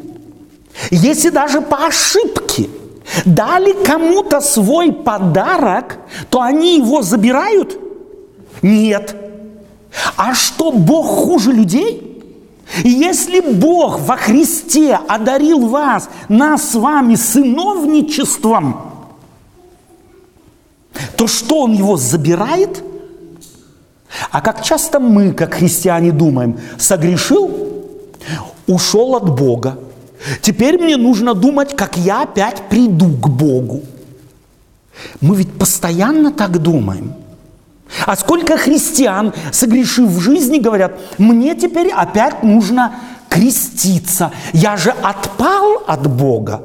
если 0.91 1.31
даже 1.31 1.61
по 1.61 1.87
ошибке 1.87 2.69
дали 3.25 3.73
кому-то 3.85 4.41
свой 4.41 4.93
подарок, 4.93 5.99
то 6.31 6.41
они 6.41 6.79
его 6.79 7.03
забирают? 7.03 7.79
Нет. 8.63 9.17
А 10.17 10.35
что, 10.35 10.73
Бог 10.73 11.07
хуже 11.07 11.53
людей? 11.53 12.07
Если 12.85 13.41
Бог 13.41 14.01
во 14.01 14.17
Христе 14.17 14.95
одарил 15.09 15.67
вас, 15.67 16.09
нас 16.29 16.71
с 16.71 16.75
вами 16.75 17.17
сыновничеством, 17.17 18.93
то 21.17 21.27
что 21.27 21.63
Он 21.63 21.73
его 21.73 21.97
забирает? 21.97 22.85
А 24.31 24.41
как 24.41 24.63
часто 24.63 25.01
мы, 25.01 25.33
как 25.33 25.55
христиане, 25.55 26.13
думаем, 26.13 26.59
согрешил, 26.79 27.51
ушел 28.67 29.17
от 29.17 29.35
Бога, 29.37 29.79
теперь 30.41 30.79
мне 30.79 30.97
нужно 30.97 31.35
думать, 31.35 31.77
как 31.77 31.97
я 31.97 32.23
опять 32.23 32.63
приду 32.69 33.09
к 33.09 33.29
Богу. 33.29 33.83
Мы 35.21 35.37
ведь 35.37 35.53
постоянно 35.53 36.31
так 36.31 36.59
думаем– 36.59 37.15
а 38.07 38.17
сколько 38.17 38.57
христиан, 38.57 39.33
согрешив 39.53 40.09
в 40.09 40.21
жизни, 40.21 40.59
говорят, 40.59 40.99
мне 41.19 41.55
теперь 41.55 41.91
опять 41.91 42.43
нужно 42.43 42.95
креститься. 43.29 44.33
Я 44.53 44.77
же 44.77 44.91
отпал 44.91 45.83
от 45.87 46.07
Бога. 46.07 46.63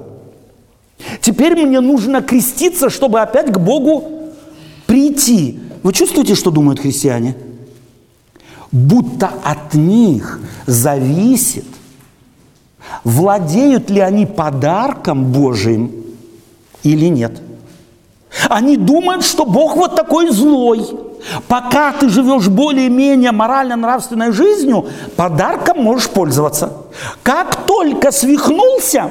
Теперь 1.21 1.55
мне 1.55 1.81
нужно 1.81 2.21
креститься, 2.21 2.89
чтобы 2.89 3.21
опять 3.21 3.51
к 3.51 3.57
Богу 3.57 4.31
прийти. 4.85 5.59
Вы 5.83 5.93
чувствуете, 5.93 6.35
что 6.35 6.51
думают 6.51 6.79
христиане? 6.79 7.35
Будто 8.71 9.31
от 9.43 9.73
них 9.73 10.39
зависит, 10.65 11.65
владеют 13.03 13.89
ли 13.89 13.99
они 13.99 14.25
подарком 14.25 15.25
Божиим 15.25 15.91
или 16.83 17.07
нет. 17.07 17.41
Они 18.49 18.77
думают, 18.77 19.23
что 19.23 19.45
Бог 19.45 19.75
вот 19.75 19.95
такой 19.95 20.29
злой. 20.31 20.85
Пока 21.47 21.91
ты 21.93 22.09
живешь 22.09 22.47
более-менее 22.47 23.31
морально-нравственной 23.31 24.31
жизнью, 24.31 24.87
подарком 25.15 25.81
можешь 25.83 26.09
пользоваться. 26.09 26.73
Как 27.23 27.65
только 27.65 28.11
свихнулся, 28.11 29.09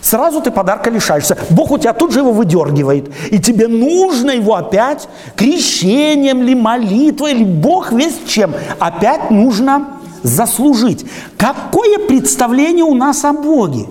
сразу 0.00 0.40
ты 0.40 0.50
подарка 0.50 0.90
лишаешься. 0.90 1.36
Бог 1.50 1.72
у 1.72 1.78
тебя 1.78 1.92
тут 1.92 2.12
же 2.12 2.20
его 2.20 2.32
выдергивает. 2.32 3.10
И 3.30 3.40
тебе 3.40 3.66
нужно 3.66 4.30
его 4.32 4.54
опять 4.54 5.08
крещением 5.34 6.42
ли, 6.42 6.54
молитвой, 6.54 7.32
или 7.32 7.44
Бог 7.44 7.92
весь 7.92 8.20
чем. 8.28 8.54
Опять 8.78 9.30
нужно 9.30 9.88
заслужить. 10.26 11.06
Какое 11.38 11.98
представление 12.06 12.84
у 12.84 12.94
нас 12.94 13.24
о 13.24 13.32
Боге? 13.32 13.86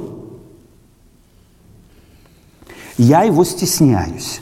Я 2.97 3.23
его 3.23 3.43
стесняюсь. 3.43 4.41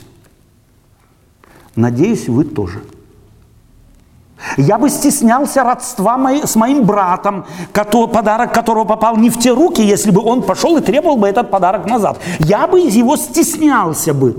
Надеюсь, 1.74 2.28
вы 2.28 2.44
тоже. 2.44 2.82
Я 4.56 4.78
бы 4.78 4.90
стеснялся 4.90 5.64
родства 5.64 6.18
мои, 6.18 6.42
с 6.44 6.54
моим 6.54 6.84
братом, 6.84 7.46
который, 7.72 8.12
подарок 8.12 8.52
которого 8.52 8.84
попал 8.84 9.16
не 9.16 9.30
в 9.30 9.38
те 9.38 9.52
руки, 9.52 9.80
если 9.80 10.10
бы 10.10 10.20
он 10.20 10.42
пошел 10.42 10.76
и 10.76 10.82
требовал 10.82 11.16
бы 11.16 11.26
этот 11.26 11.50
подарок 11.50 11.86
назад. 11.86 12.18
Я 12.40 12.66
бы 12.66 12.80
его 12.80 13.16
стеснялся 13.16 14.12
бы. 14.12 14.36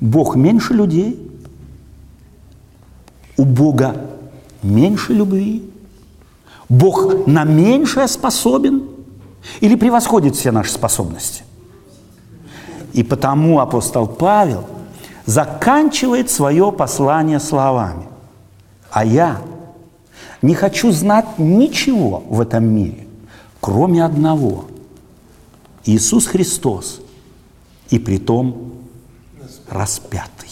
Бог 0.00 0.36
меньше 0.36 0.72
людей, 0.72 1.29
у 3.40 3.44
Бога 3.44 3.96
меньше 4.62 5.14
любви, 5.14 5.62
Бог 6.68 7.26
на 7.26 7.44
меньшее 7.44 8.06
способен 8.06 8.82
или 9.60 9.76
превосходит 9.76 10.36
все 10.36 10.52
наши 10.52 10.70
способности. 10.70 11.42
И 12.92 13.02
потому 13.02 13.60
апостол 13.60 14.06
Павел 14.06 14.66
заканчивает 15.24 16.30
свое 16.30 16.70
послание 16.70 17.40
словами. 17.40 18.04
А 18.90 19.06
я 19.06 19.40
не 20.42 20.54
хочу 20.54 20.92
знать 20.92 21.38
ничего 21.38 22.22
в 22.28 22.42
этом 22.42 22.64
мире, 22.64 23.06
кроме 23.60 24.04
одного. 24.04 24.66
Иисус 25.86 26.26
Христос, 26.26 27.00
и 27.88 27.98
притом 27.98 28.74
распятый. 29.70 30.50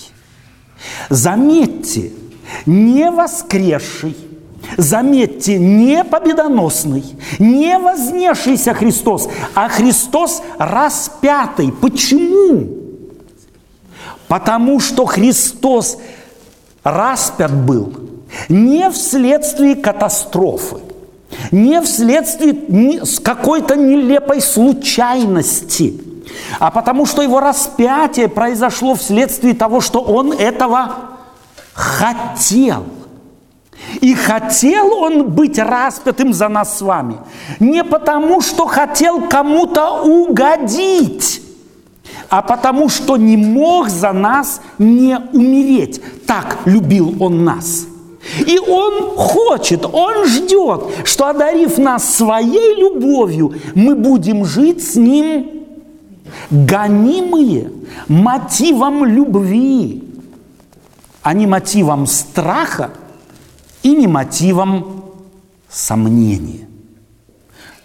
Заметьте, 1.11 2.13
не 2.67 3.11
воскресший, 3.11 4.17
Заметьте, 4.77 5.59
не 5.59 6.05
победоносный, 6.05 7.05
не 7.39 7.79
вознесшийся 7.79 8.75
Христос, 8.75 9.29
а 9.55 9.69
Христос 9.69 10.43
распятый. 10.59 11.73
Почему? 11.73 12.69
Потому 14.27 14.79
что 14.79 15.07
Христос 15.07 15.99
распят 16.83 17.53
был 17.53 17.93
не 18.49 18.91
вследствие 18.91 19.75
катастрофы, 19.75 20.77
не 21.51 21.81
вследствие 21.81 23.01
какой-то 23.23 23.75
нелепой 23.75 24.41
случайности, 24.43 26.01
а 26.59 26.71
потому 26.71 27.07
что 27.07 27.23
его 27.23 27.41
распятие 27.41 28.29
произошло 28.29 28.95
вследствие 28.95 29.55
того, 29.55 29.81
что 29.81 30.01
он 30.01 30.33
этого 30.33 31.18
хотел– 31.79 32.85
и 34.01 34.15
хотел 34.15 34.93
он 34.93 35.31
быть 35.31 35.59
распятым 35.59 36.33
за 36.33 36.49
нас 36.49 36.79
с 36.79 36.83
вами. 36.83 37.17
Не 37.59 37.85
потому, 37.85 38.41
что 38.41 38.67
хотел 38.67 39.23
кому-то 39.23 40.03
угодить, 40.03 41.43
а 42.29 42.43
потому, 42.43 42.89
что 42.89 43.17
не 43.17 43.37
мог 43.37 43.89
за 43.89 44.13
нас 44.13 44.61
не 44.79 45.19
умереть. 45.33 46.01
Так 46.27 46.59
любил 46.65 47.15
он 47.21 47.45
нас. 47.45 47.87
И 48.47 48.59
он 48.59 49.17
хочет, 49.17 49.87
он 49.91 50.27
ждет, 50.27 50.83
что 51.05 51.29
одарив 51.29 51.79
нас 51.79 52.17
своей 52.17 52.77
любовью, 52.77 53.55
мы 53.75 53.95
будем 53.95 54.45
жить 54.45 54.87
с 54.87 54.97
ним 54.97 55.65
гонимые 56.51 57.71
мотивом 58.07 59.05
любви, 59.07 60.08
а 61.29 61.35
не 61.35 61.47
мотивом 61.47 62.07
страха– 62.07 62.91
и 63.83 63.95
не 63.95 64.07
мотивом 64.07 65.05
сомнения. 65.69 66.67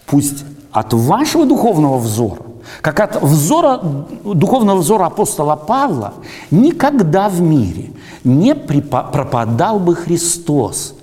Пусть 0.05 0.43
от 0.71 0.93
вашего 0.93 1.45
духовного 1.45 1.97
взора, 1.97 2.41
как 2.81 2.99
от 2.99 3.21
взора, 3.21 3.77
духовного 4.23 4.79
взора 4.79 5.05
апостола 5.05 5.55
Павла, 5.55 6.13
никогда 6.51 7.29
в 7.29 7.41
мире 7.41 7.91
не 8.23 8.55
пропадал 8.55 9.79
бы 9.79 9.95
Христос, 9.95 10.95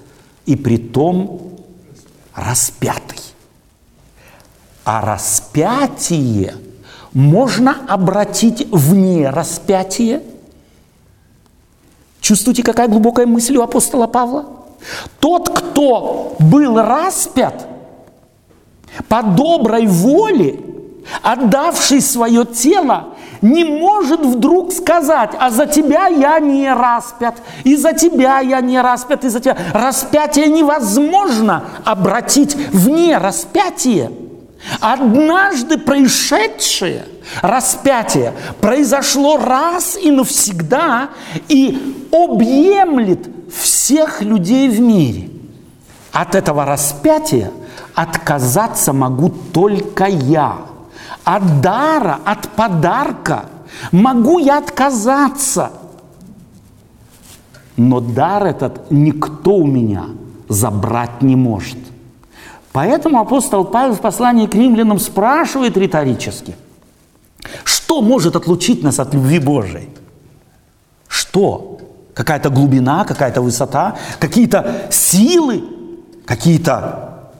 и 0.46 0.56
при 0.56 0.78
том 0.78 1.40
распятый. 2.34 3.20
А 4.84 5.00
распятие 5.00 6.54
можно 7.12 7.76
обратить 7.86 8.66
вне 8.72 9.30
распятия 9.30 10.22
Чувствуете, 12.20 12.62
какая 12.62 12.88
глубокая 12.88 13.26
мысль 13.26 13.56
у 13.56 13.62
апостола 13.62 14.06
Павла? 14.06 14.46
Тот, 15.20 15.48
кто 15.48 16.36
был 16.38 16.80
распят 16.80 17.66
по 19.08 19.22
доброй 19.22 19.86
воле, 19.86 20.60
отдавший 21.22 22.00
свое 22.00 22.44
тело, 22.44 23.14
не 23.42 23.64
может 23.64 24.20
вдруг 24.20 24.72
сказать, 24.72 25.30
а 25.38 25.50
за 25.50 25.66
тебя 25.66 26.08
я 26.08 26.38
не 26.40 26.72
распят, 26.72 27.36
и 27.64 27.74
за 27.76 27.92
тебя 27.92 28.40
я 28.40 28.60
не 28.60 28.80
распят, 28.80 29.24
и 29.24 29.28
за 29.28 29.40
тебя. 29.40 29.56
Распятие 29.72 30.48
невозможно 30.48 31.64
обратить 31.84 32.54
вне 32.54 33.16
распятие. 33.16 34.12
Однажды 34.80 35.78
происшедшее 35.78 37.06
распятие 37.42 38.34
произошло 38.60 39.36
раз 39.36 39.96
и 39.96 40.10
навсегда 40.10 41.10
и 41.48 42.08
объемлет 42.12 43.28
всех 43.52 44.22
людей 44.22 44.68
в 44.68 44.80
мире. 44.80 45.30
От 46.12 46.34
этого 46.34 46.64
распятия 46.64 47.50
отказаться 47.94 48.92
могу 48.92 49.30
только 49.52 50.06
я– 50.06 50.58
от 51.24 51.60
дара, 51.60 52.18
от 52.24 52.48
подарка 52.50 53.46
могу 53.92 54.38
я 54.38 54.58
отказаться. 54.58 55.70
Но 57.76 58.00
дар 58.00 58.46
этот 58.46 58.90
никто 58.90 59.56
у 59.56 59.66
меня 59.66 60.06
забрать 60.48 61.22
не 61.22 61.36
может. 61.36 61.78
Поэтому 62.72 63.20
апостол 63.20 63.64
Павел 63.64 63.94
в 63.94 64.00
послании 64.00 64.46
к 64.46 64.54
римлянам 64.54 64.98
спрашивает 64.98 65.76
риторически, 65.76 66.56
что 67.64 68.00
может 68.02 68.36
отлучить 68.36 68.82
нас 68.82 68.98
от 68.98 69.14
любви 69.14 69.38
Божией? 69.38 69.88
Что? 71.08 71.78
Какая-то 72.14 72.50
глубина, 72.50 73.04
какая-то 73.04 73.40
высота, 73.42 73.96
какие-то 74.18 74.86
силы, 74.90 75.62
какие-то... 76.24 77.30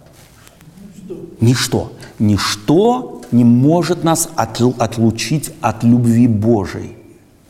Ничто. 1.40 1.92
Ничто 2.18 3.22
не 3.32 3.44
может 3.44 4.04
нас 4.04 4.28
отлучить 4.36 5.52
от 5.60 5.84
любви 5.84 6.26
Божией, 6.26 6.96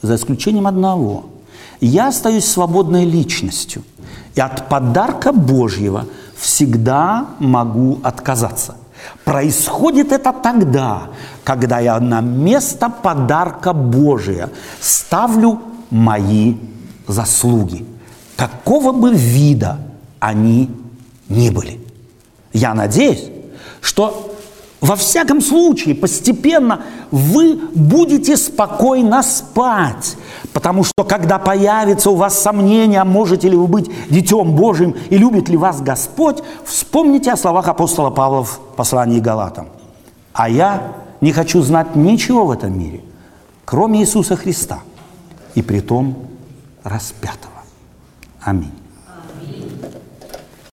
за 0.02 0.14
исключением 0.14 0.66
одного. 0.66 1.26
Я 1.80 2.08
остаюсь 2.08 2.44
свободной 2.44 3.04
личностью, 3.04 3.82
и 4.34 4.40
от 4.40 4.68
подарка 4.68 5.32
Божьего 5.32 6.06
всегда 6.36 7.26
могу 7.38 7.98
отказаться. 8.02 8.76
Происходит 9.24 10.12
это 10.12 10.32
тогда, 10.32 11.10
когда 11.44 11.78
я 11.78 12.00
на 12.00 12.20
место 12.20 12.88
подарка 12.90 13.72
Божия 13.72 14.50
ставлю 14.80 15.60
мои 15.90 16.56
заслуги, 17.06 17.84
какого 18.36 18.92
бы 18.92 19.12
вида 19.12 19.78
они 20.18 20.70
ни 21.28 21.50
были. 21.50 21.80
Я 22.52 22.74
надеюсь, 22.74 23.24
что 23.80 24.29
во 24.80 24.96
всяком 24.96 25.42
случае, 25.42 25.94
постепенно 25.94 26.82
вы 27.10 27.56
будете 27.74 28.36
спокойно 28.36 29.22
спать, 29.22 30.16
потому 30.54 30.84
что 30.84 31.04
когда 31.04 31.38
появится 31.38 32.10
у 32.10 32.14
вас 32.14 32.38
сомнение, 32.38 33.04
можете 33.04 33.50
ли 33.50 33.56
вы 33.56 33.66
быть 33.66 33.90
Детем 34.08 34.52
Божьим 34.52 34.96
и 35.10 35.18
любит 35.18 35.50
ли 35.50 35.56
вас 35.58 35.82
Господь, 35.82 36.38
вспомните 36.64 37.32
о 37.32 37.36
словах 37.36 37.68
апостола 37.68 38.10
Павла 38.10 38.42
в 38.42 38.58
послании 38.76 39.20
Галатам. 39.20 39.68
А 40.32 40.48
я 40.48 40.92
не 41.20 41.32
хочу 41.32 41.60
знать 41.60 41.94
ничего 41.94 42.46
в 42.46 42.50
этом 42.50 42.78
мире, 42.78 43.02
кроме 43.66 44.00
Иисуса 44.00 44.34
Христа, 44.36 44.78
и 45.54 45.60
при 45.60 45.80
том 45.80 46.16
распятого. 46.84 47.52
Аминь. 48.40 48.79